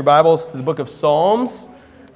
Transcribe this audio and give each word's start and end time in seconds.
Your 0.00 0.04
Bibles 0.06 0.50
to 0.50 0.56
the 0.56 0.62
book 0.62 0.78
of 0.78 0.88
Psalms. 0.88 1.68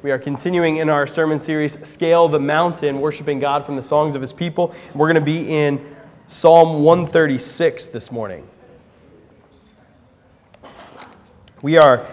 We 0.02 0.10
are 0.10 0.18
continuing 0.18 0.78
in 0.78 0.88
our 0.88 1.06
sermon 1.06 1.38
series, 1.38 1.78
Scale 1.86 2.28
the 2.28 2.40
Mountain, 2.40 2.98
worshiping 2.98 3.40
God 3.40 3.66
from 3.66 3.76
the 3.76 3.82
songs 3.82 4.14
of 4.14 4.22
his 4.22 4.32
people. 4.32 4.74
We're 4.94 5.12
going 5.12 5.16
to 5.16 5.20
be 5.20 5.54
in 5.54 5.84
Psalm 6.26 6.82
136 6.82 7.88
this 7.88 8.10
morning. 8.10 8.48
We 11.60 11.76
are 11.76 12.06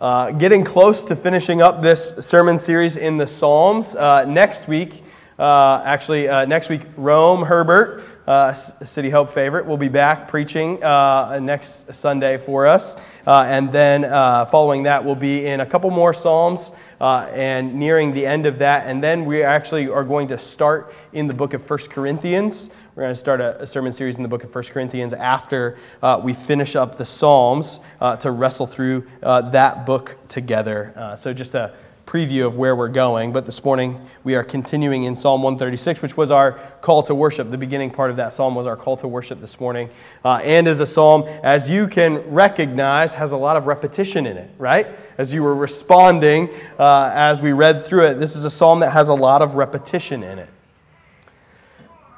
uh, 0.00 0.32
getting 0.32 0.64
close 0.64 1.04
to 1.04 1.14
finishing 1.14 1.62
up 1.62 1.80
this 1.80 2.08
sermon 2.18 2.58
series 2.58 2.96
in 2.96 3.16
the 3.16 3.28
Psalms. 3.28 3.94
Uh, 3.94 4.24
next 4.24 4.66
week, 4.66 5.04
uh, 5.38 5.80
actually, 5.84 6.28
uh, 6.28 6.44
next 6.46 6.68
week, 6.68 6.82
Rome 6.96 7.44
Herbert 7.44 8.02
uh, 8.26 8.52
City 8.52 9.10
Hope 9.10 9.30
favorite, 9.30 9.66
will 9.66 9.76
be 9.76 9.88
back 9.88 10.28
preaching 10.28 10.82
uh, 10.82 11.38
next 11.40 11.92
Sunday 11.94 12.38
for 12.38 12.66
us. 12.66 12.96
Uh, 13.26 13.44
and 13.48 13.72
then 13.72 14.04
uh, 14.04 14.44
following 14.44 14.82
that, 14.84 15.04
we'll 15.04 15.14
be 15.14 15.46
in 15.46 15.60
a 15.60 15.66
couple 15.66 15.90
more 15.90 16.12
Psalms 16.12 16.72
uh, 17.00 17.28
and 17.32 17.74
nearing 17.74 18.12
the 18.12 18.26
end 18.26 18.46
of 18.46 18.58
that. 18.58 18.86
And 18.86 19.02
then 19.02 19.24
we 19.24 19.42
actually 19.42 19.88
are 19.88 20.04
going 20.04 20.28
to 20.28 20.38
start 20.38 20.92
in 21.12 21.26
the 21.26 21.34
book 21.34 21.54
of 21.54 21.62
First 21.62 21.90
Corinthians. 21.90 22.70
We're 22.94 23.04
going 23.04 23.14
to 23.14 23.20
start 23.20 23.40
a, 23.40 23.62
a 23.62 23.66
sermon 23.66 23.92
series 23.92 24.16
in 24.16 24.22
the 24.22 24.28
book 24.28 24.44
of 24.44 24.50
First 24.50 24.72
Corinthians 24.72 25.14
after 25.14 25.76
uh, 26.02 26.20
we 26.22 26.32
finish 26.32 26.76
up 26.76 26.96
the 26.96 27.04
Psalms 27.04 27.80
to 28.20 28.30
wrestle 28.30 28.66
through 28.66 29.06
that 29.20 29.86
book 29.86 30.16
together. 30.28 31.14
so 31.16 31.32
just 31.32 31.54
a 31.54 31.74
preview 32.06 32.46
of 32.46 32.56
where 32.56 32.76
we're 32.76 32.88
going. 32.88 33.32
But 33.32 33.46
this 33.46 33.64
morning 33.64 34.00
we 34.24 34.34
are 34.34 34.44
continuing 34.44 35.04
in 35.04 35.16
Psalm 35.16 35.42
136, 35.42 36.02
which 36.02 36.16
was 36.16 36.30
our 36.30 36.52
call 36.80 37.02
to 37.04 37.14
worship. 37.14 37.50
The 37.50 37.58
beginning 37.58 37.90
part 37.90 38.10
of 38.10 38.16
that 38.16 38.32
psalm 38.32 38.54
was 38.54 38.66
our 38.66 38.76
call 38.76 38.96
to 38.98 39.08
worship 39.08 39.40
this 39.40 39.58
morning. 39.58 39.88
Uh, 40.24 40.40
and 40.42 40.68
as 40.68 40.80
a 40.80 40.86
psalm, 40.86 41.24
as 41.42 41.70
you 41.70 41.88
can 41.88 42.18
recognize, 42.30 43.14
has 43.14 43.32
a 43.32 43.36
lot 43.36 43.56
of 43.56 43.66
repetition 43.66 44.26
in 44.26 44.36
it, 44.36 44.50
right? 44.58 44.86
As 45.18 45.32
you 45.32 45.42
were 45.42 45.54
responding 45.54 46.50
uh, 46.78 47.10
as 47.14 47.40
we 47.40 47.52
read 47.52 47.84
through 47.84 48.06
it, 48.06 48.14
this 48.14 48.36
is 48.36 48.44
a 48.44 48.50
psalm 48.50 48.80
that 48.80 48.90
has 48.90 49.08
a 49.08 49.14
lot 49.14 49.42
of 49.42 49.54
repetition 49.54 50.22
in 50.22 50.38
it. 50.38 50.48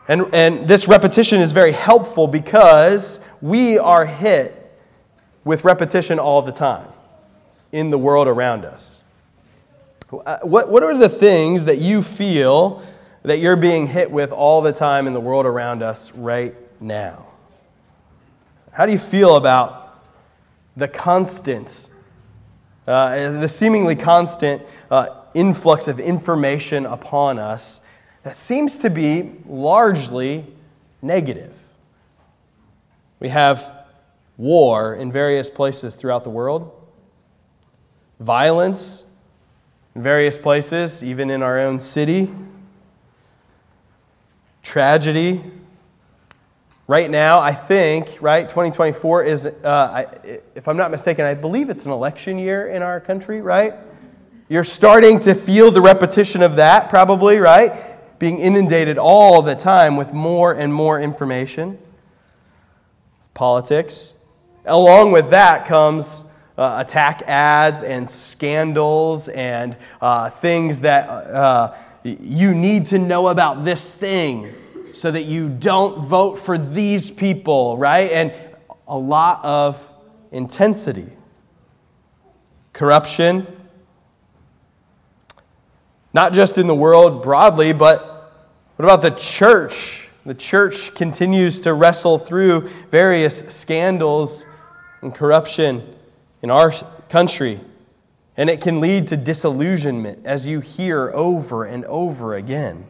And, 0.08 0.33
and 0.33 0.68
this 0.68 0.86
repetition 0.86 1.41
is 1.41 1.52
very 1.52 1.72
helpful 1.72 2.28
because 2.28 3.20
we 3.41 3.78
are 3.78 4.06
hit 4.06 4.62
with 5.44 5.64
repetition 5.64 6.18
all 6.18 6.42
the 6.42 6.52
time 6.52 6.89
in 7.72 7.91
the 7.91 7.98
world 7.98 8.28
around 8.28 8.64
us. 8.64 9.02
Uh, 10.25 10.39
what, 10.42 10.70
what 10.70 10.83
are 10.83 10.97
the 10.97 11.09
things 11.09 11.64
that 11.64 11.78
you 11.78 12.03
feel 12.03 12.83
that 13.22 13.39
you're 13.39 13.56
being 13.56 13.86
hit 13.86 14.11
with 14.11 14.31
all 14.31 14.62
the 14.62 14.73
time 14.73 15.06
in 15.06 15.12
the 15.12 15.20
world 15.20 15.47
around 15.47 15.83
us 15.83 16.12
right 16.12 16.55
now? 16.81 17.27
How 18.73 18.86
do 18.86 18.92
you 18.92 18.98
feel 18.98 19.36
about 19.36 20.05
the 20.77 20.86
constant, 20.86 21.91
uh, 22.86 23.41
the 23.41 23.48
seemingly 23.48 23.97
constant 23.97 24.62
uh, 24.91 25.23
influx 25.34 25.89
of 25.89 25.98
information 25.98 26.86
upon 26.86 27.39
us 27.39 27.80
that 28.23 28.36
seems 28.36 28.78
to 28.80 28.91
be 28.91 29.33
largely 29.47 30.47
negative? 31.03 31.56
We 33.19 33.28
have 33.30 33.86
war 34.36 34.95
in 34.95 35.11
various 35.11 35.48
places 35.48 35.95
throughout 35.95 36.23
the 36.23 36.30
world, 36.30 36.70
violence 38.20 39.05
in 39.97 40.02
various 40.02 40.36
places, 40.36 41.02
even 41.02 41.30
in 41.30 41.42
our 41.42 41.58
own 41.58 41.78
city. 41.78 42.30
Tragedy. 44.62 45.42
Right 46.86 47.11
now, 47.11 47.41
I 47.41 47.52
think, 47.52 48.19
right, 48.20 48.47
2024 48.47 49.24
is, 49.24 49.47
uh, 49.47 49.50
I, 49.64 50.41
if 50.55 50.69
I'm 50.69 50.77
not 50.77 50.91
mistaken, 50.91 51.24
I 51.24 51.33
believe 51.33 51.70
it's 51.70 51.86
an 51.86 51.92
election 51.92 52.39
year 52.39 52.69
in 52.69 52.83
our 52.83 53.00
country, 53.00 53.41
right? 53.41 53.72
You're 54.50 54.64
starting 54.64 55.19
to 55.20 55.34
feel 55.34 55.70
the 55.70 55.80
repetition 55.80 56.42
of 56.42 56.56
that, 56.56 56.91
probably, 56.91 57.39
right? 57.39 58.19
Being 58.19 58.39
inundated 58.39 58.98
all 58.98 59.41
the 59.41 59.55
time 59.55 59.97
with 59.97 60.12
more 60.12 60.52
and 60.52 60.72
more 60.72 61.01
information. 61.01 61.78
Politics. 63.33 64.18
Along 64.67 65.11
with 65.11 65.30
that 65.30 65.64
comes 65.64 66.26
uh, 66.58 66.83
attack 66.84 67.22
ads 67.27 67.83
and 67.83 68.08
scandals 68.08 69.28
and 69.28 69.77
uh, 70.00 70.30
things 70.30 70.80
that 70.80 71.08
uh, 71.08 71.74
you 72.02 72.55
need 72.55 72.86
to 72.86 72.98
know 72.98 73.28
about 73.28 73.64
this 73.64 73.94
thing 73.94 74.48
so 74.92 75.11
that 75.11 75.24
you 75.24 75.48
don't 75.48 75.98
vote 75.98 76.36
for 76.36 76.56
these 76.56 77.11
people, 77.11 77.77
right? 77.77 78.11
And 78.11 78.33
a 78.89 78.96
lot 78.96 79.45
of 79.45 79.92
intensity. 80.33 81.11
Corruption, 82.72 83.46
not 86.14 86.33
just 86.33 86.56
in 86.56 86.66
the 86.66 86.74
world 86.74 87.22
broadly, 87.22 87.72
but 87.72 88.45
what 88.77 88.84
about 88.84 89.02
the 89.02 89.11
church? 89.11 90.11
The 90.24 90.34
church 90.34 90.95
continues 90.95 91.61
to 91.62 91.74
wrestle 91.74 92.18
through 92.18 92.68
various 92.90 93.40
scandals 93.48 94.46
and 95.02 95.14
corruption 95.14 95.95
in 96.46 96.51
our 96.52 96.70
country. 97.08 97.61
And 98.36 98.48
it 98.48 98.61
can 98.61 98.80
lead 98.80 99.08
to 99.08 99.17
disillusionment 99.17 100.24
as 100.24 100.46
you 100.46 100.61
hear 100.61 101.11
over 101.12 101.64
and 101.64 101.84
over 101.86 102.36
again. 102.36 102.84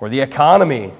Or 0.00 0.08
the 0.08 0.20
economy, 0.20 0.92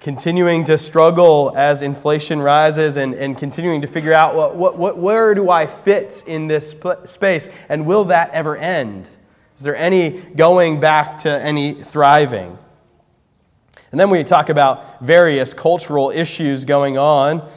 continuing 0.00 0.64
to 0.64 0.76
struggle 0.76 1.54
as 1.56 1.80
inflation 1.80 2.42
rises 2.42 2.98
and, 2.98 3.14
and 3.14 3.38
continuing 3.38 3.80
to 3.80 3.86
figure 3.86 4.12
out 4.12 4.34
what, 4.34 4.54
what, 4.54 4.76
what, 4.76 4.98
where 4.98 5.34
do 5.34 5.48
I 5.48 5.66
fit 5.66 6.24
in 6.26 6.46
this 6.46 6.76
space 7.04 7.48
and 7.70 7.86
will 7.86 8.04
that 8.04 8.30
ever 8.32 8.54
end? 8.54 9.08
Is 9.56 9.62
there 9.62 9.76
any 9.76 10.10
going 10.10 10.78
back 10.78 11.16
to 11.18 11.30
any 11.30 11.72
thriving? 11.72 12.58
And 13.92 13.98
then 13.98 14.10
we 14.10 14.22
talk 14.24 14.50
about 14.50 15.00
various 15.00 15.54
cultural 15.54 16.10
issues 16.10 16.66
going 16.66 16.98
on 16.98 17.48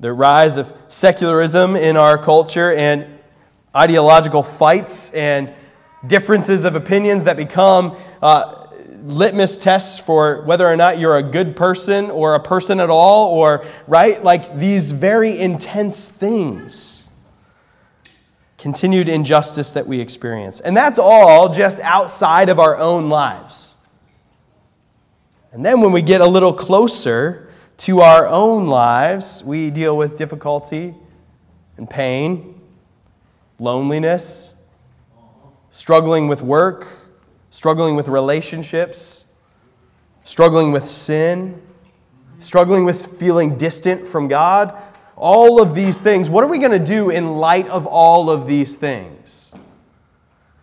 the 0.00 0.12
rise 0.12 0.56
of 0.56 0.72
secularism 0.88 1.76
in 1.76 1.96
our 1.96 2.18
culture 2.18 2.74
and 2.74 3.06
ideological 3.74 4.42
fights 4.42 5.10
and 5.10 5.52
differences 6.06 6.64
of 6.64 6.74
opinions 6.74 7.24
that 7.24 7.36
become 7.36 7.96
uh, 8.22 8.66
litmus 9.02 9.58
tests 9.58 9.98
for 9.98 10.42
whether 10.42 10.66
or 10.66 10.76
not 10.76 10.98
you're 10.98 11.16
a 11.16 11.22
good 11.22 11.56
person 11.56 12.10
or 12.10 12.34
a 12.34 12.40
person 12.40 12.80
at 12.80 12.90
all, 12.90 13.32
or, 13.32 13.64
right? 13.86 14.22
Like 14.22 14.58
these 14.58 14.90
very 14.92 15.38
intense 15.38 16.08
things. 16.08 17.08
Continued 18.58 19.08
injustice 19.08 19.70
that 19.72 19.86
we 19.86 20.00
experience. 20.00 20.60
And 20.60 20.76
that's 20.76 20.98
all 20.98 21.48
just 21.48 21.78
outside 21.80 22.48
of 22.48 22.58
our 22.58 22.76
own 22.76 23.08
lives. 23.08 23.76
And 25.52 25.64
then 25.64 25.80
when 25.80 25.92
we 25.92 26.02
get 26.02 26.20
a 26.20 26.26
little 26.26 26.52
closer, 26.52 27.45
to 27.78 28.00
our 28.00 28.26
own 28.26 28.66
lives, 28.66 29.44
we 29.44 29.70
deal 29.70 29.96
with 29.96 30.16
difficulty 30.16 30.94
and 31.76 31.88
pain, 31.88 32.60
loneliness, 33.58 34.54
struggling 35.70 36.26
with 36.26 36.42
work, 36.42 36.88
struggling 37.50 37.94
with 37.94 38.08
relationships, 38.08 39.26
struggling 40.24 40.72
with 40.72 40.86
sin, 40.86 41.60
struggling 42.38 42.84
with 42.84 43.04
feeling 43.18 43.58
distant 43.58 44.06
from 44.08 44.28
God. 44.28 44.74
All 45.16 45.60
of 45.60 45.74
these 45.74 45.98
things, 45.98 46.28
what 46.30 46.44
are 46.44 46.48
we 46.48 46.58
going 46.58 46.72
to 46.72 46.78
do 46.78 47.10
in 47.10 47.36
light 47.36 47.68
of 47.68 47.86
all 47.86 48.30
of 48.30 48.46
these 48.46 48.76
things? 48.76 49.54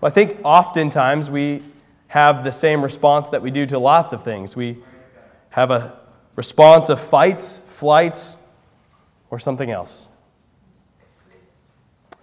Well, 0.02 0.12
I 0.12 0.14
think 0.14 0.40
oftentimes 0.44 1.32
we 1.32 1.64
have 2.08 2.44
the 2.44 2.52
same 2.52 2.84
response 2.84 3.30
that 3.30 3.42
we 3.42 3.52
do 3.52 3.66
to 3.68 3.80
lots 3.80 4.14
of 4.14 4.24
things. 4.24 4.56
We 4.56 4.78
have 5.50 5.72
a 5.72 6.03
response 6.36 6.90
of 6.90 7.00
fights, 7.00 7.60
flights, 7.68 8.38
or 9.30 9.40
something 9.40 9.72
else. 9.72 10.10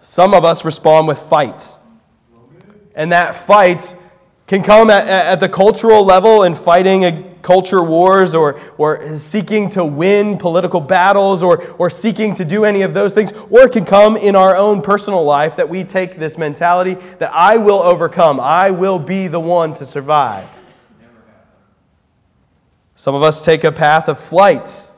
Some 0.01 0.33
of 0.33 0.43
us 0.43 0.65
respond 0.65 1.07
with 1.07 1.19
fights. 1.19 1.77
And 2.95 3.11
that 3.11 3.35
fight 3.35 3.95
can 4.47 4.63
come 4.63 4.89
at, 4.89 5.07
at 5.07 5.39
the 5.39 5.47
cultural 5.47 6.03
level 6.03 6.43
in 6.43 6.55
fighting 6.55 7.05
a 7.05 7.31
culture 7.41 7.83
wars 7.83 8.35
or, 8.35 8.59
or 8.77 9.17
seeking 9.17 9.69
to 9.69 9.83
win 9.83 10.37
political 10.37 10.79
battles 10.79 11.43
or, 11.43 11.63
or 11.75 11.89
seeking 11.89 12.33
to 12.35 12.45
do 12.45 12.65
any 12.65 12.81
of 12.81 12.93
those 12.93 13.13
things, 13.13 13.31
or 13.49 13.61
it 13.61 13.71
can 13.71 13.85
come 13.85 14.15
in 14.15 14.35
our 14.35 14.55
own 14.55 14.81
personal 14.81 15.23
life 15.23 15.55
that 15.55 15.67
we 15.67 15.83
take 15.83 16.17
this 16.17 16.37
mentality 16.37 16.95
that 17.19 17.31
I 17.33 17.57
will 17.57 17.81
overcome, 17.81 18.39
I 18.39 18.71
will 18.71 18.99
be 18.99 19.27
the 19.27 19.39
one 19.39 19.73
to 19.75 19.85
survive. 19.85 20.60
Some 23.01 23.15
of 23.15 23.23
us 23.23 23.43
take 23.43 23.63
a 23.63 23.71
path 23.71 24.09
of 24.09 24.19
flight. 24.19 24.93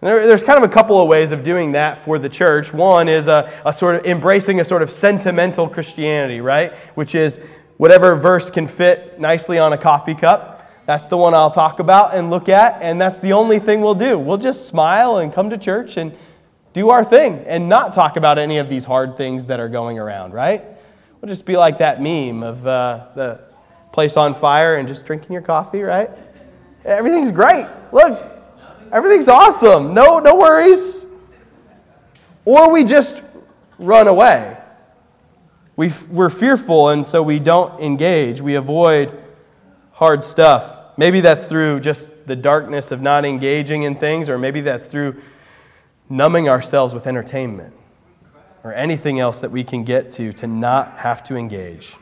There, 0.00 0.24
there's 0.24 0.44
kind 0.44 0.56
of 0.56 0.62
a 0.62 0.72
couple 0.72 1.02
of 1.02 1.08
ways 1.08 1.32
of 1.32 1.42
doing 1.42 1.72
that 1.72 1.98
for 1.98 2.16
the 2.16 2.28
church. 2.28 2.72
One 2.72 3.08
is 3.08 3.26
a, 3.26 3.52
a 3.66 3.72
sort 3.72 3.96
of 3.96 4.06
embracing 4.06 4.60
a 4.60 4.64
sort 4.64 4.82
of 4.82 4.88
sentimental 4.88 5.68
Christianity, 5.68 6.40
right? 6.40 6.72
Which 6.94 7.16
is 7.16 7.40
whatever 7.76 8.14
verse 8.14 8.52
can 8.52 8.68
fit 8.68 9.18
nicely 9.18 9.58
on 9.58 9.72
a 9.72 9.76
coffee 9.76 10.14
cup. 10.14 10.70
That's 10.86 11.08
the 11.08 11.16
one 11.16 11.34
I'll 11.34 11.50
talk 11.50 11.80
about 11.80 12.14
and 12.14 12.30
look 12.30 12.48
at, 12.48 12.80
and 12.80 13.00
that's 13.00 13.18
the 13.18 13.32
only 13.32 13.58
thing 13.58 13.80
we'll 13.80 13.96
do. 13.96 14.16
We'll 14.16 14.38
just 14.38 14.68
smile 14.68 15.16
and 15.16 15.32
come 15.32 15.50
to 15.50 15.58
church 15.58 15.96
and 15.96 16.16
do 16.72 16.90
our 16.90 17.04
thing 17.04 17.42
and 17.48 17.68
not 17.68 17.92
talk 17.92 18.16
about 18.16 18.38
any 18.38 18.58
of 18.58 18.70
these 18.70 18.84
hard 18.84 19.16
things 19.16 19.46
that 19.46 19.58
are 19.58 19.68
going 19.68 19.98
around, 19.98 20.34
right? 20.34 20.64
We'll 21.20 21.30
just 21.30 21.46
be 21.46 21.56
like 21.56 21.78
that 21.78 22.00
meme 22.00 22.44
of 22.44 22.64
uh, 22.64 23.08
the 23.16 23.40
place 23.90 24.16
on 24.16 24.36
fire 24.36 24.76
and 24.76 24.86
just 24.86 25.04
drinking 25.04 25.32
your 25.32 25.42
coffee, 25.42 25.82
right? 25.82 26.10
Everything's 26.84 27.32
great. 27.32 27.66
Look, 27.92 28.22
everything's 28.92 29.28
awesome. 29.28 29.94
No, 29.94 30.18
no 30.18 30.36
worries. 30.36 31.06
Or 32.44 32.72
we 32.72 32.84
just 32.84 33.22
run 33.78 34.06
away. 34.06 34.56
We, 35.76 35.90
we're 36.10 36.30
fearful, 36.30 36.90
and 36.90 37.04
so 37.04 37.22
we 37.22 37.38
don't 37.40 37.80
engage. 37.80 38.40
We 38.40 38.54
avoid 38.54 39.18
hard 39.92 40.22
stuff. 40.22 40.96
Maybe 40.96 41.20
that's 41.20 41.46
through 41.46 41.80
just 41.80 42.26
the 42.26 42.36
darkness 42.36 42.92
of 42.92 43.02
not 43.02 43.24
engaging 43.24 43.82
in 43.82 43.96
things, 43.96 44.28
or 44.28 44.38
maybe 44.38 44.60
that's 44.60 44.86
through 44.86 45.20
numbing 46.08 46.48
ourselves 46.48 46.94
with 46.94 47.06
entertainment 47.06 47.74
or 48.62 48.72
anything 48.72 49.18
else 49.18 49.40
that 49.40 49.50
we 49.50 49.64
can 49.64 49.84
get 49.84 50.10
to 50.10 50.32
to 50.32 50.46
not 50.46 50.98
have 50.98 51.22
to 51.24 51.36
engage. 51.36 51.96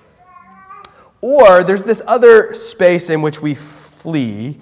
Or 1.21 1.63
there's 1.65 1.85
this 1.85 2.03
other 2.07 2.53
space 2.53 3.09
in 3.09 3.23
which 3.23 3.41
we 3.41 3.55
flee, 4.03 4.59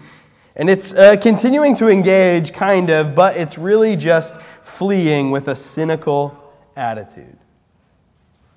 and 0.56 0.68
it's 0.68 0.92
uh, 0.92 1.16
continuing 1.16 1.74
to 1.76 1.88
engage, 1.88 2.52
kind 2.52 2.90
of, 2.90 3.14
but 3.14 3.36
it's 3.36 3.56
really 3.56 3.96
just 3.96 4.40
fleeing 4.62 5.30
with 5.30 5.48
a 5.48 5.56
cynical 5.56 6.36
attitude. 6.76 7.38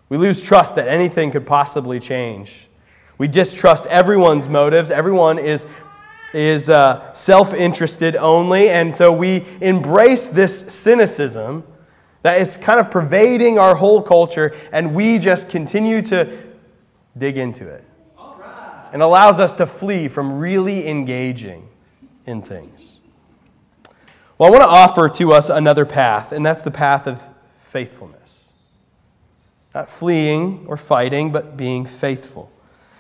We 0.10 0.18
lose 0.18 0.44
trust 0.44 0.76
that 0.76 0.90
anything 0.90 1.32
could 1.32 1.46
possibly 1.46 2.00
change. 2.00 2.68
We 3.18 3.30
distrust 3.30 3.86
everyone's 3.86 4.50
motives. 4.50 4.92
Everyone 4.92 5.40
is, 5.40 5.66
is 6.34 6.70
uh, 6.70 7.14
self 7.14 7.54
interested 7.54 8.18
only. 8.18 8.70
And 8.70 8.94
so 8.94 9.14
we 9.14 9.46
embrace 9.62 10.28
this 10.28 10.60
cynicism 10.74 11.64
that 12.24 12.42
is 12.42 12.58
kind 12.58 12.80
of 12.80 12.92
pervading 12.92 13.58
our 13.58 13.76
whole 13.76 14.02
culture, 14.02 14.54
and 14.74 14.94
we 14.94 15.20
just 15.20 15.50
continue 15.50 16.02
to 16.02 16.38
dig 17.18 17.38
into 17.38 17.68
it. 17.68 17.86
And 18.94 19.02
allows 19.02 19.42
us 19.42 19.52
to 19.54 19.68
flee 19.68 20.08
from 20.08 20.40
really 20.40 20.88
engaging 20.88 21.68
in 22.26 22.42
things. 22.42 23.02
Well, 24.38 24.48
I 24.48 24.52
want 24.52 24.64
to 24.64 24.70
offer 24.70 25.10
to 25.10 25.34
us 25.34 25.50
another 25.50 25.86
path, 25.86 26.32
and 26.32 26.46
that's 26.46 26.62
the 26.62 26.72
path 26.72 27.08
of 27.08 27.22
faithfulness. 27.58 28.48
Not 29.74 29.90
fleeing 29.90 30.66
or 30.68 30.78
fighting, 30.78 31.32
but 31.32 31.58
being 31.58 31.86
faithful. 31.86 32.52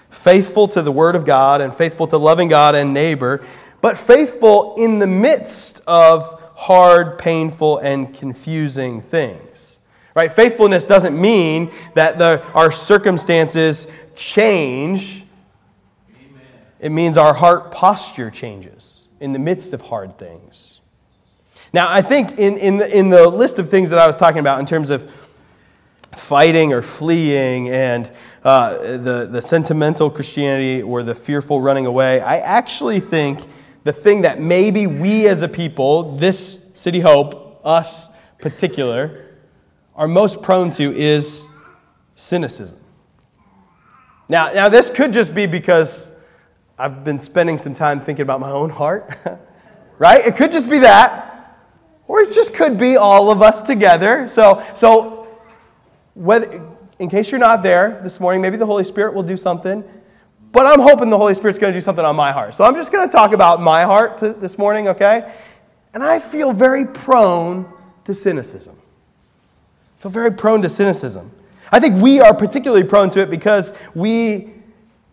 Faithful 0.10 0.68
to 0.69 0.81
the 0.81 0.92
Word 0.92 1.16
of 1.16 1.25
God 1.25 1.62
and 1.62 1.74
faithful 1.74 2.07
to 2.07 2.18
loving 2.18 2.48
God 2.48 2.75
and 2.75 2.94
neighbor, 2.94 3.46
but 3.81 3.98
faithful 3.98 4.75
in 4.75 5.00
the 5.00 5.07
midst 5.07 5.81
of 5.88 6.42
hard, 6.56 7.18
painful, 7.18 7.80
and 7.80 8.13
confusing 8.13 9.01
things. 9.01 9.80
Right? 10.16 10.31
Faithfulness 10.31 10.86
doesn't 10.86 11.19
mean 11.19 11.72
that 11.96 12.18
the, 12.19 12.44
our 12.54 12.72
circumstances 12.72 13.88
change. 14.16 15.23
It 16.84 16.92
means 16.92 17.16
our 17.16 17.34
heart 17.34 17.72
posture 17.72 18.30
changes 18.30 19.08
in 19.22 19.32
the 19.32 19.40
midst 19.40 19.72
of 19.72 19.80
hard 19.80 20.20
things. 20.20 20.82
Now, 21.72 21.90
I 21.90 22.02
think 22.02 22.38
in, 22.38 22.58
in, 22.58 22.76
the, 22.76 22.98
in 23.00 23.10
the 23.10 23.26
list 23.30 23.58
of 23.58 23.70
things 23.70 23.90
that 23.92 24.00
I 24.00 24.06
was 24.06 24.18
talking 24.18 24.40
about 24.40 24.60
in 24.60 24.66
terms 24.66 24.90
of 24.90 25.10
fighting 26.12 26.74
or 26.74 26.82
fleeing 26.82 27.70
and 27.70 28.12
uh, 28.44 28.98
the, 28.98 29.30
the 29.32 29.42
sentimental 29.42 30.10
Christianity 30.10 30.82
or 30.82 31.04
the 31.04 31.16
fearful 31.16 31.62
running 31.62 31.86
away, 31.86 32.20
I 32.20 32.40
actually 32.40 33.00
think 33.00 33.46
the 33.86 33.94
thing 33.94 34.24
that 34.24 34.42
maybe 34.42 34.86
we 34.86 35.30
as 35.30 35.42
a 35.42 35.48
people, 35.48 36.18
this 36.18 36.66
City 36.74 37.00
Hope, 37.00 37.62
us 37.64 38.10
particular, 38.40 39.26
are 39.96 40.10
most 40.10 40.44
prone 40.44 40.70
to 40.72 40.94
is 40.94 41.48
cynicism. 42.16 42.78
Now, 44.28 44.52
now 44.52 44.68
this 44.68 44.90
could 44.90 45.14
just 45.14 45.34
be 45.34 45.46
because 45.46 46.12
I've 46.84 47.06
been 47.06 47.18
spending 47.18 47.58
some 47.58 47.74
time 47.74 48.02
thinking 48.02 48.24
about 48.24 48.42
my 48.42 48.52
own 48.52 48.70
heart, 48.70 49.10
right? 50.00 50.26
It 50.26 50.36
could 50.36 50.52
just 50.52 50.70
be 50.70 50.80
that. 50.80 51.58
Or 52.10 52.20
it 52.20 52.34
just 52.34 52.54
could 52.54 52.78
be 52.78 52.98
all 52.98 53.32
of 53.32 53.42
us 53.42 53.64
together. 53.64 54.28
So, 54.28 54.62
so 54.76 55.30
whether, 56.14 56.62
in 57.00 57.10
case 57.10 57.32
you're 57.32 57.40
not 57.40 57.64
there 57.64 58.02
this 58.04 58.20
morning, 58.20 58.42
maybe 58.42 58.58
the 58.58 58.66
Holy 58.66 58.84
Spirit 58.84 59.14
will 59.14 59.24
do 59.24 59.38
something. 59.38 59.82
But 60.52 60.66
I'm 60.66 60.82
hoping 60.82 61.10
the 61.10 61.18
Holy 61.18 61.34
Spirit's 61.34 61.58
going 61.58 61.72
to 61.72 61.78
do 61.78 61.82
something 61.82 62.04
on 62.04 62.18
my 62.18 62.34
heart. 62.34 62.54
So 62.54 62.66
I'm 62.66 62.76
just 62.76 62.92
going 62.92 63.08
to 63.08 63.12
talk 63.16 63.32
about 63.32 63.62
my 63.62 63.84
heart 63.84 64.18
to, 64.18 64.34
this 64.34 64.58
morning, 64.58 64.90
okay? 64.90 65.34
And 65.94 66.04
I 66.04 66.20
feel 66.20 66.52
very 66.52 66.86
prone 66.86 67.66
to 68.04 68.14
cynicism. 68.14 68.76
I 70.00 70.02
feel 70.02 70.12
very 70.12 70.34
prone 70.34 70.62
to 70.64 70.68
cynicism. 70.68 71.32
I 71.72 71.80
think 71.80 72.04
we 72.04 72.20
are 72.20 72.36
particularly 72.36 72.84
prone 72.84 73.08
to 73.12 73.22
it 73.22 73.30
because 73.30 73.74
we 73.96 74.52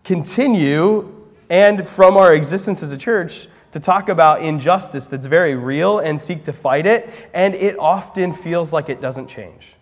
continue, 0.02 1.19
and 1.50 1.86
from 1.86 2.16
our 2.16 2.32
existence 2.32 2.82
as 2.82 2.92
a 2.92 2.96
church, 2.96 3.48
to 3.72 3.78
talk 3.78 4.08
about 4.08 4.42
injustice 4.42 5.06
that's 5.06 5.26
very 5.26 5.54
real 5.54 5.98
and 5.98 6.20
seek 6.20 6.44
to 6.44 6.52
fight 6.52 6.86
it, 6.86 7.08
and 7.34 7.54
it 7.54 7.78
often 7.78 8.32
feels 8.32 8.72
like 8.72 8.88
it 8.88 9.00
doesn't 9.00 9.28
change. 9.28 9.74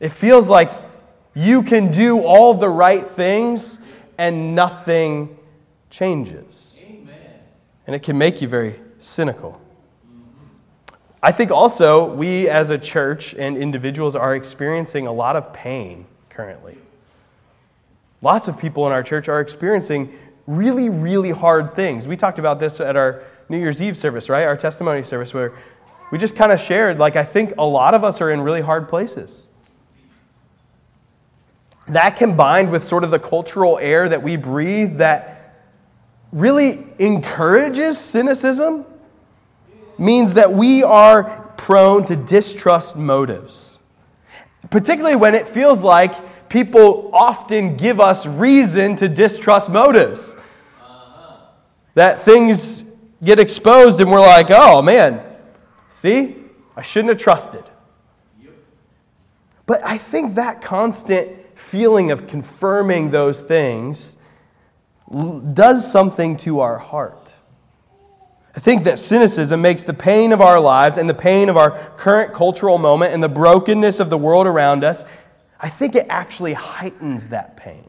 It 0.00 0.10
feels 0.10 0.48
like 0.48 0.72
you 1.34 1.62
can 1.62 1.92
do 1.92 2.22
all 2.22 2.54
the 2.54 2.68
right 2.68 3.06
things 3.06 3.80
and 4.18 4.54
nothing 4.54 5.38
changes. 5.90 6.78
Amen. 6.82 7.14
And 7.86 7.94
it 7.94 8.02
can 8.02 8.16
make 8.16 8.40
you 8.40 8.48
very 8.48 8.80
cynical. 8.98 9.60
I 11.22 11.32
think 11.32 11.50
also 11.50 12.12
we 12.14 12.48
as 12.48 12.70
a 12.70 12.78
church 12.78 13.34
and 13.34 13.58
individuals 13.58 14.16
are 14.16 14.34
experiencing 14.34 15.06
a 15.06 15.12
lot 15.12 15.36
of 15.36 15.52
pain 15.52 16.06
currently. 16.30 16.78
Lots 18.22 18.48
of 18.48 18.58
people 18.58 18.86
in 18.86 18.92
our 18.92 19.02
church 19.02 19.28
are 19.28 19.40
experiencing 19.40 20.12
really, 20.46 20.90
really 20.90 21.30
hard 21.30 21.74
things. 21.74 22.06
We 22.06 22.16
talked 22.16 22.38
about 22.38 22.60
this 22.60 22.80
at 22.80 22.96
our 22.96 23.22
New 23.48 23.58
Year's 23.58 23.80
Eve 23.80 23.96
service, 23.96 24.28
right? 24.28 24.44
Our 24.44 24.56
testimony 24.56 25.02
service, 25.02 25.32
where 25.32 25.52
we 26.10 26.18
just 26.18 26.36
kind 26.36 26.52
of 26.52 26.60
shared, 26.60 26.98
like, 26.98 27.16
I 27.16 27.24
think 27.24 27.54
a 27.56 27.66
lot 27.66 27.94
of 27.94 28.04
us 28.04 28.20
are 28.20 28.30
in 28.30 28.40
really 28.40 28.60
hard 28.60 28.88
places. 28.88 29.46
That 31.88 32.16
combined 32.16 32.70
with 32.70 32.84
sort 32.84 33.04
of 33.04 33.10
the 33.10 33.18
cultural 33.18 33.78
air 33.78 34.08
that 34.08 34.22
we 34.22 34.36
breathe 34.36 34.98
that 34.98 35.56
really 36.32 36.86
encourages 36.98 37.98
cynicism 37.98 38.86
means 39.98 40.34
that 40.34 40.52
we 40.52 40.82
are 40.82 41.52
prone 41.56 42.04
to 42.06 42.16
distrust 42.16 42.96
motives. 42.96 43.80
Particularly 44.70 45.16
when 45.16 45.34
it 45.34 45.48
feels 45.48 45.82
like 45.82 46.14
people 46.50 47.08
often 47.14 47.78
give 47.78 48.00
us 48.00 48.26
reason 48.26 48.96
to 48.96 49.08
distrust 49.08 49.70
motives. 49.70 50.36
Uh-huh. 50.78 51.36
That 51.94 52.20
things 52.20 52.84
get 53.24 53.38
exposed 53.38 54.00
and 54.00 54.10
we're 54.10 54.20
like, 54.20 54.50
oh 54.50 54.82
man, 54.82 55.22
see, 55.88 56.36
I 56.76 56.82
shouldn't 56.82 57.10
have 57.10 57.18
trusted. 57.18 57.64
But 59.64 59.84
I 59.84 59.98
think 59.98 60.34
that 60.34 60.60
constant 60.60 61.30
feeling 61.56 62.10
of 62.10 62.26
confirming 62.26 63.10
those 63.10 63.40
things 63.40 64.16
does 65.52 65.90
something 65.90 66.36
to 66.38 66.60
our 66.60 66.76
heart. 66.76 67.32
I 68.56 68.58
think 68.58 68.82
that 68.84 68.98
cynicism 68.98 69.62
makes 69.62 69.84
the 69.84 69.94
pain 69.94 70.32
of 70.32 70.40
our 70.40 70.58
lives 70.58 70.98
and 70.98 71.08
the 71.08 71.14
pain 71.14 71.48
of 71.48 71.56
our 71.56 71.70
current 71.96 72.32
cultural 72.32 72.78
moment 72.78 73.14
and 73.14 73.22
the 73.22 73.28
brokenness 73.28 74.00
of 74.00 74.10
the 74.10 74.18
world 74.18 74.48
around 74.48 74.82
us, 74.82 75.04
I 75.60 75.68
think 75.68 75.94
it 75.94 76.06
actually 76.08 76.54
heightens 76.54 77.28
that 77.28 77.56
pain. 77.56 77.88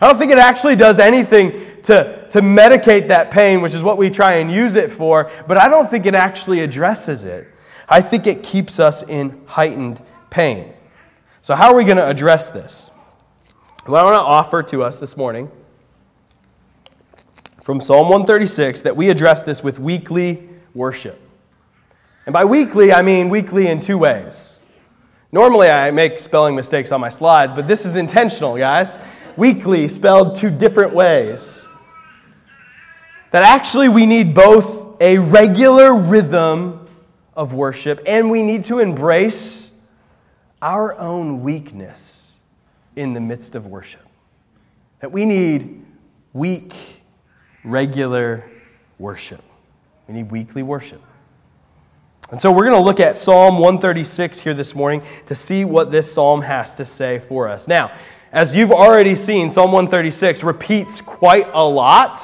I 0.00 0.08
don't 0.08 0.18
think 0.18 0.32
it 0.32 0.38
actually 0.38 0.76
does 0.76 0.98
anything 0.98 1.52
to, 1.82 2.26
to 2.30 2.40
medicate 2.40 3.08
that 3.08 3.30
pain, 3.30 3.60
which 3.60 3.74
is 3.74 3.82
what 3.82 3.96
we 3.96 4.10
try 4.10 4.34
and 4.34 4.50
use 4.50 4.76
it 4.76 4.90
for, 4.90 5.30
but 5.46 5.56
I 5.56 5.68
don't 5.68 5.88
think 5.88 6.06
it 6.06 6.14
actually 6.14 6.60
addresses 6.60 7.24
it. 7.24 7.48
I 7.88 8.00
think 8.00 8.26
it 8.26 8.42
keeps 8.42 8.80
us 8.80 9.02
in 9.02 9.42
heightened 9.46 10.02
pain. 10.30 10.72
So, 11.42 11.54
how 11.54 11.70
are 11.70 11.74
we 11.74 11.84
going 11.84 11.98
to 11.98 12.08
address 12.08 12.50
this? 12.50 12.90
What 13.86 13.98
I 13.98 14.04
want 14.04 14.14
to 14.14 14.20
offer 14.20 14.62
to 14.62 14.82
us 14.82 14.98
this 14.98 15.16
morning 15.16 15.50
from 17.60 17.80
Psalm 17.80 18.08
136 18.08 18.82
that 18.82 18.96
we 18.96 19.10
address 19.10 19.42
this 19.42 19.62
with 19.62 19.78
weekly 19.78 20.48
worship. 20.74 21.20
And 22.26 22.32
by 22.32 22.46
weekly, 22.46 22.92
I 22.92 23.02
mean 23.02 23.28
weekly 23.28 23.68
in 23.68 23.80
two 23.80 23.98
ways. 23.98 24.53
Normally, 25.34 25.68
I 25.68 25.90
make 25.90 26.20
spelling 26.20 26.54
mistakes 26.54 26.92
on 26.92 27.00
my 27.00 27.08
slides, 27.08 27.54
but 27.54 27.66
this 27.66 27.84
is 27.84 27.96
intentional, 27.96 28.56
guys. 28.56 29.00
Weekly 29.36 29.88
spelled 29.88 30.36
two 30.36 30.48
different 30.48 30.94
ways. 30.94 31.66
That 33.32 33.42
actually 33.42 33.88
we 33.88 34.06
need 34.06 34.32
both 34.32 35.02
a 35.02 35.18
regular 35.18 35.92
rhythm 35.92 36.86
of 37.34 37.52
worship 37.52 38.00
and 38.06 38.30
we 38.30 38.42
need 38.42 38.62
to 38.66 38.78
embrace 38.78 39.72
our 40.62 40.96
own 41.00 41.42
weakness 41.42 42.38
in 42.94 43.12
the 43.12 43.20
midst 43.20 43.56
of 43.56 43.66
worship. 43.66 44.06
That 45.00 45.10
we 45.10 45.24
need 45.24 45.84
weak, 46.32 46.74
regular 47.64 48.48
worship. 49.00 49.42
We 50.06 50.14
need 50.14 50.30
weekly 50.30 50.62
worship. 50.62 51.02
And 52.30 52.40
so 52.40 52.50
we're 52.50 52.64
going 52.64 52.80
to 52.80 52.84
look 52.84 53.00
at 53.00 53.18
Psalm 53.18 53.58
136 53.58 54.40
here 54.40 54.54
this 54.54 54.74
morning 54.74 55.02
to 55.26 55.34
see 55.34 55.64
what 55.64 55.90
this 55.90 56.10
psalm 56.10 56.40
has 56.40 56.74
to 56.76 56.84
say 56.84 57.18
for 57.18 57.48
us. 57.48 57.68
Now, 57.68 57.92
as 58.32 58.56
you've 58.56 58.72
already 58.72 59.14
seen, 59.14 59.50
Psalm 59.50 59.72
136 59.72 60.42
repeats 60.42 61.02
quite 61.02 61.48
a 61.52 61.62
lot. 61.62 62.18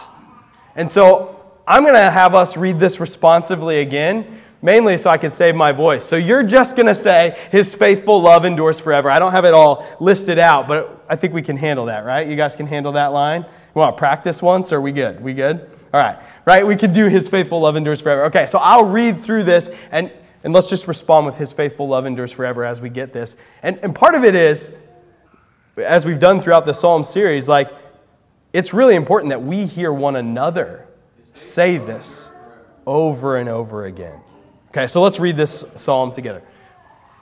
And 0.75 0.91
so 0.91 1.53
I'm 1.67 1.83
going 1.83 1.95
to 1.95 2.11
have 2.11 2.35
us 2.35 2.57
read 2.57 2.79
this 2.79 2.99
responsively 2.99 3.81
again, 3.81 4.41
mainly 4.63 4.97
so 4.97 5.11
I 5.11 5.19
can 5.19 5.31
save 5.31 5.55
my 5.55 5.71
voice. 5.71 6.05
So 6.07 6.17
you're 6.17 6.43
just 6.43 6.77
going 6.77 6.87
to 6.87 6.95
say, 6.95 7.39
His 7.53 7.75
faithful 7.75 8.23
love 8.23 8.47
endures 8.47 8.81
forever. 8.81 9.11
I 9.11 9.19
don't 9.19 9.33
have 9.33 9.45
it 9.45 9.53
all 9.53 9.87
listed 10.01 10.39
out, 10.39 10.67
but 10.67 11.05
I 11.11 11.17
think 11.17 11.35
we 11.35 11.43
can 11.43 11.59
handle 11.59 11.87
that, 11.87 12.07
right? 12.07 12.27
You 12.27 12.37
guys 12.37 12.57
can 12.57 12.67
handle 12.67 12.93
that 12.93 13.09
line? 13.09 13.43
You 13.43 13.79
want 13.79 13.97
to 13.97 13.99
practice 13.99 14.43
once, 14.43 14.73
or 14.73 14.79
are 14.79 14.81
we 14.81 14.93
good? 14.93 15.21
We 15.21 15.35
good? 15.35 15.71
All 15.93 16.01
right, 16.01 16.19
right? 16.45 16.67
We 16.67 16.77
can 16.77 16.93
do 16.93 17.07
His 17.07 17.29
faithful 17.29 17.61
love 17.61 17.77
endures 17.77 18.01
forever. 18.01 18.25
Okay, 18.27 18.47
so 18.47 18.59
I'll 18.59 18.85
read 18.85 19.19
through 19.19 19.45
this, 19.45 19.71
and, 19.91 20.11
and 20.45 20.53
let's 20.53 20.69
just 20.69 20.89
respond 20.89 21.27
with 21.27 21.37
His 21.37 21.53
faithful 21.53 21.89
love 21.89 22.07
endures 22.07 22.33
forever 22.33 22.65
as 22.65 22.81
we 22.81 22.89
get 22.89 23.13
this. 23.13 23.37
And, 23.63 23.79
and 23.79 23.95
part 23.95 24.15
of 24.15 24.25
it 24.25 24.35
is, 24.35 24.73
as 25.77 26.05
we've 26.05 26.19
done 26.19 26.41
throughout 26.41 26.67
the 26.67 26.75
Psalm 26.75 27.05
series, 27.05 27.49
like, 27.49 27.71
it's 28.53 28.75
really 28.75 28.97
important 28.97 29.31
that 29.31 29.43
we 29.43 29.65
hear 29.65 29.93
one 29.93 30.17
another 30.17 30.87
say 31.35 31.79
this 31.79 32.31
over 32.87 33.37
and 33.37 33.49
over 33.49 33.85
again. 33.85 34.21
Okay, 34.71 34.87
so 34.87 35.01
let's 35.03 35.19
read 35.19 35.37
this 35.37 35.65
psalm 35.77 36.13
together. 36.13 36.43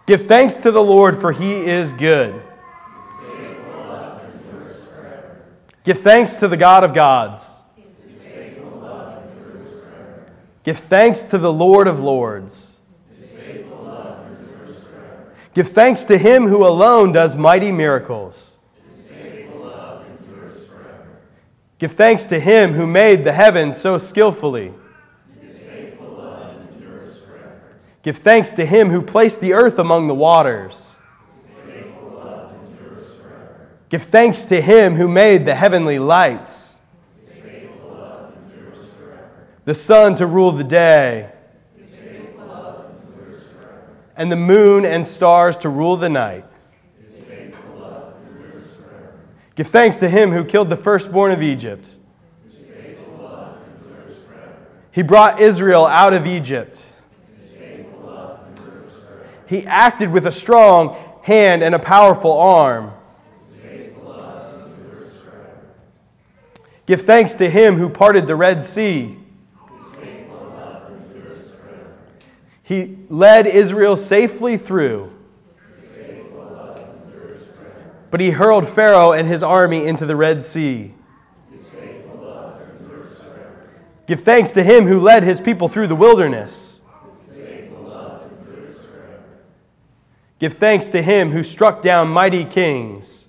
Give 0.06 0.20
thanks 0.22 0.56
to 0.58 0.70
the 0.70 0.82
Lord, 0.82 1.16
for 1.16 1.32
he 1.32 1.66
is 1.66 1.92
good. 1.92 2.42
Give 5.84 5.98
thanks 5.98 6.34
to 6.36 6.48
the 6.48 6.56
God 6.56 6.84
of 6.84 6.92
gods. 6.92 7.57
Give 10.68 10.76
thanks 10.76 11.22
to 11.22 11.38
the 11.38 11.50
Lord 11.50 11.88
of 11.88 11.98
lords. 11.98 12.80
Give 15.54 15.66
thanks 15.66 16.04
to 16.04 16.18
him 16.18 16.46
who 16.46 16.66
alone 16.66 17.12
does 17.12 17.34
mighty 17.34 17.72
miracles. 17.72 18.58
Give 21.78 21.90
thanks 21.90 22.26
to 22.26 22.38
him 22.38 22.74
who 22.74 22.86
made 22.86 23.24
the 23.24 23.32
heavens 23.32 23.78
so 23.78 23.96
skillfully. 23.96 24.74
Give 28.02 28.18
thanks 28.18 28.52
to 28.52 28.66
him 28.66 28.90
who 28.90 29.00
placed 29.00 29.40
the 29.40 29.54
earth 29.54 29.78
among 29.78 30.06
the 30.06 30.14
waters. 30.14 30.98
Give 33.88 34.02
thanks 34.02 34.44
to 34.44 34.60
him 34.60 34.96
who 34.96 35.08
made 35.08 35.46
the 35.46 35.54
heavenly 35.54 35.98
lights, 35.98 36.67
the 39.68 39.74
sun 39.74 40.14
to 40.14 40.26
rule 40.26 40.50
the 40.50 40.64
day, 40.64 41.28
and 44.16 44.32
the 44.32 44.36
moon 44.36 44.86
and 44.86 45.04
stars 45.06 45.58
to 45.58 45.68
rule 45.68 45.94
the 45.98 46.08
night. 46.08 46.46
Give 49.54 49.66
thanks 49.66 49.98
to 49.98 50.08
him 50.08 50.32
who 50.32 50.42
killed 50.46 50.70
the 50.70 50.76
firstborn 50.76 51.32
of 51.32 51.42
Egypt. 51.42 51.96
He 54.90 55.02
brought 55.02 55.38
Israel 55.38 55.84
out 55.84 56.14
of 56.14 56.26
Egypt. 56.26 56.86
He 59.46 59.66
acted 59.66 60.10
with 60.10 60.26
a 60.26 60.32
strong 60.32 60.96
hand 61.20 61.62
and 61.62 61.74
a 61.74 61.78
powerful 61.78 62.32
arm. 62.32 62.92
Give 66.86 67.02
thanks 67.02 67.34
to 67.34 67.50
him 67.50 67.76
who 67.76 67.90
parted 67.90 68.26
the 68.26 68.34
Red 68.34 68.64
Sea. 68.64 69.18
He 72.68 72.98
led 73.08 73.46
Israel 73.46 73.96
safely 73.96 74.58
through. 74.58 75.10
But 78.10 78.20
he 78.20 78.28
hurled 78.28 78.68
Pharaoh 78.68 79.12
and 79.12 79.26
his 79.26 79.42
army 79.42 79.86
into 79.86 80.04
the 80.04 80.14
Red 80.14 80.42
Sea. 80.42 80.92
Give 84.06 84.20
thanks 84.20 84.50
to 84.50 84.62
him 84.62 84.86
who 84.86 85.00
led 85.00 85.24
his 85.24 85.40
people 85.40 85.68
through 85.68 85.86
the 85.86 85.96
wilderness. 85.96 86.82
Give 90.38 90.52
thanks 90.52 90.90
to 90.90 91.00
him 91.00 91.30
who 91.30 91.42
struck 91.42 91.80
down 91.80 92.08
mighty 92.08 92.44
kings. 92.44 93.28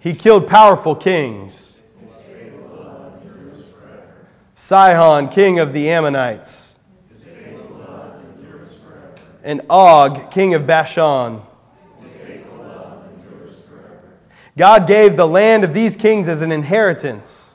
He 0.00 0.12
killed 0.12 0.46
powerful 0.46 0.94
kings. 0.94 1.67
Sihon, 4.58 5.28
king 5.28 5.60
of 5.60 5.72
the 5.72 5.88
Ammonites. 5.88 6.76
And 9.44 9.62
Og, 9.70 10.32
king 10.32 10.52
of 10.54 10.66
Bashan. 10.66 11.42
God 14.56 14.88
gave 14.88 15.16
the 15.16 15.28
land 15.28 15.62
of 15.62 15.72
these 15.72 15.96
kings 15.96 16.26
as 16.26 16.42
an 16.42 16.50
inheritance, 16.50 17.54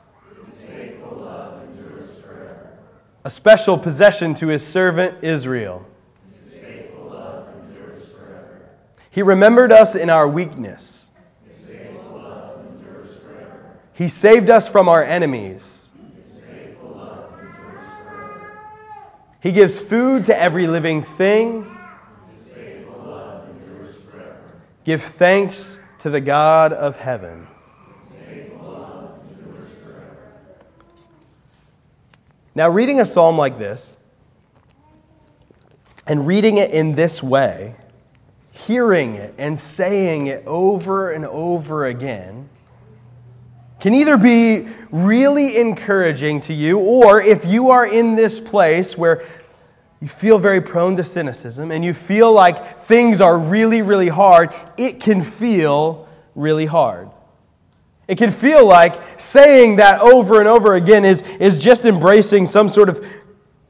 a 3.22 3.28
special 3.28 3.76
possession 3.76 4.32
to 4.36 4.46
his 4.46 4.66
servant 4.66 5.22
Israel. 5.22 5.84
He 9.10 9.20
remembered 9.20 9.72
us 9.72 9.94
in 9.94 10.08
our 10.08 10.26
weakness. 10.26 11.10
He 13.92 14.08
saved 14.08 14.48
us 14.48 14.72
from 14.72 14.88
our 14.88 15.04
enemies. 15.04 15.83
He 19.44 19.52
gives 19.52 19.78
food 19.78 20.24
to 20.24 20.40
every 20.40 20.66
living 20.66 21.02
thing. 21.02 21.66
Give 24.84 25.02
thanks 25.02 25.78
to 25.98 26.08
the 26.08 26.22
God 26.22 26.72
of 26.72 26.96
heaven. 26.96 27.46
Now, 32.54 32.70
reading 32.70 33.00
a 33.00 33.04
psalm 33.04 33.36
like 33.36 33.58
this, 33.58 33.98
and 36.06 36.26
reading 36.26 36.56
it 36.56 36.70
in 36.70 36.94
this 36.94 37.22
way, 37.22 37.76
hearing 38.50 39.14
it 39.14 39.34
and 39.36 39.58
saying 39.58 40.26
it 40.26 40.42
over 40.46 41.10
and 41.10 41.26
over 41.26 41.84
again, 41.84 42.48
can 43.84 43.94
either 43.94 44.16
be 44.16 44.66
really 44.90 45.58
encouraging 45.58 46.40
to 46.40 46.54
you, 46.54 46.78
or 46.78 47.20
if 47.20 47.44
you 47.44 47.68
are 47.68 47.86
in 47.86 48.14
this 48.14 48.40
place 48.40 48.96
where 48.96 49.22
you 50.00 50.08
feel 50.08 50.38
very 50.38 50.62
prone 50.62 50.96
to 50.96 51.02
cynicism 51.02 51.70
and 51.70 51.84
you 51.84 51.92
feel 51.92 52.32
like 52.32 52.78
things 52.78 53.20
are 53.20 53.38
really, 53.38 53.82
really 53.82 54.08
hard, 54.08 54.54
it 54.78 55.00
can 55.00 55.20
feel 55.20 56.08
really 56.34 56.64
hard. 56.64 57.10
It 58.08 58.16
can 58.16 58.30
feel 58.30 58.66
like 58.66 59.20
saying 59.20 59.76
that 59.76 60.00
over 60.00 60.40
and 60.40 60.48
over 60.48 60.76
again 60.76 61.04
is, 61.04 61.20
is 61.38 61.62
just 61.62 61.84
embracing 61.84 62.46
some 62.46 62.70
sort 62.70 62.88
of 62.88 63.06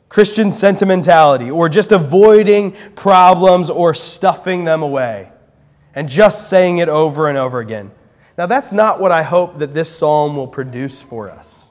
Christian 0.09 0.53
sentimentality 0.53 1.51
or 1.51 1.69
just 1.69 1.91
avoiding 1.91 2.71
problems 2.95 3.69
or 3.69 3.95
stuffing 3.95 4.63
them 4.63 4.85
away 4.85 5.33
and 5.93 6.09
just 6.09 6.49
saying 6.49 6.79
it 6.79 6.89
over 6.89 7.29
and 7.29 7.37
over 7.37 7.59
again. 7.59 7.91
Now, 8.37 8.47
that's 8.47 8.73
not 8.73 9.01
what 9.01 9.13
I 9.13 9.23
hope 9.23 9.59
that 9.59 9.73
this 9.73 9.95
psalm 9.95 10.37
will 10.37 10.49
produce 10.49 11.01
for 11.01 11.31
us. 11.31 11.71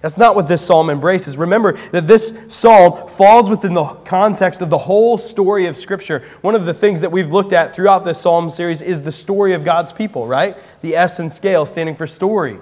That's 0.00 0.16
not 0.16 0.36
what 0.36 0.46
this 0.46 0.64
psalm 0.64 0.90
embraces. 0.90 1.36
Remember 1.36 1.72
that 1.90 2.06
this 2.06 2.32
psalm 2.46 3.08
falls 3.08 3.50
within 3.50 3.74
the 3.74 3.84
context 3.84 4.62
of 4.62 4.70
the 4.70 4.78
whole 4.78 5.18
story 5.18 5.66
of 5.66 5.76
Scripture. 5.76 6.24
One 6.40 6.54
of 6.54 6.66
the 6.66 6.74
things 6.74 7.00
that 7.00 7.10
we've 7.10 7.32
looked 7.32 7.52
at 7.52 7.74
throughout 7.74 8.04
this 8.04 8.20
psalm 8.20 8.48
series 8.48 8.80
is 8.80 9.02
the 9.02 9.10
story 9.10 9.54
of 9.54 9.64
God's 9.64 9.92
people, 9.92 10.26
right? 10.26 10.56
The 10.82 10.94
S 10.94 11.18
and 11.18 11.30
scale 11.30 11.66
standing 11.66 11.96
for 11.96 12.06
story. 12.06 12.58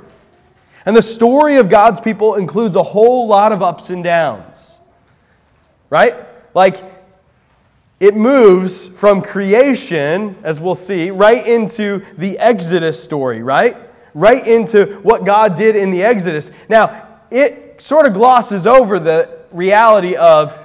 And 0.86 0.96
the 0.96 1.02
story 1.02 1.56
of 1.56 1.68
God's 1.68 2.00
people 2.00 2.36
includes 2.36 2.74
a 2.74 2.82
whole 2.82 3.26
lot 3.28 3.52
of 3.52 3.62
ups 3.62 3.90
and 3.90 4.02
downs, 4.02 4.80
right? 5.90 6.14
Like, 6.54 6.95
it 7.98 8.14
moves 8.14 8.88
from 8.88 9.22
creation, 9.22 10.36
as 10.42 10.60
we'll 10.60 10.74
see, 10.74 11.10
right 11.10 11.46
into 11.46 12.04
the 12.18 12.38
Exodus 12.38 13.02
story, 13.02 13.42
right? 13.42 13.76
Right 14.14 14.46
into 14.46 15.00
what 15.02 15.24
God 15.24 15.54
did 15.54 15.76
in 15.76 15.90
the 15.90 16.02
Exodus. 16.02 16.50
Now, 16.68 17.20
it 17.30 17.80
sort 17.80 18.06
of 18.06 18.12
glosses 18.12 18.66
over 18.66 18.98
the 18.98 19.44
reality 19.50 20.14
of 20.16 20.60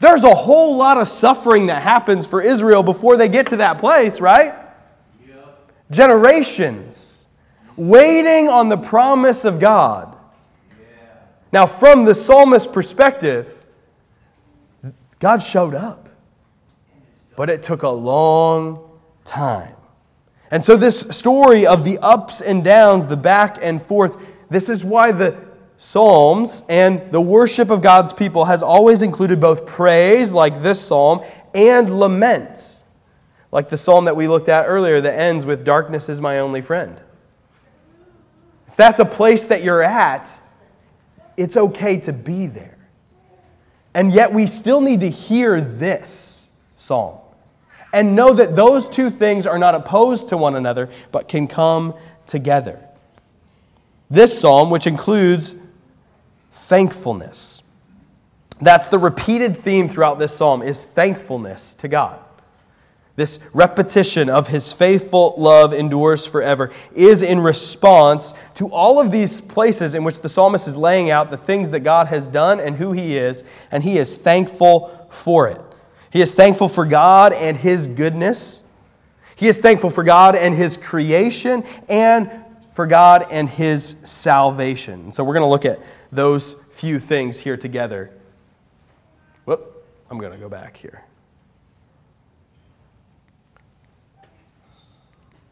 there's 0.00 0.24
a 0.24 0.34
whole 0.34 0.76
lot 0.76 0.98
of 0.98 1.08
suffering 1.08 1.66
that 1.66 1.82
happens 1.82 2.26
for 2.26 2.42
Israel 2.42 2.82
before 2.82 3.16
they 3.16 3.28
get 3.28 3.46
to 3.48 3.56
that 3.58 3.78
place, 3.78 4.20
right? 4.20 4.54
Generations 5.90 7.26
waiting 7.76 8.48
on 8.48 8.68
the 8.68 8.76
promise 8.76 9.44
of 9.44 9.58
God. 9.58 10.16
Yeah. 10.70 10.76
Now, 11.52 11.66
from 11.66 12.04
the 12.04 12.14
psalmist's 12.14 12.66
perspective, 12.66 13.64
God 15.18 15.38
showed 15.38 15.74
up, 15.74 16.03
but 17.36 17.50
it 17.50 17.62
took 17.62 17.82
a 17.82 17.88
long 17.88 18.90
time. 19.24 19.74
And 20.50 20.62
so, 20.62 20.76
this 20.76 21.00
story 21.10 21.66
of 21.66 21.84
the 21.84 21.98
ups 21.98 22.40
and 22.40 22.62
downs, 22.62 23.06
the 23.06 23.16
back 23.16 23.58
and 23.60 23.82
forth, 23.82 24.24
this 24.50 24.68
is 24.68 24.84
why 24.84 25.10
the 25.10 25.36
Psalms 25.76 26.64
and 26.68 27.10
the 27.10 27.20
worship 27.20 27.70
of 27.70 27.82
God's 27.82 28.12
people 28.12 28.44
has 28.44 28.62
always 28.62 29.02
included 29.02 29.40
both 29.40 29.66
praise, 29.66 30.32
like 30.32 30.62
this 30.62 30.80
psalm, 30.80 31.22
and 31.54 31.98
lament, 31.98 32.82
like 33.50 33.68
the 33.68 33.76
psalm 33.76 34.04
that 34.04 34.14
we 34.14 34.28
looked 34.28 34.48
at 34.48 34.66
earlier 34.66 35.00
that 35.00 35.18
ends 35.18 35.44
with, 35.44 35.64
Darkness 35.64 36.08
is 36.08 36.20
my 36.20 36.38
only 36.38 36.62
friend. 36.62 37.00
If 38.68 38.76
that's 38.76 39.00
a 39.00 39.04
place 39.04 39.46
that 39.48 39.64
you're 39.64 39.82
at, 39.82 40.40
it's 41.36 41.56
okay 41.56 41.96
to 41.98 42.12
be 42.12 42.46
there. 42.46 42.78
And 43.92 44.12
yet, 44.12 44.32
we 44.32 44.46
still 44.46 44.80
need 44.80 45.00
to 45.00 45.10
hear 45.10 45.60
this 45.60 46.50
psalm 46.76 47.18
and 47.94 48.16
know 48.16 48.34
that 48.34 48.56
those 48.56 48.88
two 48.88 49.08
things 49.08 49.46
are 49.46 49.56
not 49.56 49.76
opposed 49.76 50.28
to 50.30 50.36
one 50.36 50.56
another, 50.56 50.90
but 51.12 51.28
can 51.28 51.46
come 51.46 51.94
together. 52.26 52.80
This 54.10 54.36
psalm, 54.36 54.68
which 54.68 54.88
includes 54.88 55.54
thankfulness. 56.52 57.62
That's 58.60 58.88
the 58.88 58.98
repeated 58.98 59.56
theme 59.56 59.88
throughout 59.88 60.18
this 60.18 60.36
psalm 60.36 60.60
is 60.60 60.84
thankfulness 60.84 61.76
to 61.76 61.88
God. 61.88 62.18
This 63.14 63.38
repetition 63.52 64.28
of 64.28 64.48
his 64.48 64.72
faithful 64.72 65.34
love 65.38 65.72
endures 65.72 66.26
forever 66.26 66.72
is 66.96 67.22
in 67.22 67.38
response 67.38 68.34
to 68.54 68.68
all 68.70 69.00
of 69.00 69.12
these 69.12 69.40
places 69.40 69.94
in 69.94 70.02
which 70.02 70.20
the 70.20 70.28
psalmist 70.28 70.66
is 70.66 70.76
laying 70.76 71.10
out 71.10 71.30
the 71.30 71.36
things 71.36 71.70
that 71.70 71.80
God 71.80 72.08
has 72.08 72.26
done 72.26 72.58
and 72.58 72.74
who 72.74 72.90
he 72.90 73.16
is, 73.16 73.44
and 73.70 73.84
he 73.84 73.98
is 73.98 74.16
thankful 74.16 75.06
for 75.10 75.46
it. 75.46 75.60
He 76.14 76.22
is 76.22 76.32
thankful 76.32 76.68
for 76.68 76.86
God 76.86 77.32
and 77.32 77.56
his 77.56 77.88
goodness. 77.88 78.62
He 79.34 79.48
is 79.48 79.58
thankful 79.58 79.90
for 79.90 80.04
God 80.04 80.36
and 80.36 80.54
his 80.54 80.76
creation 80.76 81.64
and 81.88 82.30
for 82.70 82.86
God 82.86 83.26
and 83.32 83.48
his 83.48 83.96
salvation. 84.04 85.10
So 85.10 85.24
we're 85.24 85.34
going 85.34 85.42
to 85.42 85.48
look 85.48 85.64
at 85.64 85.80
those 86.12 86.54
few 86.70 87.00
things 87.00 87.40
here 87.40 87.56
together. 87.56 88.12
Whoop, 89.44 89.84
I'm 90.08 90.18
going 90.18 90.30
to 90.30 90.38
go 90.38 90.48
back 90.48 90.76
here. 90.76 91.02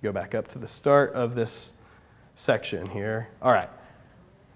Go 0.00 0.12
back 0.12 0.32
up 0.32 0.46
to 0.46 0.60
the 0.60 0.68
start 0.68 1.12
of 1.12 1.34
this 1.34 1.74
section 2.36 2.88
here. 2.88 3.26
All 3.42 3.50
right. 3.50 3.68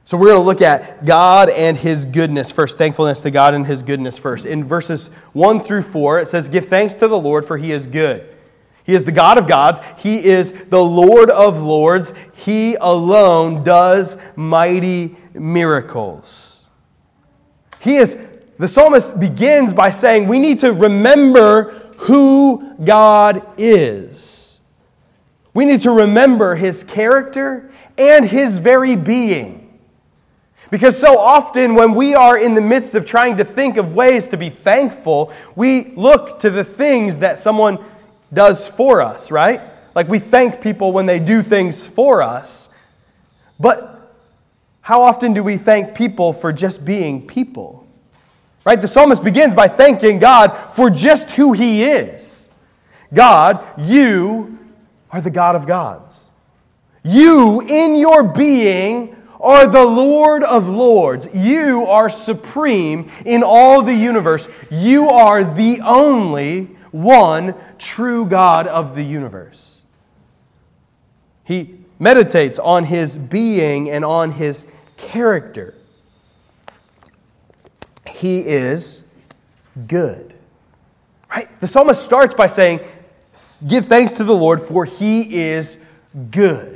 So 0.07 0.17
we're 0.17 0.29
going 0.29 0.39
to 0.39 0.47
look 0.47 0.63
at 0.63 1.05
God 1.05 1.51
and 1.51 1.77
his 1.77 2.07
goodness 2.07 2.53
first, 2.53 2.79
thankfulness 2.79 3.23
to 3.23 3.31
God 3.33 3.55
and 3.55 3.67
his 3.67 3.83
goodness 3.83 4.17
first. 4.17 4.47
In 4.47 4.63
verses 4.63 5.09
1 5.33 5.59
through 5.59 5.83
4, 5.83 6.21
it 6.21 6.29
says, 6.29 6.49
Give 6.49 6.65
thanks 6.65 6.95
to 6.95 7.09
the 7.09 7.19
Lord, 7.19 7.45
for 7.45 7.57
he 7.57 7.73
is 7.73 7.89
good. 7.89 8.33
He 8.85 8.95
is 8.95 9.03
the 9.03 9.11
God 9.11 9.37
of 9.37 9.49
gods. 9.49 9.81
He 9.99 10.25
is 10.25 10.53
the 10.67 10.81
Lord 10.81 11.29
of 11.29 11.61
lords. 11.61 12.15
He 12.35 12.77
alone 12.77 13.65
does 13.65 14.17
mighty 14.37 15.17
miracles. 15.35 16.67
He 17.81 17.97
is, 17.97 18.17
the 18.61 18.69
psalmist 18.69 19.19
begins 19.19 19.73
by 19.73 19.91
saying, 19.91 20.29
we 20.29 20.39
need 20.39 20.61
to 20.61 20.73
remember 20.73 21.73
who 21.97 22.77
God 22.85 23.45
is. 23.59 24.61
We 25.53 25.65
need 25.65 25.81
to 25.81 25.91
remember 25.91 26.55
his 26.55 26.85
character 26.85 27.73
and 27.99 28.25
his 28.25 28.59
very 28.59 28.95
being. 28.95 29.66
Because 30.71 30.99
so 30.99 31.19
often, 31.19 31.75
when 31.75 31.95
we 31.95 32.15
are 32.15 32.37
in 32.39 32.55
the 32.55 32.61
midst 32.61 32.95
of 32.95 33.07
trying 33.07 33.37
to 33.37 33.45
think 33.45 33.77
of 33.77 33.93
ways 33.93 34.29
to 34.31 34.37
be 34.37 34.51
thankful, 34.51 35.33
we 35.55 35.93
look 35.95 36.39
to 36.41 36.51
the 36.51 36.65
things 36.65 37.21
that 37.21 37.39
someone 37.39 37.79
does 38.33 38.69
for 38.69 39.01
us, 39.01 39.31
right? 39.31 39.61
Like 39.95 40.09
we 40.09 40.19
thank 40.19 40.61
people 40.61 40.93
when 40.93 41.07
they 41.07 41.19
do 41.19 41.43
things 41.43 41.87
for 41.87 42.21
us. 42.21 42.69
But 43.59 44.13
how 44.81 45.03
often 45.03 45.33
do 45.33 45.43
we 45.43 45.57
thank 45.57 45.95
people 45.95 46.33
for 46.33 46.53
just 46.53 46.85
being 46.85 47.27
people? 47.27 47.87
Right? 48.65 48.81
The 48.81 48.89
psalmist 48.89 49.25
begins 49.25 49.55
by 49.55 49.69
thanking 49.69 50.19
God 50.19 50.49
for 50.49 50.91
just 50.91 51.31
who 51.31 51.53
he 51.53 51.85
is. 51.85 52.51
God, 53.15 53.65
you 53.79 54.59
are 55.11 55.21
the 55.21 55.31
God 55.31 55.55
of 55.55 55.67
gods. 55.67 56.29
You, 57.05 57.63
in 57.63 57.97
your 57.97 58.25
being, 58.25 59.16
are 59.47 59.67
the 59.69 59.85
Lord 59.85 60.43
of 60.43 60.69
lords. 60.69 61.29
You 61.33 61.87
are 61.87 62.09
supreme 62.09 63.11
in 63.25 63.43
all 63.43 63.83
the 63.83 63.95
universe. 63.95 64.49
You 64.71 65.09
are 65.09 65.45
the 65.45 65.81
only 65.85 66.65
one 66.91 67.55
true 67.79 68.27
God 68.27 68.67
of 68.67 68.95
the 68.97 69.03
universe. 69.03 69.85
He 71.45 71.79
meditates 71.99 72.59
on 72.59 72.85
his 72.85 73.17
being 73.17 73.89
and 73.91 74.05
on 74.05 74.33
his 74.33 74.67
character. 74.97 75.75
He 78.09 78.41
is 78.41 79.05
good. 79.87 80.35
Right? 81.31 81.49
The 81.61 81.67
psalmist 81.67 82.03
starts 82.03 82.35
by 82.35 82.49
saying, 82.49 82.81
Give 83.67 83.85
thanks 83.85 84.13
to 84.13 84.25
the 84.25 84.35
Lord, 84.35 84.61
for 84.61 84.85
he 84.85 85.37
is 85.37 85.79
good. 86.31 86.76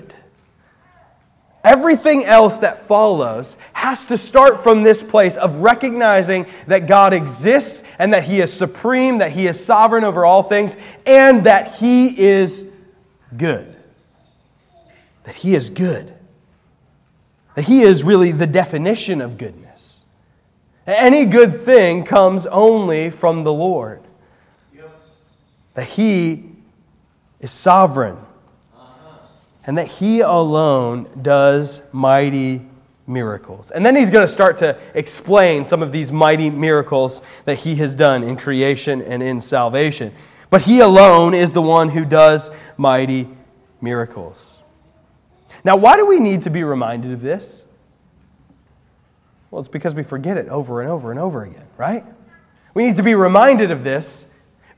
Everything 1.63 2.25
else 2.25 2.57
that 2.59 2.79
follows 2.79 3.59
has 3.75 4.07
to 4.07 4.17
start 4.17 4.61
from 4.61 4.83
this 4.83 5.03
place 5.03 5.37
of 5.37 5.57
recognizing 5.57 6.47
that 6.67 6.87
God 6.87 7.13
exists 7.13 7.83
and 7.99 8.15
that 8.15 8.25
He 8.25 8.41
is 8.41 8.51
supreme, 8.51 9.19
that 9.19 9.33
He 9.33 9.47
is 9.47 9.63
sovereign 9.63 10.05
over 10.05 10.25
all 10.25 10.43
things, 10.43 10.77
and 11.05 11.45
that 11.45 11.75
He 11.75 12.19
is 12.19 12.67
good. 13.37 13.77
That 15.25 15.35
He 15.35 15.55
is 15.55 15.69
good. 15.69 16.15
That 17.57 17.63
He 17.63 17.83
is 17.83 18.05
really 18.05 18.33
the 18.33 18.47
definition 18.47 19.21
of 19.21 19.37
goodness. 19.37 20.07
Any 20.87 21.27
good 21.27 21.55
thing 21.55 22.05
comes 22.05 22.47
only 22.47 23.11
from 23.11 23.45
the 23.45 23.53
Lord. 23.53 24.03
That 25.75 25.87
He 25.87 26.53
is 27.39 27.51
sovereign. 27.51 28.17
And 29.67 29.77
that 29.79 29.89
He 29.89 30.21
alone 30.21 31.09
does 31.23 31.83
mighty 31.93 32.67
miracles. 33.07 33.71
And 33.71 33.85
then 33.85 33.97
He's 33.97 34.11
going 34.11 34.27
to 34.27 34.33
start 34.33 34.57
to 34.59 34.79
explain 34.95 35.65
some 35.65 35.83
of 35.83 35.93
these 35.93 36.11
mighty 36.11 36.51
miracles 36.51 37.23
that 37.45 37.59
He 37.59 37.77
has 37.77 37.95
done 37.95 38.23
in 38.23 38.37
creation 38.37 39.03
and 39.03 39.23
in 39.23 39.41
salvation. 39.41 40.13
But 40.49 40.63
He 40.63 40.81
alone 40.81 41.35
is 41.35 41.53
the 41.53 41.63
one 41.63 41.89
who 41.89 42.05
does 42.05 42.51
mighty 42.77 43.29
miracles. 43.81 44.63
Now, 45.65 45.77
why 45.77 45.97
do 45.97 46.07
we 46.07 46.19
need 46.19 46.43
to 46.43 46.51
be 46.51 46.65
reminded 46.65 47.13
of 47.13 47.21
this? 47.21 47.67
Well, 49.51 49.59
it's 49.59 49.69
because 49.69 49.95
we 49.95 50.03
forget 50.03 50.37
it 50.37 50.49
over 50.49 50.81
and 50.81 50.91
over 50.91 51.11
and 51.11 51.19
over 51.19 51.43
again, 51.43 51.67
right? 51.77 52.05
We 52.73 52.85
need 52.85 52.97
to 52.97 53.03
be 53.03 53.15
reminded 53.15 53.71
of 53.71 53.83
this 53.83 54.27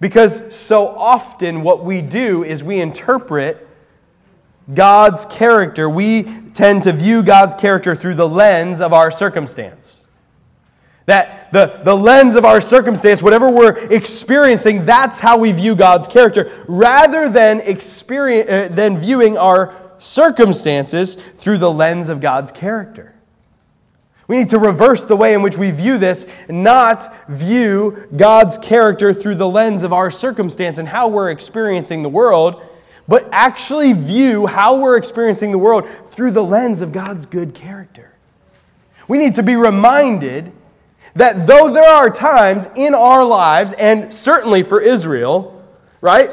because 0.00 0.54
so 0.54 0.88
often 0.88 1.62
what 1.62 1.84
we 1.84 2.00
do 2.00 2.42
is 2.42 2.64
we 2.64 2.80
interpret 2.80 3.68
God's 4.72 5.26
character. 5.26 5.88
We 5.88 6.24
tend 6.54 6.84
to 6.84 6.92
view 6.92 7.22
God's 7.22 7.54
character 7.54 7.94
through 7.94 8.14
the 8.14 8.28
lens 8.28 8.80
of 8.80 8.92
our 8.92 9.10
circumstance. 9.10 10.06
That 11.06 11.50
the, 11.52 11.80
the 11.84 11.96
lens 11.96 12.36
of 12.36 12.44
our 12.44 12.60
circumstance, 12.60 13.22
whatever 13.22 13.50
we're 13.50 13.76
experiencing, 13.90 14.84
that's 14.84 15.18
how 15.18 15.36
we 15.36 15.50
view 15.52 15.74
God's 15.74 16.06
character, 16.06 16.50
rather 16.68 17.28
than, 17.28 17.60
experience, 17.60 18.48
uh, 18.48 18.68
than 18.72 18.98
viewing 18.98 19.36
our 19.36 19.74
circumstances 19.98 21.16
through 21.38 21.58
the 21.58 21.70
lens 21.70 22.08
of 22.08 22.20
God's 22.20 22.52
character. 22.52 23.14
We 24.28 24.36
need 24.38 24.50
to 24.50 24.58
reverse 24.58 25.04
the 25.04 25.16
way 25.16 25.34
in 25.34 25.42
which 25.42 25.58
we 25.58 25.72
view 25.72 25.98
this, 25.98 26.26
not 26.48 27.28
view 27.28 28.08
God's 28.16 28.56
character 28.58 29.12
through 29.12 29.34
the 29.34 29.48
lens 29.48 29.82
of 29.82 29.92
our 29.92 30.10
circumstance 30.10 30.78
and 30.78 30.88
how 30.88 31.08
we're 31.08 31.30
experiencing 31.30 32.02
the 32.02 32.08
world, 32.08 32.62
but 33.08 33.28
actually 33.32 33.92
view 33.92 34.46
how 34.46 34.80
we're 34.80 34.96
experiencing 34.96 35.50
the 35.50 35.58
world 35.58 35.88
through 36.06 36.30
the 36.30 36.44
lens 36.44 36.80
of 36.80 36.92
God's 36.92 37.26
good 37.26 37.54
character. 37.54 38.12
We 39.08 39.18
need 39.18 39.34
to 39.34 39.42
be 39.42 39.56
reminded 39.56 40.52
that 41.14 41.46
though 41.46 41.72
there 41.72 41.88
are 41.88 42.08
times 42.08 42.68
in 42.76 42.94
our 42.94 43.24
lives, 43.24 43.72
and 43.74 44.12
certainly 44.12 44.62
for 44.62 44.80
Israel, 44.80 45.62
right? 46.00 46.30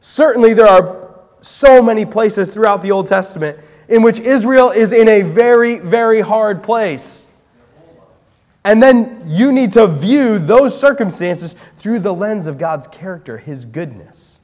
Certainly 0.00 0.54
there 0.54 0.66
are 0.66 1.10
so 1.40 1.82
many 1.82 2.04
places 2.04 2.52
throughout 2.52 2.82
the 2.82 2.90
Old 2.90 3.06
Testament 3.06 3.58
in 3.88 4.02
which 4.02 4.20
Israel 4.20 4.70
is 4.70 4.92
in 4.92 5.08
a 5.08 5.22
very, 5.22 5.78
very 5.78 6.20
hard 6.20 6.62
place. 6.62 7.28
And 8.64 8.82
then 8.82 9.22
you 9.26 9.52
need 9.52 9.72
to 9.72 9.86
view 9.86 10.38
those 10.38 10.78
circumstances 10.78 11.54
through 11.76 11.98
the 11.98 12.14
lens 12.14 12.46
of 12.46 12.58
God's 12.58 12.86
character, 12.86 13.38
His 13.38 13.64
goodness. 13.64 14.40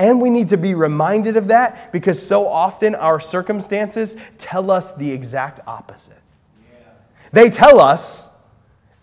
And 0.00 0.18
we 0.18 0.30
need 0.30 0.48
to 0.48 0.56
be 0.56 0.74
reminded 0.74 1.36
of 1.36 1.48
that 1.48 1.92
because 1.92 2.26
so 2.26 2.48
often 2.48 2.94
our 2.94 3.20
circumstances 3.20 4.16
tell 4.38 4.70
us 4.70 4.94
the 4.94 5.10
exact 5.10 5.60
opposite. 5.66 6.16
They 7.32 7.50
tell 7.50 7.78
us, 7.78 8.30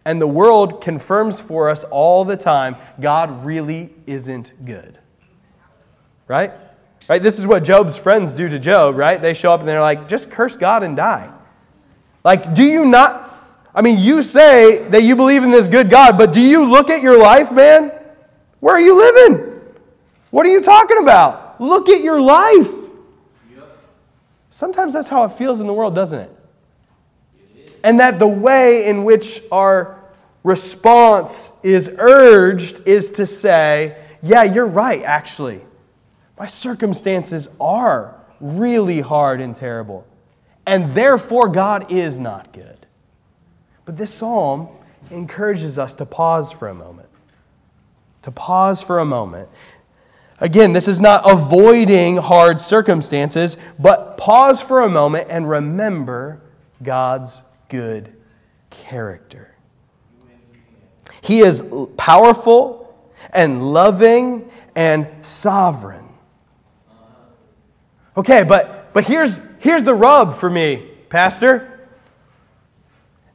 and 0.06 0.20
the 0.20 0.28
world 0.28 0.82
confirms 0.82 1.40
for 1.40 1.70
us 1.70 1.84
all 1.84 2.26
the 2.26 2.36
time, 2.36 2.78
God 3.00 3.46
really 3.46 3.94
isn't 4.08 4.54
good. 4.66 4.98
Right? 6.28 6.52
Right? 7.08 7.22
This 7.22 7.38
is 7.38 7.46
what 7.46 7.64
Job's 7.64 7.96
friends 7.96 8.34
do 8.34 8.50
to 8.50 8.58
Job, 8.58 8.96
right? 8.96 9.22
They 9.22 9.36
show 9.36 9.52
up 9.52 9.60
and 9.60 9.70
they're 9.70 9.80
like, 9.80 10.08
just 10.08 10.32
curse 10.32 10.58
God 10.58 10.82
and 10.82 10.98
die. 10.98 11.32
Like, 12.26 12.56
do 12.56 12.64
you 12.64 12.86
not? 12.86 13.40
I 13.76 13.84
mean, 13.84 14.00
you 14.00 14.24
say 14.24 14.88
that 14.88 15.04
you 15.04 15.16
believe 15.16 15.44
in 15.44 15.52
this 15.52 15.68
good 15.68 15.92
God, 15.92 16.18
but 16.18 16.34
do 16.34 16.42
you 16.42 16.66
look 16.66 16.90
at 16.90 17.04
your 17.04 17.20
life, 17.20 17.52
man? 17.52 17.92
Where 18.62 18.74
are 18.74 18.82
you 18.82 18.98
living? 18.98 19.57
What 20.32 20.46
are 20.46 20.50
you 20.50 20.62
talking 20.62 20.98
about? 20.98 21.60
Look 21.60 21.90
at 21.90 22.04
your 22.04 22.20
life. 22.20 22.88
Sometimes 24.50 24.94
that's 24.94 25.08
how 25.08 25.24
it 25.24 25.34
feels 25.34 25.62
in 25.62 25.68
the 25.68 25.74
world, 25.74 25.94
doesn't 25.94 26.20
it? 26.20 26.32
And 27.84 28.00
that 28.00 28.18
the 28.18 28.28
way 28.28 28.88
in 28.88 29.04
which 29.04 29.42
our 29.52 30.04
response 30.44 31.54
is 31.62 31.92
urged 32.00 32.88
is 32.88 33.12
to 33.14 33.26
say, 33.26 34.04
yeah, 34.24 34.44
you're 34.44 34.66
right, 34.66 35.04
actually. 35.04 35.62
My 36.40 36.48
circumstances 36.48 37.50
are 37.60 38.16
really 38.40 39.00
hard 39.00 39.42
and 39.42 39.56
terrible. 39.56 40.08
And 40.66 40.94
therefore, 40.94 41.50
God 41.50 41.92
is 41.92 42.20
not 42.20 42.52
good. 42.52 42.86
But 43.86 43.96
this 43.96 44.14
psalm 44.14 44.70
encourages 45.12 45.80
us 45.80 45.94
to 45.96 46.06
pause 46.06 46.52
for 46.52 46.68
a 46.68 46.74
moment. 46.74 47.10
To 48.24 48.32
pause 48.32 48.82
for 48.82 49.00
a 49.00 49.06
moment. 49.06 49.50
Again, 50.40 50.74
this 50.74 50.88
is 50.88 51.00
not 51.00 51.24
avoiding 51.26 52.18
hard 52.18 52.60
circumstances, 52.60 53.58
but 53.80 54.18
pause 54.18 54.62
for 54.62 54.82
a 54.82 54.90
moment 54.90 55.28
and 55.30 55.50
remember 55.50 56.42
God's 56.84 57.42
good 57.70 58.16
character. 58.70 59.56
He 61.22 61.40
is 61.40 61.64
powerful 61.98 63.12
and 63.32 63.74
loving 63.74 64.52
and 64.76 65.08
sovereign. 65.26 66.06
Okay, 68.16 68.44
but, 68.44 68.94
but 68.94 69.06
here's, 69.06 69.40
here's 69.60 69.84
the 69.84 69.96
rub 69.96 70.36
for 70.36 70.50
me, 70.50 70.88
Pastor. 71.10 71.88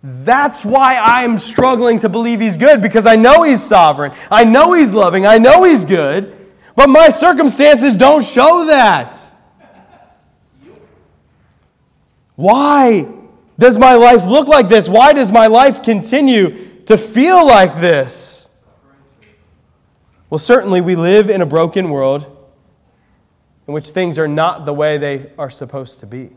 That's 0.04 0.64
why 0.64 0.96
I'm 0.96 1.38
struggling 1.38 2.00
to 2.00 2.08
believe 2.08 2.40
he's 2.40 2.56
good 2.56 2.80
because 2.80 3.06
I 3.06 3.16
know 3.16 3.42
he's 3.42 3.62
sovereign. 3.62 4.12
I 4.30 4.44
know 4.44 4.72
he's 4.72 4.92
loving. 4.92 5.26
I 5.26 5.38
know 5.38 5.64
he's 5.64 5.84
good. 5.84 6.41
But 6.74 6.88
my 6.88 7.08
circumstances 7.08 7.96
don't 7.96 8.24
show 8.24 8.66
that. 8.66 9.18
Why 12.34 13.06
does 13.58 13.76
my 13.76 13.94
life 13.94 14.24
look 14.26 14.48
like 14.48 14.68
this? 14.68 14.88
Why 14.88 15.12
does 15.12 15.30
my 15.30 15.46
life 15.46 15.82
continue 15.82 16.80
to 16.86 16.96
feel 16.96 17.46
like 17.46 17.80
this? 17.80 18.48
Well, 20.30 20.38
certainly 20.38 20.80
we 20.80 20.96
live 20.96 21.28
in 21.28 21.42
a 21.42 21.46
broken 21.46 21.90
world 21.90 22.26
in 23.68 23.74
which 23.74 23.90
things 23.90 24.18
are 24.18 24.28
not 24.28 24.64
the 24.64 24.72
way 24.72 24.98
they 24.98 25.30
are 25.36 25.50
supposed 25.50 26.00
to 26.00 26.06
be. 26.06 26.30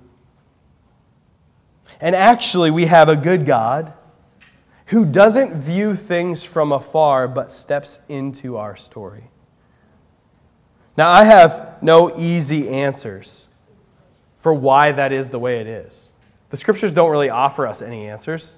And 2.01 2.15
actually, 2.15 2.71
we 2.71 2.85
have 2.85 3.07
a 3.07 3.15
good 3.15 3.45
God 3.45 3.93
who 4.87 5.05
doesn't 5.05 5.55
view 5.55 5.95
things 5.95 6.43
from 6.43 6.71
afar 6.71 7.27
but 7.27 7.51
steps 7.51 7.99
into 8.09 8.57
our 8.57 8.75
story. 8.75 9.29
Now, 10.97 11.09
I 11.09 11.23
have 11.23 11.77
no 11.81 12.13
easy 12.17 12.69
answers 12.69 13.49
for 14.37 14.53
why 14.53 14.91
that 14.91 15.11
is 15.11 15.29
the 15.29 15.39
way 15.39 15.59
it 15.59 15.67
is. 15.67 16.11
The 16.49 16.57
scriptures 16.57 16.93
don't 16.93 17.11
really 17.11 17.29
offer 17.29 17.67
us 17.67 17.81
any 17.81 18.07
answers, 18.07 18.57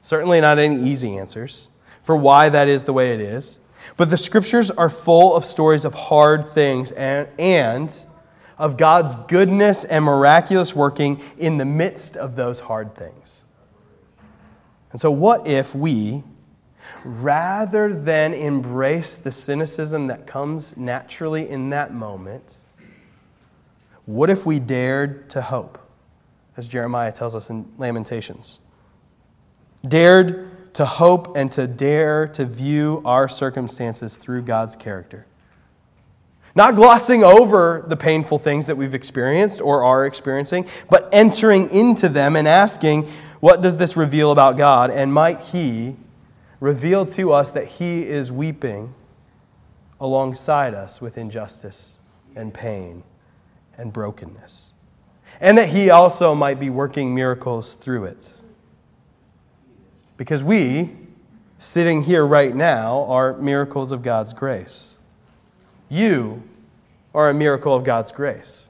certainly 0.00 0.40
not 0.40 0.58
any 0.58 0.80
easy 0.82 1.18
answers 1.18 1.68
for 2.02 2.16
why 2.16 2.48
that 2.48 2.68
is 2.68 2.84
the 2.84 2.92
way 2.92 3.12
it 3.12 3.20
is. 3.20 3.60
But 3.96 4.10
the 4.10 4.16
scriptures 4.16 4.70
are 4.70 4.88
full 4.88 5.36
of 5.36 5.44
stories 5.44 5.84
of 5.84 5.94
hard 5.94 6.44
things 6.44 6.90
and, 6.92 7.28
and 7.38 8.06
of 8.56 8.76
God's 8.76 9.14
goodness 9.28 9.84
and 9.84 10.04
miraculous 10.04 10.74
working 10.74 11.20
in 11.36 11.58
the 11.58 11.64
midst 11.64 12.16
of 12.16 12.34
those 12.34 12.60
hard 12.60 12.94
things. 12.94 13.44
And 14.90 15.00
so, 15.00 15.10
what 15.10 15.46
if 15.46 15.74
we, 15.74 16.24
rather 17.04 17.92
than 17.92 18.34
embrace 18.34 19.16
the 19.16 19.32
cynicism 19.32 20.06
that 20.08 20.26
comes 20.26 20.76
naturally 20.76 21.48
in 21.48 21.70
that 21.70 21.92
moment, 21.92 22.58
what 24.06 24.30
if 24.30 24.46
we 24.46 24.58
dared 24.58 25.28
to 25.30 25.42
hope, 25.42 25.78
as 26.56 26.68
Jeremiah 26.68 27.12
tells 27.12 27.34
us 27.34 27.50
in 27.50 27.70
Lamentations? 27.78 28.60
Dared 29.86 30.74
to 30.74 30.84
hope 30.84 31.36
and 31.36 31.50
to 31.52 31.66
dare 31.66 32.26
to 32.28 32.44
view 32.44 33.02
our 33.04 33.28
circumstances 33.28 34.16
through 34.16 34.42
God's 34.42 34.76
character. 34.76 35.26
Not 36.54 36.74
glossing 36.74 37.22
over 37.22 37.84
the 37.86 37.96
painful 37.96 38.38
things 38.38 38.66
that 38.66 38.76
we've 38.76 38.94
experienced 38.94 39.60
or 39.60 39.84
are 39.84 40.06
experiencing, 40.06 40.66
but 40.90 41.08
entering 41.12 41.70
into 41.70 42.08
them 42.08 42.34
and 42.34 42.48
asking, 42.48 43.08
what 43.40 43.60
does 43.60 43.76
this 43.76 43.96
reveal 43.96 44.32
about 44.32 44.56
God? 44.56 44.90
And 44.90 45.12
might 45.12 45.40
He 45.40 45.96
reveal 46.60 47.06
to 47.06 47.32
us 47.32 47.50
that 47.52 47.66
He 47.66 48.02
is 48.02 48.32
weeping 48.32 48.94
alongside 50.00 50.74
us 50.74 51.00
with 51.00 51.18
injustice 51.18 51.98
and 52.34 52.52
pain 52.52 53.02
and 53.76 53.92
brokenness? 53.92 54.72
And 55.40 55.58
that 55.58 55.68
He 55.68 55.90
also 55.90 56.34
might 56.34 56.58
be 56.58 56.70
working 56.70 57.14
miracles 57.14 57.74
through 57.74 58.04
it. 58.04 58.32
Because 60.16 60.42
we, 60.42 60.96
sitting 61.58 62.02
here 62.02 62.26
right 62.26 62.54
now, 62.54 63.04
are 63.04 63.36
miracles 63.38 63.92
of 63.92 64.02
God's 64.02 64.32
grace. 64.32 64.98
You 65.88 66.42
are 67.14 67.30
a 67.30 67.34
miracle 67.34 67.74
of 67.74 67.84
God's 67.84 68.12
grace. 68.12 68.68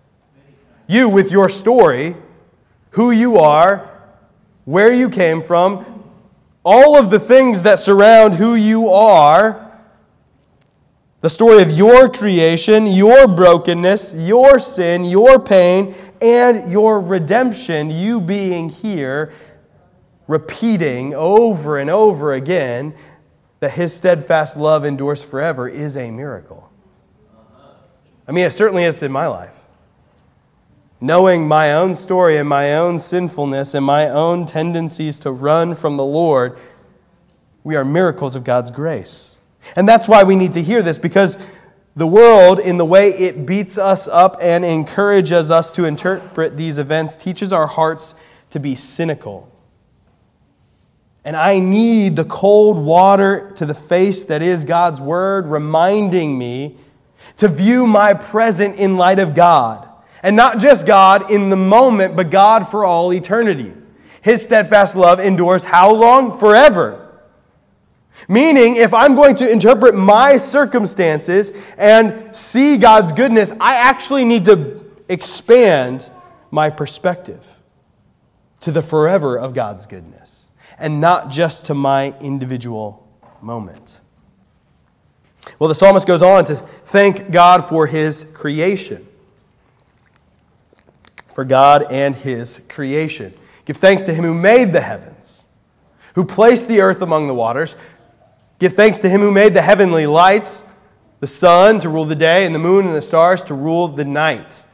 You, 0.87 1.09
with 1.09 1.33
your 1.33 1.49
story, 1.49 2.17
who 2.91 3.11
you 3.11 3.39
are, 3.39 3.91
where 4.65 4.93
you 4.93 5.09
came 5.09 5.41
from, 5.41 5.98
all 6.71 6.99
of 6.99 7.09
the 7.09 7.19
things 7.19 7.63
that 7.63 7.79
surround 7.79 8.35
who 8.35 8.55
you 8.55 8.91
are, 8.91 9.73
the 11.23 11.31
story 11.31 11.63
of 11.63 11.71
your 11.71 12.11
creation, 12.11 12.87
your 12.87 13.27
brokenness, 13.27 14.13
your 14.15 14.59
sin, 14.59 15.03
your 15.03 15.39
pain, 15.39 15.95
and 16.21 16.71
your 16.71 17.01
redemption, 17.01 17.89
you 17.89 18.21
being 18.21 18.69
here 18.69 19.33
repeating 20.27 21.15
over 21.15 21.79
and 21.79 21.89
over 21.89 22.35
again 22.35 22.95
that 23.61 23.71
his 23.71 23.95
steadfast 23.95 24.59
love 24.59 24.85
endures 24.85 25.25
forever 25.25 25.67
is 25.67 25.97
a 25.97 26.11
miracle. 26.11 26.71
I 28.29 28.33
mean, 28.33 28.45
it 28.45 28.51
certainly 28.51 28.85
is 28.85 29.03
in 29.03 29.11
my 29.11 29.27
life. 29.27 29.58
Knowing 31.01 31.47
my 31.47 31.73
own 31.73 31.95
story 31.95 32.37
and 32.37 32.49
my 32.49 32.75
own 32.75 32.99
sinfulness 32.99 33.75
and 33.75 33.85
my 33.85 34.09
own 34.09 34.45
tendencies 34.45 35.19
to 35.19 35.31
run 35.31 35.75
from 35.75 35.97
the 35.97 36.05
Lord, 36.05 36.59
we 37.63 37.77
are 37.77 37.85
miracles 37.85 38.35
of 38.35 38.45
God's 38.45 38.71
grace. 38.71 39.39
And 39.77 39.89
that's 39.89 40.09
why 40.09 40.25
we 40.25 40.35
need 40.35 40.53
to 40.55 40.63
hear 40.63 40.83
this 40.83 40.99
because 40.99 41.39
the 41.95 42.07
world, 42.07 42.61
in 42.61 42.77
the 42.77 42.85
way 42.85 43.11
it 43.11 43.47
beats 43.47 43.79
us 43.79 44.09
up 44.09 44.37
and 44.41 44.65
encourages 44.65 45.51
us 45.51 45.73
to 45.73 45.85
interpret 45.85 46.57
these 46.57 46.79
events, 46.79 47.17
teaches 47.17 47.53
our 47.53 47.67
hearts 47.67 48.15
to 48.51 48.61
be 48.61 48.75
cynical 48.75 49.53
and 51.29 51.37
I 51.37 51.59
need 51.59 52.17
the 52.17 52.25
cold 52.25 52.79
water 52.79 53.53
to 53.57 53.67
the 53.67 53.75
face 53.75 54.25
that 54.27 54.41
is 54.41 54.65
God's 54.65 54.99
word, 55.01 55.47
reminding 55.47 56.39
me 56.39 56.77
to 57.37 57.49
view 57.49 57.87
my 57.87 58.15
present 58.15 58.77
in 58.77 58.97
light 58.97 59.19
of 59.19 59.35
God. 59.35 59.88
And 60.23 60.37
not 60.37 60.59
just 60.59 60.87
God 60.87 61.31
in 61.31 61.49
the 61.49 61.57
moment, 61.57 62.17
but 62.17 62.31
God 62.31 62.69
for 62.69 62.85
all 62.85 63.13
eternity. 63.13 63.73
His 64.21 64.43
steadfast 64.43 64.97
love 64.97 65.21
endures 65.21 65.65
how 65.65 65.93
long? 65.93 66.37
Forever. 66.37 67.05
Meaning, 68.29 68.77
if 68.77 68.93
I'm 68.93 69.15
going 69.15 69.37
to 69.37 69.51
interpret 69.51 69.95
my 69.95 70.37
circumstances 70.37 71.53
and 71.79 72.35
see 72.35 72.77
God's 72.77 73.13
goodness, 73.13 73.53
I 73.61 73.77
actually 73.77 74.25
need 74.25 74.45
to 74.47 74.85
expand 75.09 76.11
my 76.51 76.69
perspective 76.69 77.47
to 78.61 78.71
the 78.71 78.83
forever 78.83 79.39
of 79.39 79.55
God's 79.55 79.87
goodness 79.87 80.51
and 80.79 81.01
not 81.01 81.31
just 81.31 81.67
to 81.67 81.75
my 81.75 82.15
individual 82.21 83.09
moment. 83.41 84.01
Well, 85.59 85.69
the 85.69 85.75
psalmist 85.75 86.07
goes 86.07 86.23
on 86.23 86.45
to 86.47 86.57
thank 86.57 87.31
God 87.31 87.65
for 87.65 87.87
his 87.87 88.27
creation. 88.35 89.08
For 91.39 91.45
God 91.45 91.87
and 91.89 92.17
his 92.17 92.61
creation. 92.69 93.33
Give 93.65 93.77
thanks 93.77 94.03
to 94.03 94.13
him 94.13 94.25
who 94.25 94.35
made 94.35 94.73
the 94.73 94.81
heavens, 94.81 95.47
who 96.17 96.25
placed 96.25 96.67
the 96.67 96.81
earth 96.81 97.01
among 97.01 97.29
the 97.29 97.33
waters. 97.33 97.77
Give 98.59 98.73
thanks 98.73 98.99
to 98.99 99.09
him 99.09 99.21
who 99.21 99.31
made 99.31 99.55
the 99.55 99.63
heavenly 99.63 100.09
lights, 100.09 100.65
the 101.21 101.29
sun 101.29 101.79
to 101.79 101.91
rule 101.91 102.07
the 102.07 102.17
day, 102.17 102.45
and 102.45 102.53
the 102.53 102.59
moon 102.59 102.87
and 102.87 102.93
the 102.97 103.01
stars 103.01 103.45
to 103.45 103.55
rule 103.55 103.87
the 103.87 104.05
night. 104.05 104.67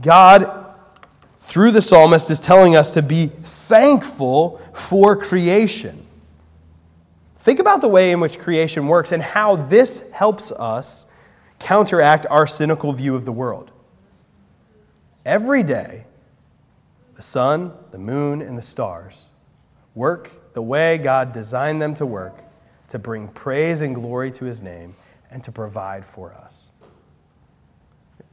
God 0.00 0.72
through 1.40 1.72
the 1.72 1.82
psalmist 1.82 2.30
is 2.30 2.38
telling 2.38 2.76
us 2.76 2.92
to 2.92 3.02
be 3.02 3.26
thankful 3.26 4.62
for 4.72 5.16
creation. 5.16 6.06
Think 7.38 7.58
about 7.58 7.80
the 7.80 7.88
way 7.88 8.12
in 8.12 8.20
which 8.20 8.38
creation 8.38 8.86
works 8.86 9.10
and 9.10 9.20
how 9.20 9.56
this 9.56 10.04
helps 10.12 10.52
us 10.52 11.06
counteract 11.58 12.24
our 12.30 12.46
cynical 12.46 12.92
view 12.92 13.16
of 13.16 13.24
the 13.24 13.32
world. 13.32 13.72
Every 15.24 15.62
day, 15.62 16.04
the 17.14 17.22
sun, 17.22 17.72
the 17.90 17.98
moon, 17.98 18.42
and 18.42 18.58
the 18.58 18.62
stars 18.62 19.28
work 19.94 20.52
the 20.52 20.62
way 20.62 20.98
God 20.98 21.32
designed 21.32 21.80
them 21.80 21.94
to 21.94 22.06
work 22.06 22.42
to 22.88 22.98
bring 22.98 23.28
praise 23.28 23.80
and 23.80 23.94
glory 23.94 24.30
to 24.32 24.44
his 24.44 24.60
name 24.60 24.94
and 25.30 25.42
to 25.44 25.52
provide 25.52 26.04
for 26.04 26.34
us. 26.34 26.72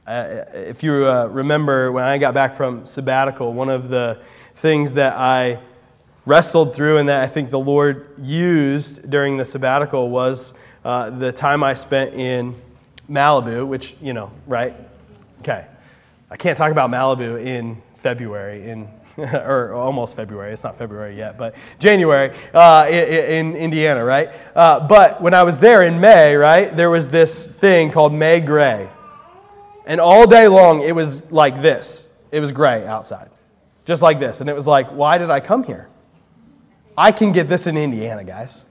Uh, 0.06 0.44
if 0.52 0.82
you 0.82 1.06
uh, 1.06 1.26
remember 1.26 1.90
when 1.92 2.04
I 2.04 2.18
got 2.18 2.34
back 2.34 2.54
from 2.54 2.84
sabbatical, 2.84 3.52
one 3.52 3.70
of 3.70 3.88
the 3.88 4.20
things 4.54 4.92
that 4.94 5.14
I 5.14 5.60
wrestled 6.26 6.74
through 6.74 6.98
and 6.98 7.08
that 7.08 7.22
I 7.22 7.26
think 7.26 7.50
the 7.50 7.58
Lord 7.58 8.18
used 8.20 9.08
during 9.08 9.36
the 9.36 9.44
sabbatical 9.44 10.10
was 10.10 10.54
uh, 10.84 11.10
the 11.10 11.32
time 11.32 11.64
I 11.64 11.74
spent 11.74 12.14
in 12.14 12.60
Malibu, 13.08 13.66
which, 13.66 13.94
you 14.00 14.12
know, 14.12 14.30
right? 14.46 14.74
Okay. 15.40 15.66
I 16.32 16.36
can't 16.36 16.56
talk 16.56 16.72
about 16.72 16.88
Malibu 16.88 17.38
in 17.44 17.76
February, 17.96 18.70
in 18.70 18.88
or 19.18 19.74
almost 19.74 20.16
February. 20.16 20.54
It's 20.54 20.64
not 20.64 20.78
February 20.78 21.14
yet, 21.14 21.36
but 21.36 21.54
January 21.78 22.34
uh, 22.54 22.86
in, 22.88 23.50
in, 23.50 23.56
Indiana, 23.56 24.02
right? 24.02 24.30
Uh, 24.54 24.80
but 24.80 25.20
when 25.20 25.34
I 25.34 25.42
was 25.42 25.60
there 25.60 25.82
in 25.82 26.00
May, 26.00 26.34
right, 26.34 26.74
there 26.74 26.88
was 26.88 27.10
this 27.10 27.46
thing 27.46 27.90
called 27.90 28.14
May 28.14 28.40
Gray. 28.40 28.88
And 29.84 30.00
all 30.00 30.26
day 30.26 30.48
long, 30.48 30.80
it 30.80 30.94
was 30.94 31.30
like 31.30 31.60
this 31.60 32.08
it 32.30 32.40
was 32.40 32.50
gray 32.50 32.86
outside, 32.86 33.28
just 33.84 34.00
like 34.00 34.18
this. 34.18 34.40
And 34.40 34.48
it 34.48 34.54
was 34.54 34.66
like, 34.66 34.88
why 34.88 35.18
did 35.18 35.28
I 35.28 35.40
come 35.40 35.62
here? 35.62 35.90
I 36.96 37.12
can 37.12 37.32
get 37.32 37.46
this 37.46 37.66
in 37.66 37.76
Indiana, 37.76 38.24
guys. 38.24 38.64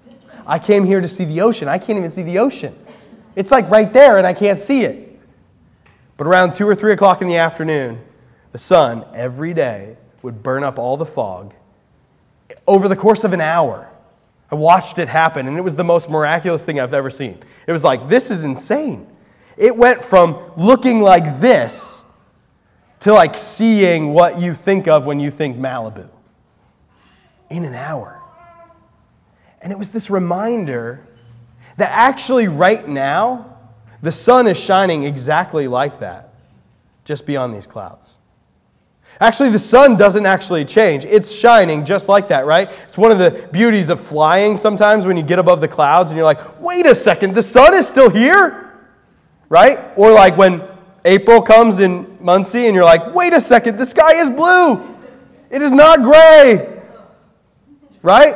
I 0.48 0.58
came 0.58 0.84
here 0.84 1.00
to 1.00 1.08
see 1.08 1.26
the 1.26 1.42
ocean. 1.42 1.68
I 1.68 1.78
can't 1.78 2.00
even 2.00 2.10
see 2.10 2.24
the 2.24 2.40
ocean. 2.40 2.76
It's 3.36 3.52
like 3.52 3.70
right 3.70 3.94
there, 3.94 4.18
and 4.18 4.26
I 4.26 4.34
can't 4.34 4.58
see 4.58 4.84
it. 4.84 5.11
But 6.22 6.28
around 6.28 6.54
2 6.54 6.70
or 6.70 6.76
3 6.76 6.94
o'clock 6.94 7.24
in 7.24 7.28
the 7.28 7.38
afternoon, 7.38 8.00
the 8.52 8.60
sun 8.60 9.06
every 9.12 9.56
day 9.56 9.98
would 10.22 10.44
burn 10.44 10.64
up 10.64 10.78
all 10.78 10.96
the 10.96 11.04
fog. 11.04 11.52
Over 12.68 12.88
the 12.88 12.96
course 12.96 13.24
of 13.24 13.34
an 13.34 13.42
hour, 13.42 13.90
I 14.52 14.54
watched 14.54 15.00
it 15.00 15.08
happen, 15.08 15.48
and 15.48 15.58
it 15.58 15.62
was 15.62 15.76
the 15.76 15.84
most 15.84 16.12
miraculous 16.12 16.64
thing 16.64 16.80
I've 16.80 16.94
ever 16.94 17.10
seen. 17.10 17.40
It 17.66 17.72
was 17.72 17.84
like, 17.84 18.08
this 18.08 18.30
is 18.30 18.44
insane. 18.44 19.08
It 19.58 19.76
went 19.76 20.04
from 20.04 20.40
looking 20.58 21.02
like 21.02 21.40
this 21.40 22.06
to 23.00 23.14
like 23.14 23.36
seeing 23.36 24.14
what 24.14 24.40
you 24.40 24.54
think 24.54 24.88
of 24.88 25.08
when 25.08 25.20
you 25.20 25.32
think 25.32 25.58
Malibu 25.58 26.08
in 27.50 27.66
an 27.66 27.74
hour. 27.74 28.22
And 29.60 29.72
it 29.72 29.80
was 29.80 29.90
this 29.90 30.12
reminder 30.12 31.04
that 31.78 31.90
actually, 31.92 32.48
right 32.48 32.88
now, 32.88 33.51
the 34.02 34.12
sun 34.12 34.48
is 34.48 34.60
shining 34.60 35.04
exactly 35.04 35.68
like 35.68 36.00
that, 36.00 36.34
just 37.04 37.26
beyond 37.26 37.54
these 37.54 37.68
clouds. 37.68 38.18
Actually, 39.20 39.50
the 39.50 39.60
sun 39.60 39.98
doesn't 39.98 40.26
actually 40.26 40.66
change. 40.66 41.06
It's 41.06 41.32
shining 41.32 41.86
just 41.86 42.10
like 42.10 42.30
that, 42.30 42.46
right? 42.46 42.72
It's 42.84 42.98
one 42.98 43.12
of 43.12 43.20
the 43.20 43.48
beauties 43.52 43.90
of 43.90 44.00
flying 44.00 44.58
sometimes 44.58 45.06
when 45.06 45.16
you 45.16 45.22
get 45.22 45.38
above 45.38 45.62
the 45.62 45.68
clouds 45.68 46.10
and 46.10 46.18
you're 46.18 46.26
like, 46.26 46.60
wait 46.60 46.88
a 46.88 46.96
second, 46.96 47.36
the 47.36 47.44
sun 47.44 47.76
is 47.76 47.88
still 47.88 48.10
here, 48.10 48.74
right? 49.50 49.80
Or 49.96 50.12
like 50.12 50.38
when 50.38 50.64
April 51.06 51.42
comes 51.42 51.80
in 51.80 52.18
Muncie 52.20 52.66
and 52.66 52.74
you're 52.74 52.84
like, 52.84 53.14
wait 53.14 53.34
a 53.34 53.42
second, 53.42 53.78
the 53.78 53.86
sky 53.86 54.14
is 54.14 54.30
blue. 54.30 54.88
It 55.52 55.62
is 55.62 55.72
not 55.72 56.02
gray, 56.02 56.82
right? 58.02 58.36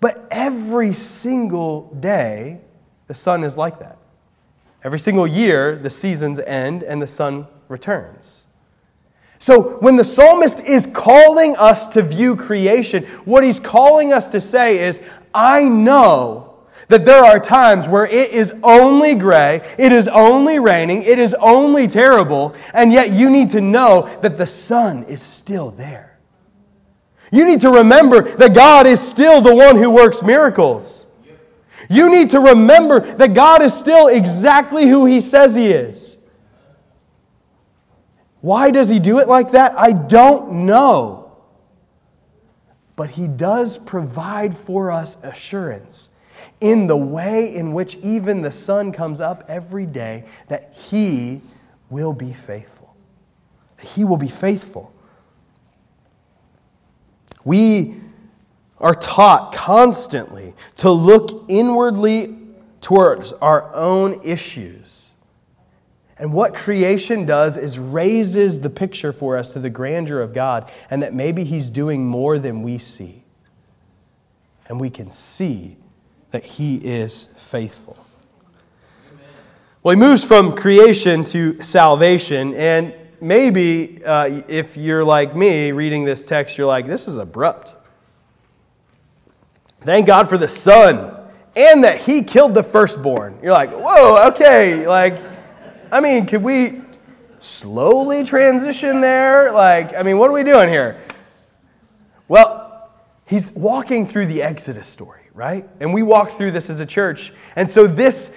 But 0.00 0.26
every 0.30 0.92
single 0.92 1.94
day, 2.00 2.60
the 3.06 3.14
sun 3.14 3.44
is 3.44 3.56
like 3.56 3.78
that. 3.78 3.96
Every 4.84 4.98
single 4.98 5.26
year, 5.26 5.76
the 5.76 5.90
seasons 5.90 6.38
end 6.40 6.82
and 6.82 7.00
the 7.00 7.06
sun 7.06 7.46
returns. 7.68 8.46
So, 9.38 9.78
when 9.78 9.96
the 9.96 10.04
psalmist 10.04 10.60
is 10.60 10.86
calling 10.86 11.56
us 11.56 11.88
to 11.88 12.02
view 12.02 12.36
creation, 12.36 13.04
what 13.24 13.42
he's 13.42 13.58
calling 13.58 14.12
us 14.12 14.28
to 14.30 14.40
say 14.40 14.78
is, 14.78 15.00
I 15.34 15.64
know 15.64 16.52
that 16.88 17.04
there 17.04 17.24
are 17.24 17.40
times 17.40 17.88
where 17.88 18.06
it 18.06 18.30
is 18.30 18.54
only 18.62 19.14
gray, 19.14 19.62
it 19.78 19.92
is 19.92 20.06
only 20.08 20.58
raining, 20.58 21.02
it 21.02 21.18
is 21.18 21.34
only 21.34 21.88
terrible, 21.88 22.54
and 22.74 22.92
yet 22.92 23.10
you 23.10 23.30
need 23.30 23.50
to 23.50 23.60
know 23.60 24.02
that 24.20 24.36
the 24.36 24.46
sun 24.46 25.04
is 25.04 25.22
still 25.22 25.70
there. 25.70 26.18
You 27.32 27.46
need 27.46 27.62
to 27.62 27.70
remember 27.70 28.20
that 28.22 28.54
God 28.54 28.86
is 28.86 29.00
still 29.00 29.40
the 29.40 29.54
one 29.54 29.76
who 29.76 29.90
works 29.90 30.22
miracles. 30.22 31.06
You 31.92 32.10
need 32.10 32.30
to 32.30 32.40
remember 32.40 33.00
that 33.00 33.34
God 33.34 33.62
is 33.62 33.76
still 33.76 34.08
exactly 34.08 34.88
who 34.88 35.06
He 35.06 35.20
says 35.20 35.54
He 35.54 35.66
is. 35.66 36.18
Why 38.42 38.72
does 38.72 38.88
he 38.88 38.98
do 38.98 39.20
it 39.20 39.28
like 39.28 39.52
that? 39.52 39.78
I 39.78 39.92
don't 39.92 40.66
know. 40.66 41.32
But 42.96 43.10
he 43.10 43.28
does 43.28 43.78
provide 43.78 44.54
for 44.54 44.90
us 44.90 45.22
assurance 45.22 46.10
in 46.60 46.88
the 46.88 46.96
way 46.96 47.54
in 47.54 47.72
which 47.72 47.96
even 47.98 48.42
the 48.42 48.50
sun 48.50 48.92
comes 48.92 49.20
up 49.20 49.44
every 49.48 49.86
day 49.86 50.24
that 50.48 50.74
he 50.74 51.40
will 51.88 52.12
be 52.12 52.32
faithful. 52.32 52.94
He 53.80 54.04
will 54.04 54.16
be 54.16 54.28
faithful. 54.28 54.92
We 57.44 57.94
are 58.82 58.94
taught 58.94 59.54
constantly 59.54 60.54
to 60.76 60.90
look 60.90 61.46
inwardly 61.48 62.36
towards 62.80 63.32
our 63.34 63.74
own 63.74 64.20
issues 64.22 65.02
and 66.22 66.32
what 66.32 66.54
creation 66.54 67.26
does 67.26 67.56
is 67.56 67.80
raises 67.80 68.60
the 68.60 68.70
picture 68.70 69.12
for 69.12 69.36
us 69.36 69.54
to 69.54 69.58
the 69.58 69.68
grandeur 69.68 70.20
of 70.20 70.32
God 70.32 70.70
and 70.88 71.02
that 71.02 71.12
maybe 71.12 71.42
He's 71.42 71.68
doing 71.68 72.06
more 72.06 72.38
than 72.38 72.62
we 72.62 72.78
see. 72.78 73.24
And 74.68 74.78
we 74.78 74.88
can 74.88 75.10
see 75.10 75.76
that 76.30 76.44
He 76.44 76.76
is 76.76 77.26
faithful. 77.36 78.06
Well, 79.82 79.96
he 79.96 80.00
moves 80.00 80.24
from 80.24 80.54
creation 80.54 81.24
to 81.24 81.60
salvation, 81.60 82.54
and 82.54 82.94
maybe 83.20 84.04
uh, 84.04 84.42
if 84.46 84.76
you're 84.76 85.02
like 85.02 85.34
me 85.34 85.72
reading 85.72 86.04
this 86.04 86.24
text, 86.24 86.56
you're 86.56 86.68
like, 86.68 86.86
this 86.86 87.08
is 87.08 87.16
abrupt. 87.16 87.74
Thank 89.82 90.06
God 90.06 90.28
for 90.28 90.38
the 90.38 90.48
sun 90.48 91.16
and 91.56 91.84
that 91.84 91.98
He 91.98 92.22
killed 92.22 92.54
the 92.54 92.62
firstborn. 92.62 93.38
You're 93.42 93.52
like, 93.52 93.70
whoa, 93.70 94.28
okay, 94.28 94.86
like 94.86 95.18
I 95.92 96.00
mean, 96.00 96.24
could 96.24 96.42
we 96.42 96.80
slowly 97.38 98.24
transition 98.24 99.02
there? 99.02 99.52
Like, 99.52 99.94
I 99.94 100.02
mean, 100.02 100.16
what 100.16 100.30
are 100.30 100.32
we 100.32 100.42
doing 100.42 100.70
here? 100.70 100.98
Well, 102.28 102.90
he's 103.26 103.52
walking 103.52 104.06
through 104.06 104.26
the 104.26 104.42
Exodus 104.42 104.88
story, 104.88 105.28
right? 105.34 105.68
And 105.80 105.92
we 105.92 106.02
walked 106.02 106.32
through 106.32 106.52
this 106.52 106.70
as 106.70 106.80
a 106.80 106.86
church. 106.86 107.30
And 107.56 107.70
so 107.70 107.86
this, 107.86 108.32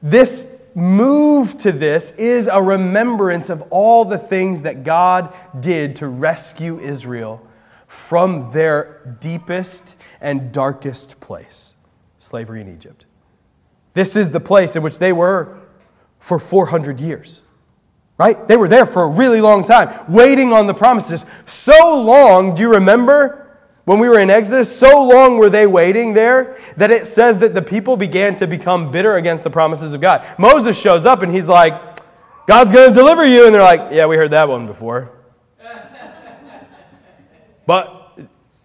this 0.00 0.46
move 0.76 1.58
to 1.58 1.72
this 1.72 2.12
is 2.12 2.46
a 2.46 2.62
remembrance 2.62 3.50
of 3.50 3.62
all 3.70 4.04
the 4.04 4.18
things 4.18 4.62
that 4.62 4.84
God 4.84 5.34
did 5.58 5.96
to 5.96 6.06
rescue 6.06 6.78
Israel 6.78 7.44
from 7.88 8.52
their 8.52 9.16
deepest 9.18 9.96
and 10.22 10.52
darkest 10.52 11.20
place 11.20 11.74
slavery 12.18 12.60
in 12.60 12.72
Egypt. 12.72 13.06
This 13.94 14.16
is 14.16 14.30
the 14.30 14.40
place 14.40 14.76
in 14.76 14.82
which 14.82 14.98
they 14.98 15.12
were 15.12 15.58
for 16.18 16.38
400 16.38 17.00
years. 17.00 17.42
Right? 18.16 18.46
They 18.46 18.56
were 18.56 18.68
there 18.68 18.86
for 18.86 19.02
a 19.02 19.08
really 19.08 19.40
long 19.40 19.64
time, 19.64 19.92
waiting 20.10 20.52
on 20.52 20.66
the 20.66 20.74
promises. 20.74 21.26
So 21.44 22.02
long, 22.02 22.54
do 22.54 22.62
you 22.62 22.72
remember 22.72 23.58
when 23.84 23.98
we 23.98 24.08
were 24.08 24.20
in 24.20 24.30
Exodus? 24.30 24.74
So 24.74 25.04
long 25.04 25.38
were 25.38 25.50
they 25.50 25.66
waiting 25.66 26.14
there 26.14 26.56
that 26.76 26.92
it 26.92 27.08
says 27.08 27.38
that 27.38 27.52
the 27.52 27.62
people 27.62 27.96
began 27.96 28.36
to 28.36 28.46
become 28.46 28.92
bitter 28.92 29.16
against 29.16 29.42
the 29.42 29.50
promises 29.50 29.92
of 29.92 30.00
God. 30.00 30.24
Moses 30.38 30.80
shows 30.80 31.04
up 31.04 31.22
and 31.22 31.32
he's 31.32 31.48
like, 31.48 31.74
God's 32.46 32.70
going 32.70 32.90
to 32.90 32.94
deliver 32.94 33.26
you. 33.26 33.46
And 33.46 33.54
they're 33.54 33.62
like, 33.62 33.92
Yeah, 33.92 34.06
we 34.06 34.16
heard 34.16 34.30
that 34.30 34.48
one 34.48 34.66
before. 34.66 35.18
but 37.66 38.01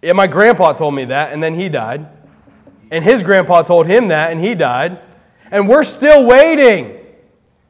yeah, 0.02 0.12
my 0.12 0.26
grandpa 0.26 0.72
told 0.72 0.94
me 0.94 1.06
that, 1.06 1.32
and 1.32 1.42
then 1.42 1.54
he 1.54 1.68
died. 1.68 2.06
And 2.90 3.04
his 3.04 3.22
grandpa 3.22 3.62
told 3.62 3.86
him 3.86 4.08
that, 4.08 4.30
and 4.30 4.40
he 4.40 4.54
died. 4.54 5.00
And 5.50 5.68
we're 5.68 5.82
still 5.82 6.26
waiting. 6.26 6.98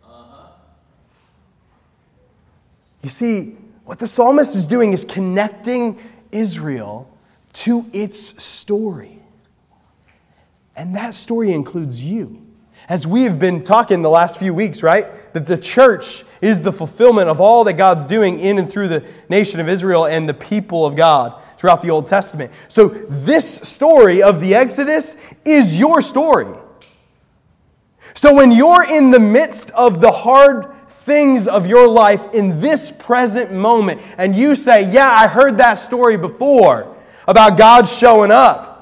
Uh-huh. 0.05 0.49
You 3.03 3.09
see, 3.09 3.57
what 3.85 3.99
the 3.99 4.07
psalmist 4.07 4.55
is 4.55 4.67
doing 4.67 4.93
is 4.93 5.05
connecting 5.05 5.99
Israel 6.31 7.11
to 7.55 7.87
its 7.93 8.43
story. 8.43 9.23
And 10.77 10.95
that 10.95 11.15
story 11.15 11.53
includes 11.53 12.05
you. 12.05 12.47
As 12.89 13.07
we 13.07 13.25
have 13.25 13.39
been 13.39 13.63
talking 13.63 14.03
the 14.03 14.11
last 14.11 14.39
few 14.39 14.55
weeks, 14.55 14.83
right? 14.83 15.07
That 15.33 15.47
the 15.47 15.59
church 15.59 16.25
is 16.41 16.63
the 16.63 16.73
fulfillment 16.73 17.29
of 17.29 17.41
all 17.41 17.65
that 17.65 17.75
God's 17.75 18.07
doing 18.07 18.39
in 18.39 18.59
and 18.59 18.71
through 18.71 18.89
the 18.89 19.07
nation 19.29 19.61
of 19.61 19.69
Israel 19.69 20.07
and 20.07 20.29
the 20.29 20.35
people 20.35 20.87
of 20.87 20.97
God 20.97 21.41
throughout 21.57 21.83
the 21.83 21.91
Old 21.91 22.07
Testament. 22.07 22.53
So, 22.69 22.89
this 22.89 23.61
story 23.61 24.23
of 24.23 24.41
the 24.41 24.55
Exodus 24.55 25.17
is 25.45 25.77
your 25.77 26.01
story. 26.01 26.57
So, 28.15 28.35
when 28.35 28.53
you're 28.53 28.85
in 28.85 29.11
the 29.11 29.21
midst 29.21 29.71
of 29.73 30.01
the 30.01 30.11
hard 30.11 30.75
things 30.89 31.49
of 31.49 31.67
your 31.67 31.89
life 31.89 32.33
in 32.35 32.61
this 32.61 32.91
present 32.91 33.53
moment, 33.53 34.01
and 34.17 34.35
you 34.35 34.55
say, 34.55 34.91
Yeah, 34.91 35.11
I 35.11 35.27
heard 35.27 35.59
that 35.59 35.75
story 35.75 36.17
before 36.17 36.97
about 37.27 37.59
God 37.59 37.89
showing 37.89 38.31
up, 38.31 38.77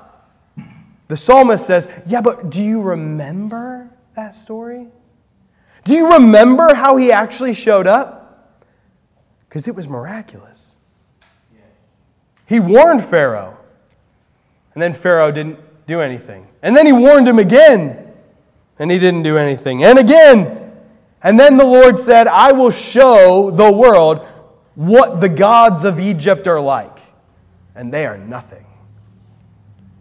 the 1.09 1.17
psalmist 1.17 1.67
says, 1.67 1.89
Yeah, 2.07 2.21
but 2.21 2.51
do 2.51 2.63
you 2.63 2.81
remember 2.81 3.91
that 4.15 4.35
story? 4.35 4.89
Do 5.87 5.95
you 5.95 6.15
remember 6.15 6.75
how 6.75 6.97
he 6.97 7.13
actually 7.13 7.55
showed 7.55 7.87
up? 7.87 8.57
Because 9.49 9.69
it 9.69 9.75
was 9.75 9.89
miraculous. 9.89 10.79
He 12.45 12.61
warned 12.61 13.03
Pharaoh, 13.03 13.57
and 14.75 14.83
then 14.83 14.93
Pharaoh 14.93 15.31
didn't 15.31 15.59
do 15.87 16.01
anything. 16.01 16.49
And 16.61 16.77
then 16.77 16.87
he 16.87 16.93
warned 16.93 17.29
him 17.29 17.39
again, 17.39 18.13
and 18.79 18.91
he 18.91 18.99
didn't 18.99 19.23
do 19.23 19.39
anything. 19.39 19.85
And 19.85 19.99
again. 19.99 20.73
And 21.23 21.41
then 21.41 21.57
the 21.57 21.65
Lord 21.65 21.97
said, 21.97 22.27
I 22.27 22.53
will 22.53 22.71
show 22.71 23.51
the 23.51 23.71
world 23.71 24.25
what 24.75 25.21
the 25.21 25.29
gods 25.29 25.85
of 25.85 25.99
Egypt 25.99 26.47
are 26.47 26.61
like. 26.61 26.99
And 27.75 27.93
they 27.93 28.07
are 28.07 28.19
nothing. 28.19 28.66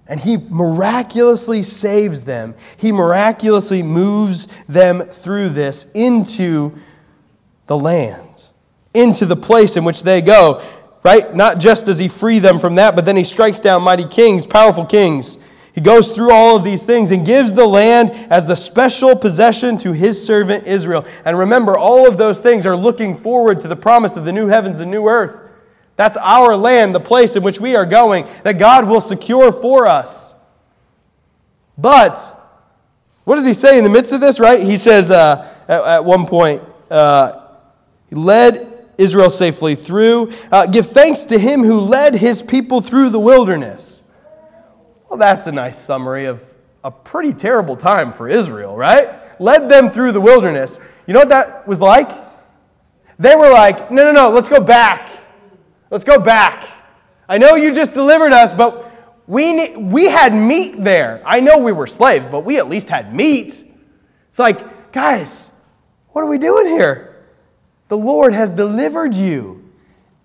And 0.08 0.20
he 0.20 0.38
miraculously 0.38 1.64
saves 1.64 2.26
them. 2.26 2.56
He 2.78 2.92
miraculously 2.92 3.82
moves 3.82 4.48
them 4.68 5.02
through 5.02 5.50
this 5.50 5.88
into 5.94 6.76
the 7.68 7.78
land, 7.78 8.46
into 8.94 9.26
the 9.26 9.36
place 9.36 9.78
in 9.78 9.84
which 9.84 10.04
they 10.04 10.22
go. 10.22 10.62
Right? 11.04 11.36
Not 11.36 11.60
just 11.60 11.86
does 11.86 11.98
he 11.98 12.08
free 12.08 12.40
them 12.40 12.60
from 12.60 12.76
that, 12.76 12.96
but 12.96 13.06
then 13.06 13.16
he 13.16 13.24
strikes 13.24 13.60
down 13.60 13.84
mighty 13.84 14.06
kings, 14.06 14.48
powerful 14.48 14.86
kings. 14.86 15.38
He 15.74 15.82
goes 15.82 16.12
through 16.12 16.32
all 16.32 16.56
of 16.56 16.64
these 16.64 16.86
things 16.86 17.12
and 17.12 17.26
gives 17.26 17.52
the 17.52 17.66
land 17.66 18.12
as 18.32 18.48
the 18.48 18.56
special 18.56 19.14
possession 19.14 19.78
to 19.80 19.92
his 19.92 20.26
servant 20.26 20.66
Israel. 20.66 21.06
And 21.26 21.38
remember, 21.38 21.78
all 21.78 22.08
of 22.08 22.18
those 22.18 22.40
things 22.40 22.66
are 22.66 22.78
looking 22.78 23.14
forward 23.14 23.60
to 23.60 23.68
the 23.68 23.76
promise 23.76 24.16
of 24.16 24.24
the 24.24 24.32
new 24.32 24.48
heavens 24.48 24.80
and 24.80 24.90
new 24.90 25.08
earth. 25.08 25.45
That's 25.98 26.18
our 26.18 26.56
land, 26.56 26.94
the 26.94 27.00
place 27.00 27.36
in 27.36 27.44
which 27.44 27.60
we 27.60 27.76
are 27.76 27.86
going, 27.86 28.28
that 28.44 28.60
God 28.60 28.88
will 28.88 29.02
secure 29.02 29.52
for 29.52 29.88
us. 29.88 30.34
But, 31.78 32.20
what 33.24 33.36
does 33.36 33.46
he 33.46 33.54
say 33.54 33.78
in 33.78 33.84
the 33.84 33.90
midst 33.90 34.12
of 34.12 34.22
this, 34.22 34.40
right? 34.40 34.62
He 34.62 34.78
says 34.78 35.12
uh, 35.12 35.52
at, 35.68 35.84
at, 35.84 36.06
one 36.06 36.26
point, 36.26 36.62
uh, 36.90 37.48
he 38.10 38.16
led 38.16 38.88
Israel 38.98 39.30
safely 39.30 39.76
through. 39.76 40.32
Uh, 40.52 40.68
give 40.68 40.88
thanks 40.88 41.26
to 41.26 41.40
him 41.40 41.64
who 41.64 41.80
led 41.80 42.16
his 42.16 42.44
people 42.44 42.82
through 42.82 43.10
the 43.10 43.20
wilderness. 43.20 44.04
Well, 45.10 45.18
that's 45.18 45.48
a 45.48 45.52
nice 45.52 45.78
summary 45.82 46.26
of 46.26 46.54
a 46.84 46.92
pretty 46.92 47.34
terrible 47.34 47.76
time 47.76 48.12
for 48.12 48.28
Israel, 48.28 48.76
right? 48.76 49.40
Led 49.42 49.70
them 49.70 49.90
through 49.90 50.12
the 50.12 50.22
wilderness. 50.22 50.80
You 51.08 51.14
know 51.14 51.20
what 51.20 51.30
that 51.30 51.68
was 51.68 51.82
like? 51.82 52.10
They 53.18 53.36
were 53.36 53.50
like, 53.50 53.92
no, 53.92 54.04
no, 54.04 54.12
no, 54.12 54.30
let's 54.30 54.50
go 54.50 54.60
back. 54.60 55.10
Let's 55.96 56.04
go 56.04 56.20
back. 56.20 56.68
I 57.30 57.38
know 57.38 57.56
you 57.56 57.74
just 57.74 57.94
delivered 57.94 58.34
us, 58.34 58.52
but 58.52 58.92
we, 59.28 59.78
we 59.78 60.08
had 60.08 60.34
meat 60.34 60.76
there. 60.78 61.24
I 61.26 61.40
know 61.40 61.58
we 61.58 61.72
were 61.72 61.88
slaves, 61.88 62.26
but 62.30 62.42
we 62.42 62.58
at 62.58 62.68
least 62.68 62.90
had 62.90 63.16
meat. 63.16 63.64
It's 64.28 64.38
like, 64.38 64.92
guys, 64.92 65.52
what 66.10 66.22
are 66.22 66.28
we 66.28 66.38
doing 66.38 66.68
here? 66.68 67.24
The 67.88 67.98
Lord 67.98 68.34
has 68.34 68.52
delivered 68.52 69.16
you, 69.16 69.72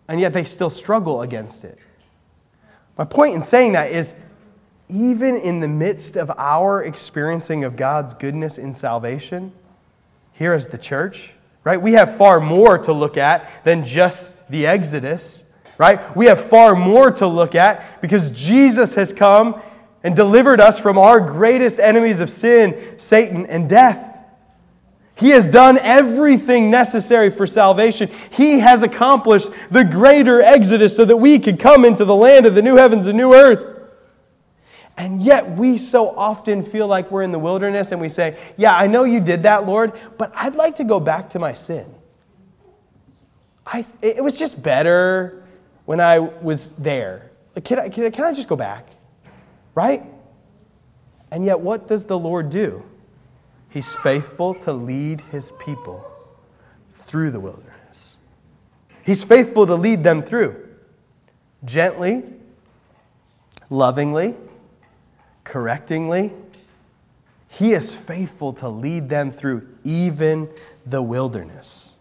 and 0.09 0.20
yet 0.20 0.33
they 0.33 0.42
still 0.42 0.70
struggle 0.70 1.22
against 1.22 1.62
it. 1.62 1.78
My 2.98 3.04
point 3.04 3.37
in 3.37 3.40
saying 3.40 3.74
that 3.74 3.92
is 3.92 4.16
even 4.88 5.37
in 5.37 5.61
the 5.61 5.68
midst 5.68 6.16
of 6.16 6.33
our 6.37 6.83
experiencing 6.83 7.62
of 7.62 7.76
God's 7.76 8.12
goodness 8.12 8.59
in 8.59 8.72
salvation, 8.72 9.52
here 10.33 10.52
as 10.52 10.66
the 10.66 10.78
church, 10.78 11.35
right, 11.62 11.80
we 11.80 11.92
have 11.92 12.12
far 12.16 12.40
more 12.40 12.76
to 12.78 12.92
look 12.92 13.16
at 13.16 13.62
than 13.62 13.85
just 13.85 14.35
the 14.50 14.66
Exodus 14.66 15.44
right? 15.80 16.14
We 16.14 16.26
have 16.26 16.38
far 16.38 16.76
more 16.76 17.10
to 17.12 17.26
look 17.26 17.54
at 17.54 18.02
because 18.02 18.30
Jesus 18.32 18.94
has 18.96 19.14
come 19.14 19.62
and 20.02 20.14
delivered 20.14 20.60
us 20.60 20.78
from 20.78 20.98
our 20.98 21.20
greatest 21.20 21.80
enemies 21.80 22.20
of 22.20 22.28
sin, 22.28 22.98
Satan, 22.98 23.46
and 23.46 23.66
death. 23.66 24.22
He 25.14 25.30
has 25.30 25.48
done 25.48 25.78
everything 25.78 26.70
necessary 26.70 27.30
for 27.30 27.46
salvation. 27.46 28.10
He 28.30 28.58
has 28.58 28.82
accomplished 28.82 29.48
the 29.70 29.82
greater 29.82 30.42
exodus 30.42 30.94
so 30.94 31.06
that 31.06 31.16
we 31.16 31.38
could 31.38 31.58
come 31.58 31.86
into 31.86 32.04
the 32.04 32.14
land 32.14 32.44
of 32.44 32.54
the 32.54 32.60
new 32.60 32.76
heavens 32.76 33.06
and 33.06 33.16
new 33.16 33.32
earth. 33.32 33.78
And 34.98 35.22
yet, 35.22 35.50
we 35.52 35.78
so 35.78 36.10
often 36.14 36.62
feel 36.62 36.88
like 36.88 37.10
we're 37.10 37.22
in 37.22 37.32
the 37.32 37.38
wilderness 37.38 37.90
and 37.90 38.02
we 38.02 38.10
say, 38.10 38.36
Yeah, 38.58 38.76
I 38.76 38.86
know 38.86 39.04
you 39.04 39.18
did 39.18 39.44
that, 39.44 39.64
Lord, 39.64 39.98
but 40.18 40.30
I'd 40.34 40.56
like 40.56 40.76
to 40.76 40.84
go 40.84 41.00
back 41.00 41.30
to 41.30 41.38
my 41.38 41.54
sin. 41.54 41.94
I, 43.64 43.86
it 44.02 44.22
was 44.22 44.38
just 44.38 44.62
better 44.62 45.40
when 45.90 45.98
I 45.98 46.20
was 46.20 46.70
there. 46.74 47.33
Can 47.64 47.81
I, 47.81 47.88
can, 47.88 48.05
I, 48.05 48.11
can 48.11 48.24
I 48.24 48.33
just 48.33 48.46
go 48.46 48.55
back? 48.55 48.90
Right? 49.74 50.05
And 51.33 51.44
yet, 51.44 51.59
what 51.59 51.88
does 51.88 52.05
the 52.05 52.16
Lord 52.16 52.48
do? 52.48 52.85
He's 53.70 53.92
faithful 53.92 54.55
to 54.55 54.72
lead 54.72 55.20
his 55.33 55.53
people 55.59 56.09
through 56.94 57.33
the 57.33 57.40
wilderness. 57.40 58.20
He's 59.03 59.24
faithful 59.24 59.66
to 59.66 59.74
lead 59.74 60.05
them 60.05 60.22
through 60.22 60.64
gently, 61.64 62.22
lovingly, 63.68 64.37
correctingly. 65.42 66.31
He 67.48 67.72
is 67.72 67.96
faithful 67.96 68.53
to 68.53 68.68
lead 68.68 69.09
them 69.09 69.33
through 69.33 69.66
even 69.83 70.50
the 70.87 71.03
wilderness. 71.03 71.98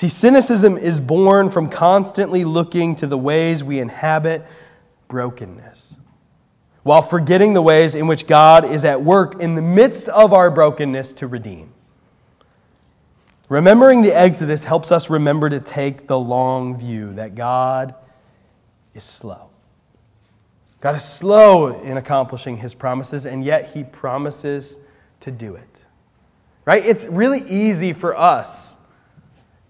See, 0.00 0.08
cynicism 0.08 0.78
is 0.78 0.98
born 0.98 1.50
from 1.50 1.68
constantly 1.68 2.42
looking 2.42 2.96
to 2.96 3.06
the 3.06 3.18
ways 3.18 3.62
we 3.62 3.80
inhabit 3.80 4.46
brokenness, 5.08 5.98
while 6.84 7.02
forgetting 7.02 7.52
the 7.52 7.60
ways 7.60 7.94
in 7.94 8.06
which 8.06 8.26
God 8.26 8.64
is 8.64 8.86
at 8.86 9.02
work 9.02 9.42
in 9.42 9.56
the 9.56 9.60
midst 9.60 10.08
of 10.08 10.32
our 10.32 10.50
brokenness 10.50 11.12
to 11.12 11.26
redeem. 11.26 11.74
Remembering 13.50 14.00
the 14.00 14.18
Exodus 14.18 14.64
helps 14.64 14.90
us 14.90 15.10
remember 15.10 15.50
to 15.50 15.60
take 15.60 16.06
the 16.06 16.18
long 16.18 16.78
view 16.78 17.12
that 17.12 17.34
God 17.34 17.94
is 18.94 19.04
slow. 19.04 19.50
God 20.80 20.94
is 20.94 21.04
slow 21.04 21.78
in 21.78 21.98
accomplishing 21.98 22.56
his 22.56 22.74
promises, 22.74 23.26
and 23.26 23.44
yet 23.44 23.72
he 23.74 23.84
promises 23.84 24.78
to 25.20 25.30
do 25.30 25.56
it. 25.56 25.84
Right? 26.64 26.86
It's 26.86 27.06
really 27.06 27.42
easy 27.46 27.92
for 27.92 28.16
us 28.16 28.78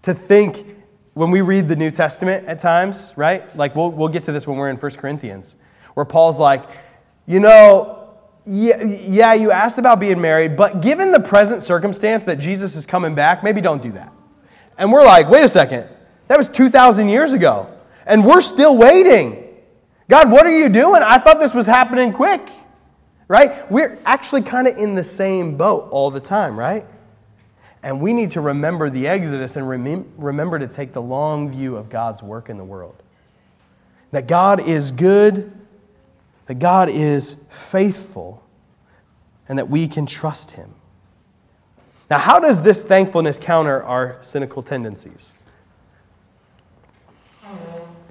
to 0.03 0.13
think 0.13 0.75
when 1.13 1.29
we 1.29 1.41
read 1.41 1.67
the 1.67 1.75
New 1.75 1.91
Testament 1.91 2.47
at 2.47 2.59
times, 2.59 3.13
right? 3.15 3.55
Like 3.55 3.75
we'll, 3.75 3.91
we'll 3.91 4.09
get 4.09 4.23
to 4.23 4.31
this 4.31 4.47
when 4.47 4.57
we're 4.57 4.69
in 4.69 4.77
1 4.77 4.91
Corinthians, 4.93 5.55
where 5.93 6.05
Paul's 6.05 6.39
like, 6.39 6.63
you 7.27 7.39
know, 7.39 7.97
yeah, 8.45 8.81
yeah, 8.83 9.33
you 9.33 9.51
asked 9.51 9.77
about 9.77 9.99
being 9.99 10.19
married, 10.19 10.55
but 10.55 10.81
given 10.81 11.11
the 11.11 11.19
present 11.19 11.61
circumstance 11.61 12.23
that 12.25 12.37
Jesus 12.37 12.75
is 12.75 12.85
coming 12.85 13.13
back, 13.13 13.43
maybe 13.43 13.61
don't 13.61 13.81
do 13.81 13.91
that. 13.91 14.11
And 14.77 14.91
we're 14.91 15.05
like, 15.05 15.29
wait 15.29 15.43
a 15.43 15.47
second, 15.47 15.87
that 16.27 16.37
was 16.37 16.49
2,000 16.49 17.07
years 17.07 17.33
ago, 17.33 17.69
and 18.07 18.25
we're 18.25 18.41
still 18.41 18.77
waiting. 18.77 19.47
God, 20.09 20.31
what 20.31 20.45
are 20.45 20.57
you 20.57 20.69
doing? 20.69 21.03
I 21.03 21.19
thought 21.19 21.39
this 21.39 21.53
was 21.53 21.67
happening 21.67 22.13
quick, 22.13 22.49
right? 23.27 23.69
We're 23.71 23.99
actually 24.05 24.41
kind 24.41 24.67
of 24.67 24.77
in 24.77 24.95
the 24.95 25.03
same 25.03 25.55
boat 25.55 25.89
all 25.91 26.09
the 26.09 26.19
time, 26.19 26.57
right? 26.57 26.85
And 27.83 27.99
we 27.99 28.13
need 28.13 28.29
to 28.31 28.41
remember 28.41 28.89
the 28.89 29.07
Exodus 29.07 29.55
and 29.55 29.67
remember 29.67 30.59
to 30.59 30.67
take 30.67 30.93
the 30.93 31.01
long 31.01 31.49
view 31.49 31.75
of 31.75 31.89
God's 31.89 32.21
work 32.21 32.49
in 32.49 32.57
the 32.57 32.63
world. 32.63 33.01
That 34.11 34.27
God 34.27 34.67
is 34.67 34.91
good, 34.91 35.51
that 36.45 36.59
God 36.59 36.89
is 36.89 37.37
faithful, 37.49 38.43
and 39.47 39.57
that 39.57 39.69
we 39.69 39.87
can 39.87 40.05
trust 40.05 40.51
Him. 40.51 40.73
Now, 42.09 42.19
how 42.19 42.39
does 42.39 42.61
this 42.61 42.83
thankfulness 42.83 43.37
counter 43.37 43.81
our 43.83 44.17
cynical 44.21 44.61
tendencies? 44.61 45.33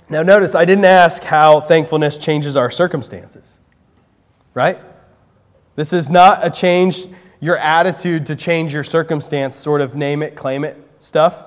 Now, 0.08 0.24
notice 0.24 0.56
I 0.56 0.64
didn't 0.64 0.86
ask 0.86 1.22
how 1.22 1.60
thankfulness 1.60 2.18
changes 2.18 2.56
our 2.56 2.70
circumstances, 2.70 3.60
right? 4.54 4.78
This 5.76 5.92
is 5.92 6.10
not 6.10 6.44
a 6.44 6.50
change 6.50 7.06
your 7.40 7.56
attitude 7.56 8.26
to 8.26 8.36
change 8.36 8.72
your 8.72 8.84
circumstance, 8.84 9.56
sort 9.56 9.80
of 9.80 9.94
name 9.96 10.22
it, 10.22 10.36
claim 10.36 10.64
it 10.64 10.76
stuff, 10.98 11.46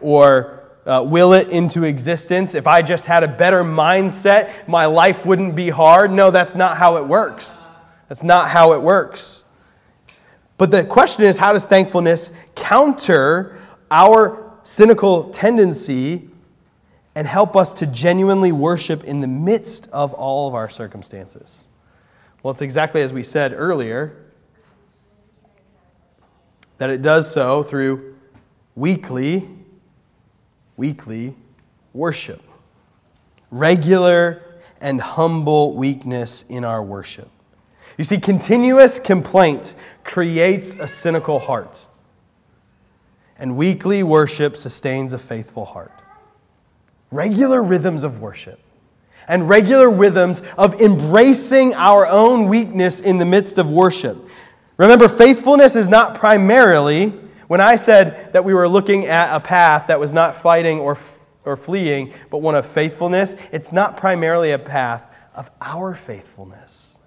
or 0.00 0.64
uh, 0.86 1.04
will 1.06 1.32
it 1.32 1.48
into 1.48 1.84
existence. 1.84 2.54
If 2.54 2.66
I 2.66 2.82
just 2.82 3.06
had 3.06 3.22
a 3.22 3.28
better 3.28 3.62
mindset, 3.62 4.66
my 4.66 4.86
life 4.86 5.24
wouldn't 5.24 5.54
be 5.54 5.70
hard. 5.70 6.10
No, 6.10 6.30
that's 6.30 6.54
not 6.54 6.76
how 6.76 6.96
it 6.96 7.06
works. 7.06 7.68
That's 8.08 8.22
not 8.22 8.50
how 8.50 8.72
it 8.72 8.82
works. 8.82 9.44
But 10.56 10.70
the 10.70 10.84
question 10.84 11.24
is 11.24 11.36
how 11.36 11.52
does 11.52 11.66
thankfulness 11.66 12.32
counter 12.54 13.58
our 13.90 14.52
cynical 14.62 15.30
tendency 15.30 16.28
and 17.14 17.26
help 17.26 17.56
us 17.56 17.74
to 17.74 17.86
genuinely 17.86 18.52
worship 18.52 19.04
in 19.04 19.20
the 19.20 19.26
midst 19.26 19.88
of 19.90 20.12
all 20.14 20.48
of 20.48 20.54
our 20.54 20.68
circumstances? 20.68 21.66
Well, 22.42 22.52
it's 22.52 22.62
exactly 22.62 23.02
as 23.02 23.12
we 23.12 23.22
said 23.22 23.52
earlier 23.54 24.23
that 26.78 26.90
it 26.90 27.02
does 27.02 27.32
so 27.32 27.62
through 27.62 28.16
weekly, 28.74 29.48
weekly 30.76 31.34
worship. 31.92 32.42
Regular 33.50 34.42
and 34.80 35.00
humble 35.00 35.74
weakness 35.74 36.44
in 36.48 36.64
our 36.64 36.82
worship. 36.82 37.30
You 37.96 38.04
see, 38.04 38.18
continuous 38.18 38.98
complaint 38.98 39.76
creates 40.02 40.74
a 40.74 40.88
cynical 40.88 41.38
heart, 41.38 41.86
and 43.38 43.56
weekly 43.56 44.02
worship 44.02 44.56
sustains 44.56 45.12
a 45.12 45.18
faithful 45.18 45.64
heart. 45.64 45.92
Regular 47.10 47.62
rhythms 47.62 48.02
of 48.02 48.20
worship 48.20 48.58
and 49.28 49.48
regular 49.48 49.90
rhythms 49.90 50.42
of 50.58 50.80
embracing 50.80 51.74
our 51.74 52.06
own 52.06 52.48
weakness 52.48 53.00
in 53.00 53.18
the 53.18 53.24
midst 53.24 53.58
of 53.58 53.70
worship. 53.70 54.18
Remember, 54.76 55.08
faithfulness 55.08 55.76
is 55.76 55.88
not 55.88 56.14
primarily, 56.14 57.10
when 57.46 57.60
I 57.60 57.76
said 57.76 58.32
that 58.32 58.44
we 58.44 58.54
were 58.54 58.68
looking 58.68 59.06
at 59.06 59.34
a 59.34 59.40
path 59.40 59.86
that 59.86 60.00
was 60.00 60.12
not 60.12 60.34
fighting 60.34 60.80
or, 60.80 60.98
or 61.44 61.56
fleeing, 61.56 62.12
but 62.30 62.38
one 62.38 62.54
of 62.54 62.66
faithfulness, 62.66 63.36
it's 63.52 63.72
not 63.72 63.96
primarily 63.96 64.50
a 64.50 64.58
path 64.58 65.14
of 65.34 65.50
our 65.60 65.94
faithfulness. 65.94 66.98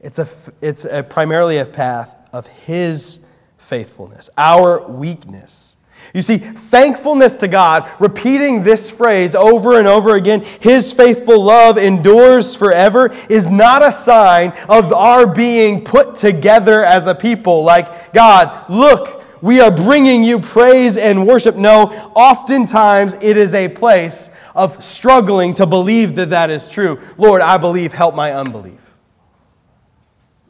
It's, 0.00 0.18
a, 0.18 0.28
it's 0.60 0.84
a, 0.84 1.02
primarily 1.02 1.58
a 1.58 1.64
path 1.64 2.16
of 2.32 2.46
His 2.46 3.20
faithfulness, 3.56 4.28
our 4.36 4.86
weakness. 4.86 5.75
You 6.14 6.22
see, 6.22 6.38
thankfulness 6.38 7.36
to 7.38 7.48
God, 7.48 7.90
repeating 7.98 8.62
this 8.62 8.90
phrase 8.90 9.34
over 9.34 9.78
and 9.78 9.86
over 9.86 10.16
again, 10.16 10.44
His 10.60 10.92
faithful 10.92 11.42
love 11.42 11.78
endures 11.78 12.54
forever, 12.54 13.12
is 13.28 13.50
not 13.50 13.82
a 13.82 13.92
sign 13.92 14.52
of 14.68 14.92
our 14.92 15.26
being 15.26 15.84
put 15.84 16.14
together 16.14 16.84
as 16.84 17.06
a 17.06 17.14
people. 17.14 17.64
Like, 17.64 18.12
God, 18.12 18.70
look, 18.70 19.24
we 19.42 19.60
are 19.60 19.70
bringing 19.70 20.24
you 20.24 20.40
praise 20.40 20.96
and 20.96 21.26
worship. 21.26 21.56
No, 21.56 21.84
oftentimes 22.14 23.14
it 23.20 23.36
is 23.36 23.54
a 23.54 23.68
place 23.68 24.30
of 24.54 24.82
struggling 24.82 25.54
to 25.54 25.66
believe 25.66 26.14
that 26.16 26.30
that 26.30 26.50
is 26.50 26.68
true. 26.68 27.00
Lord, 27.18 27.42
I 27.42 27.58
believe, 27.58 27.92
help 27.92 28.14
my 28.14 28.32
unbelief. 28.32 28.80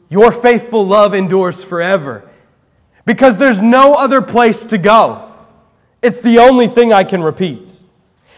Your 0.09 0.31
faithful 0.31 0.85
love 0.85 1.13
endures 1.13 1.63
forever 1.63 2.29
because 3.05 3.35
there's 3.35 3.61
no 3.61 3.95
other 3.95 4.21
place 4.21 4.65
to 4.65 4.77
go. 4.77 5.26
It's 6.01 6.21
the 6.21 6.39
only 6.39 6.67
thing 6.67 6.93
I 6.93 7.03
can 7.03 7.23
repeat. 7.23 7.83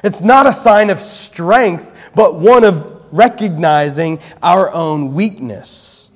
It's 0.04 0.22
not 0.22 0.48
a 0.48 0.54
sign 0.54 0.90
of 0.90 1.02
strength, 1.02 2.12
but 2.16 2.36
one 2.36 2.64
of 2.64 3.04
recognizing 3.12 4.20
our 4.42 4.72
own 4.72 5.14
weakness. 5.14 6.12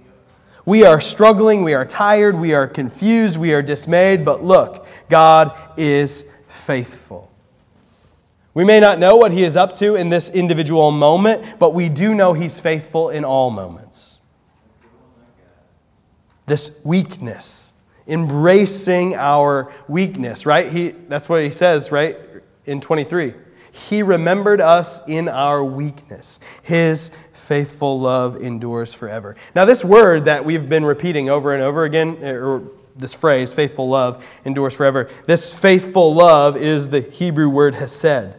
We 0.66 0.86
are 0.86 1.02
struggling, 1.02 1.64
we 1.64 1.74
are 1.74 1.86
tired, 1.86 2.40
we 2.40 2.54
are 2.54 2.68
confused, 2.68 3.38
we 3.38 3.54
are 3.54 3.62
dismayed, 3.62 4.24
but 4.24 4.44
look, 4.44 4.88
God 5.10 5.58
is 5.78 6.26
faithful. 6.48 7.30
We 8.54 8.64
may 8.64 8.80
not 8.80 9.00
know 9.00 9.18
what 9.18 9.34
He 9.34 9.44
is 9.44 9.58
up 9.58 9.76
to 9.78 9.96
in 9.96 10.10
this 10.10 10.30
individual 10.30 10.92
moment, 10.92 11.60
but 11.60 11.74
we 11.74 11.90
do 11.90 12.16
know 12.16 12.32
He's 12.34 12.60
faithful 12.60 13.10
in 13.10 13.26
all 13.26 13.52
moments 13.52 14.14
this 16.46 16.72
weakness, 16.84 17.73
embracing 18.08 19.16
our 19.16 19.72
weakness, 19.88 20.46
right? 20.46 20.72
He, 20.72 20.90
that's 20.90 21.30
what 21.30 21.44
he 21.44 21.52
says, 21.52 21.92
right, 21.92 22.18
in 22.66 22.82
23. 22.82 23.34
He 23.72 24.04
remembered 24.04 24.62
us 24.62 25.02
in 25.08 25.28
our 25.28 25.64
weakness. 25.64 26.40
His 26.62 27.12
faithful 27.32 28.00
love 28.00 28.38
endures 28.38 28.94
forever. 28.94 29.36
Now, 29.56 29.66
this 29.66 29.84
word 29.84 30.26
that 30.26 30.46
we've 30.46 30.70
been 30.70 30.86
repeating 30.86 31.30
over 31.30 31.54
and 31.54 31.64
over 31.64 31.84
again, 31.84 32.24
or 32.24 32.64
this 32.96 33.14
phrase, 33.14 33.54
faithful 33.54 33.90
love 33.90 34.26
endures 34.46 34.76
forever, 34.76 35.10
this 35.26 35.54
faithful 35.54 36.14
love 36.14 36.56
is 36.56 36.90
the 36.90 37.02
Hebrew 37.02 37.50
word 37.50 37.74
hesed, 37.74 38.36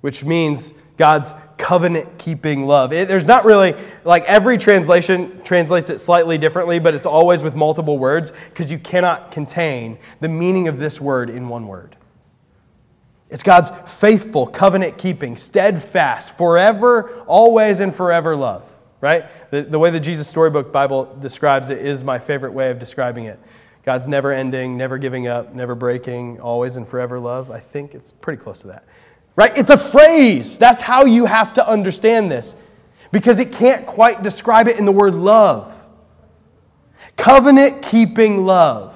which 0.00 0.24
means 0.24 0.72
God's 0.96 1.34
covenant 1.58 2.18
keeping 2.18 2.66
love. 2.66 2.92
It, 2.92 3.08
there's 3.08 3.26
not 3.26 3.44
really, 3.44 3.74
like 4.04 4.24
every 4.24 4.58
translation 4.58 5.40
translates 5.42 5.90
it 5.90 6.00
slightly 6.00 6.38
differently, 6.38 6.78
but 6.78 6.94
it's 6.94 7.06
always 7.06 7.42
with 7.42 7.56
multiple 7.56 7.98
words 7.98 8.32
because 8.50 8.70
you 8.70 8.78
cannot 8.78 9.32
contain 9.32 9.98
the 10.20 10.28
meaning 10.28 10.68
of 10.68 10.78
this 10.78 11.00
word 11.00 11.30
in 11.30 11.48
one 11.48 11.66
word. 11.66 11.96
It's 13.28 13.42
God's 13.42 13.70
faithful, 13.92 14.46
covenant 14.46 14.98
keeping, 14.98 15.36
steadfast, 15.36 16.36
forever, 16.36 17.10
always, 17.26 17.80
and 17.80 17.92
forever 17.92 18.36
love, 18.36 18.72
right? 19.00 19.24
The, 19.50 19.62
the 19.62 19.78
way 19.78 19.90
the 19.90 19.98
Jesus 19.98 20.28
Storybook 20.28 20.72
Bible 20.72 21.16
describes 21.18 21.70
it 21.70 21.78
is 21.78 22.04
my 22.04 22.18
favorite 22.18 22.52
way 22.52 22.70
of 22.70 22.78
describing 22.78 23.24
it. 23.24 23.40
God's 23.82 24.06
never 24.06 24.32
ending, 24.32 24.76
never 24.76 24.98
giving 24.98 25.26
up, 25.26 25.54
never 25.54 25.74
breaking, 25.74 26.40
always 26.40 26.76
and 26.76 26.86
forever 26.86 27.18
love. 27.18 27.50
I 27.50 27.60
think 27.60 27.94
it's 27.94 28.12
pretty 28.12 28.42
close 28.42 28.60
to 28.60 28.68
that. 28.68 28.84
Right? 29.36 29.56
It's 29.56 29.70
a 29.70 29.76
phrase. 29.76 30.58
That's 30.58 30.80
how 30.80 31.04
you 31.04 31.26
have 31.26 31.52
to 31.54 31.68
understand 31.68 32.30
this 32.30 32.56
because 33.12 33.38
it 33.38 33.52
can't 33.52 33.86
quite 33.86 34.22
describe 34.22 34.66
it 34.66 34.78
in 34.78 34.86
the 34.86 34.92
word 34.92 35.14
love. 35.14 35.84
Covenant 37.16 37.82
keeping 37.82 38.44
love. 38.44 38.94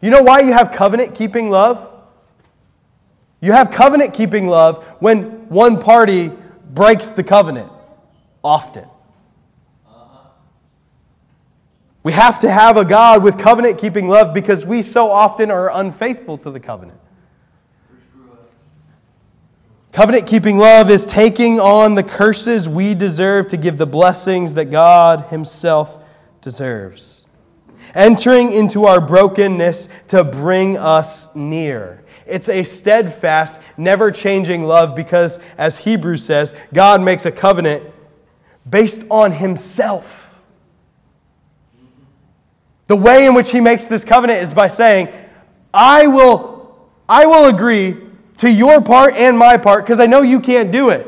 You 0.00 0.10
know 0.10 0.22
why 0.22 0.40
you 0.40 0.52
have 0.52 0.70
covenant 0.70 1.14
keeping 1.14 1.50
love? 1.50 1.90
You 3.40 3.52
have 3.52 3.70
covenant 3.70 4.14
keeping 4.14 4.46
love 4.46 4.84
when 5.00 5.48
one 5.48 5.80
party 5.80 6.30
breaks 6.70 7.10
the 7.10 7.24
covenant, 7.24 7.70
often. 8.42 8.86
We 12.04 12.12
have 12.12 12.40
to 12.40 12.50
have 12.50 12.76
a 12.76 12.84
God 12.84 13.22
with 13.22 13.38
covenant 13.38 13.78
keeping 13.78 14.08
love 14.08 14.34
because 14.34 14.66
we 14.66 14.82
so 14.82 15.10
often 15.10 15.50
are 15.50 15.70
unfaithful 15.72 16.38
to 16.38 16.50
the 16.50 16.58
covenant. 16.58 16.98
Covenant 19.92 20.26
keeping 20.26 20.56
love 20.56 20.90
is 20.90 21.04
taking 21.04 21.60
on 21.60 21.94
the 21.94 22.02
curses 22.02 22.66
we 22.66 22.94
deserve 22.94 23.46
to 23.48 23.58
give 23.58 23.76
the 23.76 23.86
blessings 23.86 24.54
that 24.54 24.70
God 24.70 25.26
Himself 25.26 26.02
deserves. 26.40 27.26
Entering 27.94 28.52
into 28.52 28.86
our 28.86 29.02
brokenness 29.02 29.90
to 30.08 30.24
bring 30.24 30.78
us 30.78 31.28
near. 31.34 32.02
It's 32.26 32.48
a 32.48 32.64
steadfast, 32.64 33.60
never 33.76 34.10
changing 34.10 34.64
love 34.64 34.96
because, 34.96 35.38
as 35.58 35.76
Hebrews 35.76 36.24
says, 36.24 36.54
God 36.72 37.02
makes 37.02 37.26
a 37.26 37.32
covenant 37.32 37.84
based 38.68 39.02
on 39.10 39.30
Himself. 39.30 40.40
The 42.86 42.96
way 42.96 43.26
in 43.26 43.34
which 43.34 43.50
He 43.50 43.60
makes 43.60 43.84
this 43.84 44.06
covenant 44.06 44.40
is 44.40 44.54
by 44.54 44.68
saying, 44.68 45.08
I 45.74 46.06
will, 46.06 46.88
I 47.10 47.26
will 47.26 47.44
agree 47.44 47.98
to 48.42 48.50
your 48.50 48.82
part 48.82 49.14
and 49.14 49.38
my 49.38 49.56
part 49.56 49.84
because 49.84 50.00
I 50.00 50.06
know 50.06 50.22
you 50.22 50.40
can't 50.40 50.72
do 50.72 50.90
it. 50.90 51.06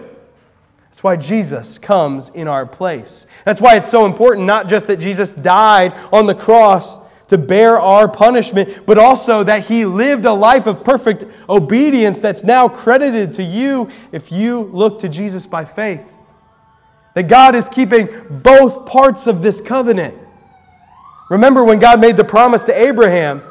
That's 0.85 1.03
why 1.03 1.17
Jesus 1.17 1.81
comes 1.81 2.29
in 2.29 2.47
our 2.47 2.65
place. 2.65 3.27
That's 3.45 3.61
why 3.61 3.75
it's 3.75 3.91
so 3.91 4.07
important, 4.07 4.47
not 4.47 4.69
just 4.69 4.87
that 4.87 4.99
Jesus 5.01 5.33
died 5.33 5.95
on 6.13 6.27
the 6.27 6.35
cross 6.37 7.01
to 7.27 7.37
bear 7.37 7.81
our 7.81 8.07
punishment, 8.07 8.87
but 8.87 8.99
also 8.99 9.43
that 9.43 9.67
he 9.67 9.85
lived 9.85 10.27
a 10.27 10.33
life 10.33 10.69
of 10.69 10.85
perfect 10.85 11.25
obedience 11.49 12.21
that's 12.21 12.45
now 12.45 12.69
credited 12.69 13.33
to 13.33 13.43
you 13.43 13.89
if 14.13 14.31
you 14.31 14.71
look 14.73 15.01
to 15.01 15.09
Jesus 15.09 15.45
by 15.45 15.65
faith. 15.65 16.17
That 17.15 17.25
God 17.25 17.57
is 17.57 17.69
keeping 17.69 18.09
both 18.31 18.87
parts 18.87 19.27
of 19.27 19.43
this 19.43 19.61
covenant. 19.61 20.17
Remember 21.31 21.65
when 21.65 21.81
God 21.81 22.01
made 22.01 22.17
the 22.17 22.23
promise 22.23 22.63
to 22.65 22.81
Abraham 22.81 23.43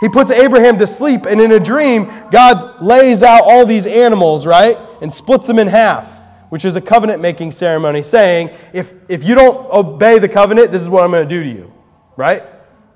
he 0.00 0.08
puts 0.08 0.30
Abraham 0.30 0.78
to 0.78 0.86
sleep, 0.86 1.26
and 1.26 1.40
in 1.40 1.52
a 1.52 1.60
dream, 1.60 2.10
God 2.30 2.82
lays 2.82 3.22
out 3.22 3.42
all 3.44 3.66
these 3.66 3.86
animals, 3.86 4.46
right? 4.46 4.78
And 5.02 5.12
splits 5.12 5.46
them 5.46 5.58
in 5.58 5.68
half, 5.68 6.18
which 6.48 6.64
is 6.64 6.74
a 6.76 6.80
covenant 6.80 7.20
making 7.20 7.52
ceremony, 7.52 8.02
saying, 8.02 8.50
if, 8.72 8.94
if 9.10 9.22
you 9.24 9.34
don't 9.34 9.70
obey 9.70 10.18
the 10.18 10.28
covenant, 10.28 10.70
this 10.70 10.80
is 10.80 10.88
what 10.88 11.04
I'm 11.04 11.10
going 11.10 11.28
to 11.28 11.34
do 11.34 11.42
to 11.42 11.48
you, 11.48 11.72
right? 12.16 12.42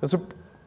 That's, 0.01 0.15
a, 0.15 0.21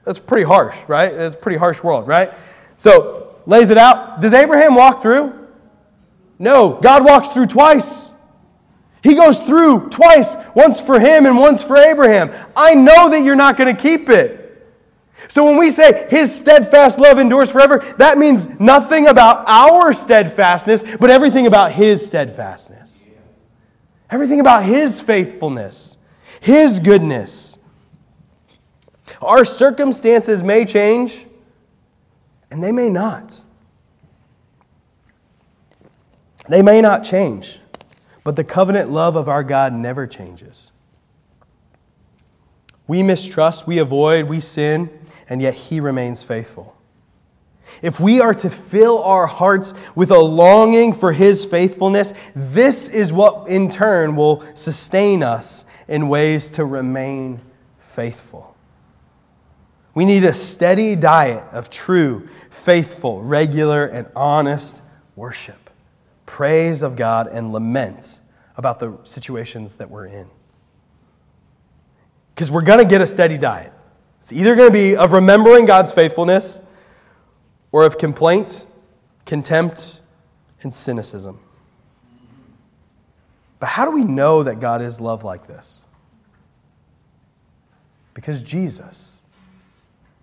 that's 0.04 0.20
pretty 0.20 0.46
harsh, 0.46 0.78
right? 0.88 1.12
That's 1.12 1.34
a 1.34 1.38
pretty 1.38 1.58
harsh 1.58 1.82
world, 1.82 2.08
right? 2.08 2.32
So, 2.78 3.36
lays 3.48 3.72
it 3.72 3.78
out. 3.78 4.22
Does 4.22 4.34
Abraham 4.34 4.76
walk 4.76 5.02
through? 5.02 5.48
No. 6.38 6.74
God 6.82 7.04
walks 7.04 7.30
through 7.30 7.48
twice. 7.48 8.14
He 9.04 9.16
goes 9.16 9.40
through 9.40 9.90
twice, 9.90 10.36
once 10.54 10.82
for 10.82 11.00
him 11.00 11.26
and 11.26 11.38
once 11.38 11.64
for 11.64 11.78
Abraham. 11.78 12.32
I 12.56 12.74
know 12.74 13.10
that 13.10 13.24
you're 13.24 13.36
not 13.36 13.58
going 13.58 13.76
to 13.76 13.82
keep 13.82 14.10
it. 14.10 14.47
So 15.28 15.44
when 15.44 15.58
we 15.58 15.70
say 15.70 16.08
his 16.10 16.34
steadfast 16.34 17.00
love 17.00 17.18
endures 17.18 17.52
forever, 17.52 17.80
that 17.98 18.18
means 18.18 18.48
nothing 18.60 19.08
about 19.08 19.44
our 19.48 19.92
steadfastness, 19.92 20.84
but 20.98 21.10
everything 21.10 21.48
about 21.48 21.72
his 21.72 22.06
steadfastness. 22.06 23.04
Everything 24.10 24.40
about 24.40 24.64
his 24.64 25.02
faithfulness, 25.02 25.98
his 26.40 26.80
goodness. 26.80 27.58
Our 29.22 29.44
circumstances 29.44 30.44
may 30.44 30.64
change, 30.64 31.26
and 32.52 32.64
they 32.64 32.72
may 32.72 32.90
not. 32.90 33.44
They 36.48 36.62
may 36.62 36.80
not 36.80 37.04
change, 37.04 37.60
but 38.24 38.36
the 38.38 38.44
covenant 38.44 38.90
love 38.90 39.16
of 39.18 39.28
our 39.28 39.44
God 39.44 39.74
never 39.74 40.08
changes. 40.08 40.72
We 42.88 43.04
mistrust, 43.04 43.68
we 43.68 43.80
avoid, 43.80 44.30
we 44.30 44.40
sin, 44.40 44.90
and 45.30 45.42
yet 45.42 45.54
he 45.54 45.80
remains 45.80 46.24
faithful. 46.24 46.76
If 47.82 48.00
we 48.00 48.22
are 48.22 48.34
to 48.34 48.50
fill 48.50 49.04
our 49.04 49.28
hearts 49.28 49.74
with 49.96 50.12
a 50.12 50.20
longing 50.20 50.94
for 50.94 51.12
his 51.12 51.46
faithfulness, 51.46 52.14
this 52.36 52.88
is 52.90 53.12
what 53.12 53.48
in 53.50 53.70
turn 53.70 54.16
will 54.16 54.44
sustain 54.56 55.22
us 55.22 55.66
in 55.88 56.08
ways 56.08 56.50
to 56.52 56.66
remain 56.66 57.40
faithful. 57.80 58.56
We 59.94 60.06
need 60.06 60.24
a 60.24 60.34
steady 60.34 60.96
diet 60.96 61.44
of 61.52 61.70
true, 61.70 62.30
faithful, 62.50 63.22
regular, 63.22 63.86
and 63.86 64.08
honest 64.16 64.82
worship, 65.16 65.70
praise 66.26 66.84
of 66.84 66.96
God, 66.96 67.28
and 67.28 67.52
laments 67.52 68.22
about 68.56 68.80
the 68.80 68.98
situations 69.04 69.78
that 69.78 69.90
we're 69.90 70.06
in. 70.06 70.28
Because 72.34 72.52
we're 72.52 72.62
going 72.62 72.80
to 72.80 72.86
get 72.86 73.02
a 73.02 73.08
steady 73.08 73.38
diet. 73.38 73.74
It's 74.28 74.34
either 74.34 74.58
going 74.58 74.68
to 74.68 74.74
be 74.74 74.94
of 74.94 75.14
remembering 75.14 75.66
God's 75.66 75.94
faithfulness 75.94 76.60
or 77.72 77.86
of 77.86 77.98
complaint, 77.98 78.66
contempt, 79.26 80.02
and 80.64 80.74
cynicism. 80.74 81.40
But 83.60 83.68
how 83.68 83.86
do 83.86 83.92
we 83.92 84.04
know 84.04 84.44
that 84.44 84.60
God 84.60 84.82
is 84.82 85.00
love 85.00 85.24
like 85.24 85.48
this? 85.48 85.86
Because 88.14 88.44
Jesus 88.44 89.22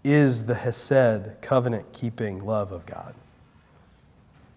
is 0.04 0.44
the 0.44 0.54
Hesed, 0.54 1.40
covenant 1.40 1.90
keeping 1.94 2.44
love 2.44 2.72
of 2.72 2.84
God. 2.84 3.14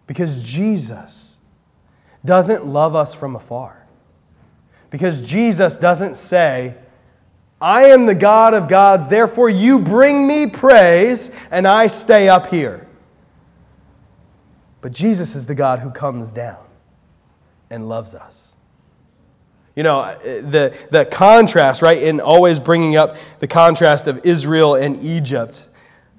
Because 0.08 0.44
Jesus 0.44 1.38
doesn't 2.26 2.66
love 2.66 2.98
us 2.98 3.16
from 3.16 3.38
afar. 3.38 3.88
Because 4.90 5.22
Jesus 5.22 5.78
doesn't 5.78 6.18
say, 6.18 6.76
I 7.60 7.86
am 7.86 8.06
the 8.06 8.16
God 8.16 8.54
of 8.54 8.68
gods, 8.68 9.08
therefore 9.08 9.50
you 9.50 9.80
bring 9.80 10.28
me 10.28 10.46
praise, 10.48 11.32
and 11.50 11.68
I 11.68 11.88
stay 11.88 12.30
up 12.30 12.48
here. 12.48 12.88
But 14.82 14.92
Jesus 14.92 15.36
is 15.36 15.48
the 15.48 15.56
God 15.56 15.80
who 15.80 15.90
comes 15.90 16.32
down 16.32 16.64
and 17.70 17.90
loves 17.90 18.14
us. 18.14 18.56
You 19.76 19.84
know, 19.84 20.18
the, 20.24 20.76
the 20.92 21.06
contrast, 21.06 21.82
right, 21.82 22.02
in 22.02 22.20
always 22.20 22.60
bringing 22.60 22.96
up 22.96 23.16
the 23.40 23.48
contrast 23.48 24.08
of 24.08 24.26
Israel 24.26 24.76
and 24.76 25.04
Egypt, 25.04 25.68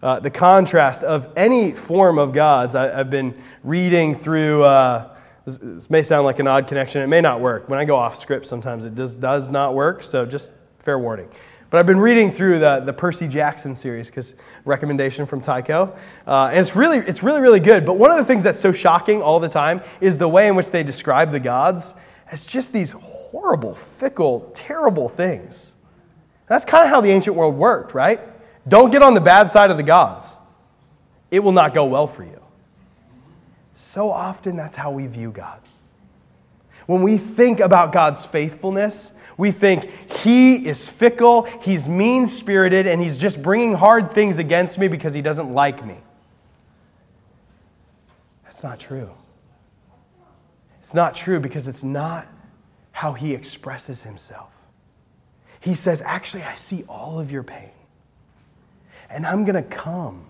uh, 0.03 0.21
the 0.21 0.31
contrast 0.31 1.03
of 1.03 1.33
any 1.37 1.73
form 1.73 2.19
of 2.19 2.33
gods. 2.33 2.75
I, 2.75 2.89
have 2.89 3.11
been 3.11 3.35
reading 3.65 4.15
through, 4.15 4.63
uh, 4.63 5.17
this, 5.45 5.91
may 5.91 6.03
sound 6.03 6.25
like 6.25 6.39
an 6.41 6.47
odd 6.47 6.69
connection, 6.69 7.03
it 7.03 7.09
may 7.09 7.21
not 7.21 7.41
work. 7.41 7.69
When 7.69 7.79
I 7.79 7.85
go 7.85 7.97
off 7.97 8.17
script, 8.17 8.47
sometimes 8.47 8.85
it 8.85 8.95
does, 8.95 9.17
does 9.17 9.49
not 9.49 9.75
work, 9.75 10.03
so 10.03 10.25
just 10.25 10.51
fair 10.79 10.99
warning. 10.99 11.29
But 11.71 11.79
I've 11.79 11.87
been 11.87 12.01
reading 12.01 12.31
through 12.31 12.61
the, 12.61 12.81
the 12.81 12.95
Percy 12.95 13.29
Jackson 13.29 13.75
series 13.75 14.09
because 14.09 14.35
recommendation 14.65 15.27
from 15.27 15.43
Tycho, 15.43 15.95
uh, 16.27 16.47
and 16.47 16.59
it's 16.59 16.75
really 16.75 16.99
it's 16.99 17.23
really 17.23 17.43
really 17.43 17.61
good. 17.61 17.85
But 17.85 17.99
one 17.99 18.11
of 18.11 18.17
the 18.17 18.25
things 18.25 18.43
that's 18.43 18.59
so 18.59 18.73
shocking 18.73 19.21
all 19.21 19.39
the 19.39 19.51
time 19.51 19.83
is 20.01 20.17
the 20.17 20.29
way 20.29 20.49
in 20.49 20.57
which 20.57 20.71
they 20.71 20.83
describe 20.83 21.31
the 21.31 21.41
gods 21.41 21.95
as 22.31 22.47
just 22.47 22.73
these 22.73 22.93
horrible, 22.93 23.75
fickle, 23.75 24.51
terrible 24.55 25.09
things. 25.09 25.75
That's 26.47 26.65
kind 26.65 26.85
of 26.85 26.91
how 26.91 27.03
the 27.03 27.11
ancient 27.11 27.37
world 27.37 27.55
worked, 27.55 27.93
right? 27.93 28.21
Don't 28.67 28.91
get 28.91 29.03
on 29.03 29.13
the 29.13 29.21
bad 29.21 29.51
side 29.51 29.71
of 29.71 29.77
the 29.77 29.83
gods; 29.83 30.39
it 31.31 31.41
will 31.41 31.53
not 31.53 31.75
go 31.75 31.85
well 31.85 32.07
for 32.07 32.25
you. 32.25 32.41
So 33.75 34.11
often, 34.11 34.57
that's 34.57 34.75
how 34.75 34.91
we 34.91 35.07
view 35.07 35.31
God. 35.31 35.61
When 36.87 37.03
we 37.03 37.19
think 37.19 37.61
about 37.61 37.93
God's 37.93 38.25
faithfulness, 38.25 39.13
we 39.39 39.53
think 39.53 39.89
he 40.11 40.67
is 40.67 40.91
fickle, 40.91 41.45
he's 41.63 41.89
mean 41.89 42.27
spirited, 42.27 42.87
and 42.89 43.01
he's 43.01 43.17
just 43.17 43.41
bringing 43.41 43.73
hard 43.73 44.13
things 44.13 44.39
against 44.39 44.79
me 44.79 44.89
because 44.89 45.15
he 45.15 45.23
doesn't 45.23 45.55
like 45.55 45.87
me. 45.87 45.97
That's 48.43 48.65
not 48.65 48.81
true. 48.81 49.13
It's 50.81 50.93
not 50.93 51.15
true 51.15 51.39
because 51.39 51.69
it's 51.69 51.85
not 51.85 52.27
how 52.91 53.13
he 53.13 53.33
expresses 53.33 54.03
himself. 54.03 54.53
He 55.61 55.73
says, 55.75 56.03
Actually, 56.03 56.43
I 56.43 56.57
see 56.57 56.85
all 56.89 57.21
of 57.21 57.31
your 57.31 57.45
pain, 57.45 57.71
and 59.09 59.25
I'm 59.25 59.45
going 59.45 59.63
to 59.63 59.63
come, 59.63 60.27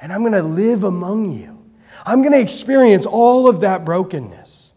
and 0.00 0.14
I'm 0.14 0.20
going 0.20 0.32
to 0.32 0.42
live 0.42 0.82
among 0.84 1.30
you. 1.30 1.62
I'm 2.06 2.22
going 2.22 2.32
to 2.32 2.40
experience 2.40 3.04
all 3.04 3.48
of 3.48 3.60
that 3.60 3.84
brokenness. 3.84 4.67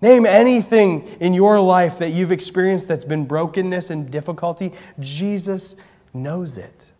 Name 0.00 0.26
anything 0.26 1.08
in 1.20 1.34
your 1.34 1.60
life 1.60 1.98
that 1.98 2.10
you've 2.10 2.30
experienced 2.30 2.86
that's 2.88 3.04
been 3.04 3.24
brokenness 3.24 3.90
and 3.90 4.10
difficulty. 4.10 4.72
Jesus 5.00 5.74
knows 6.14 6.56
it. 6.56 6.92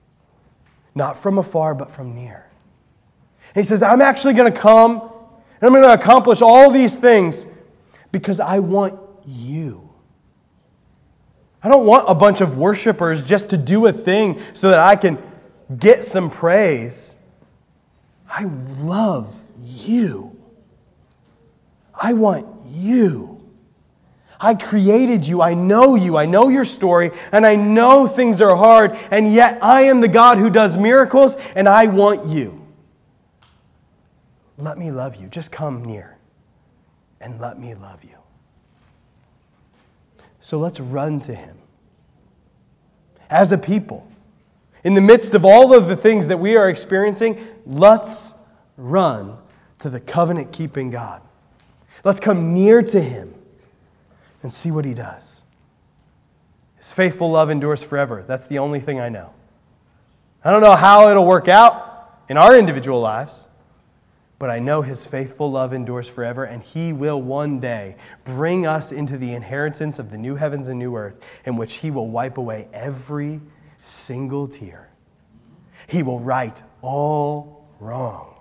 Not 0.95 1.17
from 1.17 1.39
afar, 1.39 1.75
but 1.75 1.91
from 1.91 2.15
near. 2.15 2.47
And 3.55 3.65
he 3.65 3.69
says, 3.69 3.83
I'm 3.83 4.03
actually 4.03 4.35
going 4.35 4.53
to 4.53 4.59
come 4.59 5.01
and 5.01 5.67
I'm 5.67 5.73
going 5.73 5.85
to 5.85 5.93
accomplish 5.93 6.43
all 6.43 6.71
these 6.71 6.99
things 6.99 7.47
because 8.13 8.41
I 8.41 8.59
want 8.59 8.99
you. 9.27 9.89
I 11.63 11.69
don't 11.69 11.87
want 11.87 12.05
a 12.09 12.15
bunch 12.15 12.41
of 12.41 12.57
worshipers 12.57 13.27
just 13.27 13.51
to 13.51 13.57
do 13.57 13.87
a 13.87 13.93
thing 13.93 14.41
so 14.53 14.71
that 14.71 14.79
I 14.79 14.97
can 14.97 15.23
get 15.77 16.05
some 16.05 16.31
praise. 16.31 17.17
I 18.29 18.45
love 18.45 19.35
you. 19.61 20.37
I 22.01 22.13
want 22.13 22.47
you. 22.69 23.39
I 24.41 24.55
created 24.55 25.27
you. 25.27 25.43
I 25.43 25.55
know 25.55 25.97
you. 25.97 26.17
I 26.17 26.27
know 26.27 26.49
your 26.49 26.65
story. 26.65 27.11
And 27.33 27.45
I 27.45 27.57
know 27.57 28.07
things 28.07 28.41
are 28.41 28.55
hard. 28.55 28.97
And 29.11 29.35
yet 29.35 29.59
I 29.63 29.83
am 29.83 30.01
the 30.01 30.09
God 30.09 30.39
who 30.39 30.49
does 30.49 30.77
miracles. 30.77 31.37
And 31.57 31.69
I 31.69 31.87
want 31.87 32.27
you. 32.27 32.65
Let 34.57 34.79
me 34.79 34.91
love 34.91 35.17
you. 35.17 35.29
Just 35.29 35.53
come 35.53 35.85
near 35.85 36.17
and 37.21 37.41
let 37.41 37.59
me 37.59 37.75
love 37.75 38.05
you. 38.05 38.17
So 40.41 40.59
let's 40.59 40.81
run 40.81 41.21
to 41.21 41.35
him. 41.35 41.57
As 43.29 43.53
a 43.53 43.59
people, 43.59 44.07
in 44.85 44.95
the 44.95 45.01
midst 45.01 45.35
of 45.35 45.45
all 45.45 45.75
of 45.75 45.89
the 45.89 45.97
things 45.97 46.29
that 46.29 46.39
we 46.39 46.57
are 46.57 46.69
experiencing, 46.69 47.45
let's 47.67 48.35
run 48.77 49.37
to 49.79 49.91
the 49.91 50.01
covenant 50.01 50.53
keeping 50.53 50.91
God. 50.91 51.23
Let's 52.05 52.21
come 52.21 52.55
near 52.55 52.83
to 52.83 53.01
him 53.01 53.35
and 54.43 54.53
see 54.53 54.71
what 54.71 54.85
he 54.85 54.95
does. 54.95 55.43
His 56.77 56.93
faithful 56.93 57.31
love 57.31 57.51
endures 57.51 57.83
forever. 57.83 58.23
That's 58.23 58.47
the 58.47 58.59
only 58.59 58.81
thing 58.81 59.01
I 59.01 59.09
know. 59.09 59.33
I 60.45 60.53
don't 60.53 60.61
know 60.63 60.77
how 60.77 61.09
it'll 61.09 61.27
work 61.27 61.49
out 61.49 62.21
in 62.29 62.37
our 62.37 62.57
individual 62.57 63.01
lives, 63.01 63.49
but 64.39 64.49
I 64.51 64.61
know 64.61 64.83
his 64.83 65.05
faithful 65.05 65.51
love 65.51 65.73
endures 65.73 66.09
forever, 66.09 66.45
and 66.45 66.63
he 66.63 66.93
will 66.93 67.21
one 67.21 67.59
day 67.59 67.97
bring 68.23 68.65
us 68.65 68.93
into 68.93 69.19
the 69.19 69.35
inheritance 69.35 69.99
of 69.99 70.13
the 70.13 70.19
new 70.19 70.37
heavens 70.37 70.69
and 70.69 70.79
new 70.79 70.95
earth, 70.95 71.19
in 71.45 71.57
which 71.57 71.75
he 71.75 71.91
will 71.91 72.09
wipe 72.09 72.39
away 72.39 72.69
every 72.73 73.41
single 73.83 74.47
tear. 74.47 74.89
He 75.89 76.05
will 76.05 76.21
right 76.21 76.63
all 76.81 77.67
wrong 77.81 78.39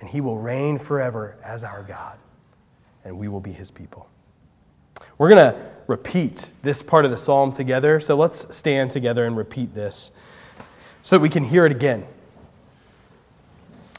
and 0.00 0.08
he 0.08 0.20
will 0.20 0.38
reign 0.38 0.78
forever 0.78 1.36
as 1.44 1.62
our 1.62 1.82
God, 1.82 2.18
and 3.04 3.18
we 3.18 3.28
will 3.28 3.40
be 3.40 3.52
his 3.52 3.70
people. 3.70 4.08
We're 5.18 5.28
going 5.28 5.52
to 5.52 5.70
repeat 5.86 6.52
this 6.62 6.82
part 6.82 7.04
of 7.04 7.10
the 7.10 7.16
psalm 7.16 7.52
together, 7.52 8.00
so 8.00 8.16
let's 8.16 8.54
stand 8.54 8.90
together 8.90 9.26
and 9.26 9.36
repeat 9.36 9.74
this 9.74 10.10
so 11.02 11.16
that 11.16 11.20
we 11.20 11.28
can 11.28 11.44
hear 11.44 11.66
it 11.66 11.72
again. 11.72 12.06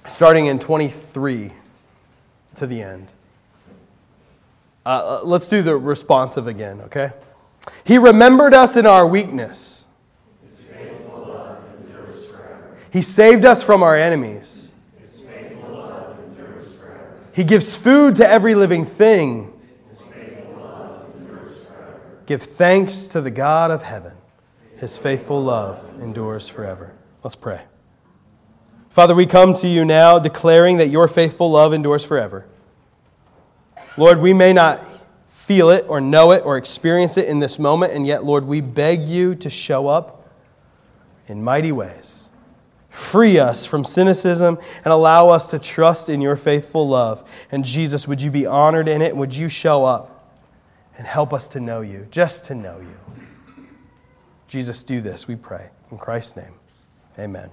Starting 0.07 0.47
in 0.47 0.57
23 0.57 1.51
to 2.55 2.67
the 2.67 2.81
end. 2.81 3.13
Uh, 4.83 5.19
uh 5.19 5.21
let's 5.23 5.47
do 5.47 5.61
the 5.61 5.77
responsive 5.77 6.47
again, 6.47 6.81
okay? 6.81 7.11
He 7.83 7.99
remembered 7.99 8.53
us 8.53 8.75
in 8.75 8.87
our 8.87 9.05
weakness. 9.05 9.87
He 12.91 13.01
saved 13.01 13.45
us 13.45 13.63
from 13.63 13.83
our 13.83 13.95
enemies. 13.95 14.60
He 17.33 17.43
gives 17.43 17.75
food 17.75 18.15
to 18.15 18.27
every 18.27 18.55
living 18.55 18.85
thing. 18.85 19.53
Give 22.25 22.41
thanks 22.41 23.07
to 23.09 23.21
the 23.21 23.31
God 23.31 23.71
of 23.71 23.83
heaven. 23.83 24.13
His 24.77 24.97
faithful 24.97 25.41
love 25.41 25.83
endures 26.01 26.47
forever. 26.47 26.93
Let's 27.23 27.35
pray. 27.35 27.61
Father, 28.89 29.15
we 29.15 29.25
come 29.25 29.53
to 29.55 29.67
you 29.67 29.85
now 29.85 30.19
declaring 30.19 30.77
that 30.77 30.87
your 30.87 31.07
faithful 31.07 31.51
love 31.51 31.73
endures 31.73 32.03
forever. 32.03 32.45
Lord, 33.97 34.19
we 34.19 34.33
may 34.33 34.53
not 34.53 34.85
feel 35.29 35.69
it 35.69 35.85
or 35.87 35.99
know 36.01 36.31
it 36.31 36.43
or 36.45 36.57
experience 36.57 37.17
it 37.17 37.27
in 37.27 37.39
this 37.39 37.59
moment, 37.59 37.93
and 37.93 38.05
yet, 38.07 38.23
Lord, 38.23 38.45
we 38.45 38.61
beg 38.61 39.01
you 39.01 39.35
to 39.35 39.49
show 39.49 39.87
up 39.87 40.29
in 41.27 41.43
mighty 41.43 41.71
ways. 41.71 42.20
Free 42.91 43.39
us 43.39 43.65
from 43.65 43.85
cynicism 43.85 44.59
and 44.83 44.93
allow 44.93 45.29
us 45.29 45.47
to 45.51 45.59
trust 45.59 46.09
in 46.09 46.19
your 46.19 46.35
faithful 46.35 46.89
love. 46.89 47.27
And 47.49 47.63
Jesus, 47.63 48.05
would 48.05 48.21
you 48.21 48.29
be 48.29 48.45
honored 48.45 48.89
in 48.89 49.01
it? 49.01 49.15
Would 49.15 49.33
you 49.33 49.47
show 49.47 49.85
up 49.85 50.37
and 50.97 51.07
help 51.07 51.33
us 51.33 51.47
to 51.49 51.61
know 51.61 51.79
you, 51.79 52.05
just 52.11 52.45
to 52.45 52.55
know 52.55 52.81
you? 52.81 53.65
Jesus, 54.49 54.83
do 54.83 54.99
this, 54.99 55.25
we 55.25 55.37
pray. 55.37 55.69
In 55.89 55.97
Christ's 55.97 56.35
name, 56.35 56.53
amen. 57.17 57.49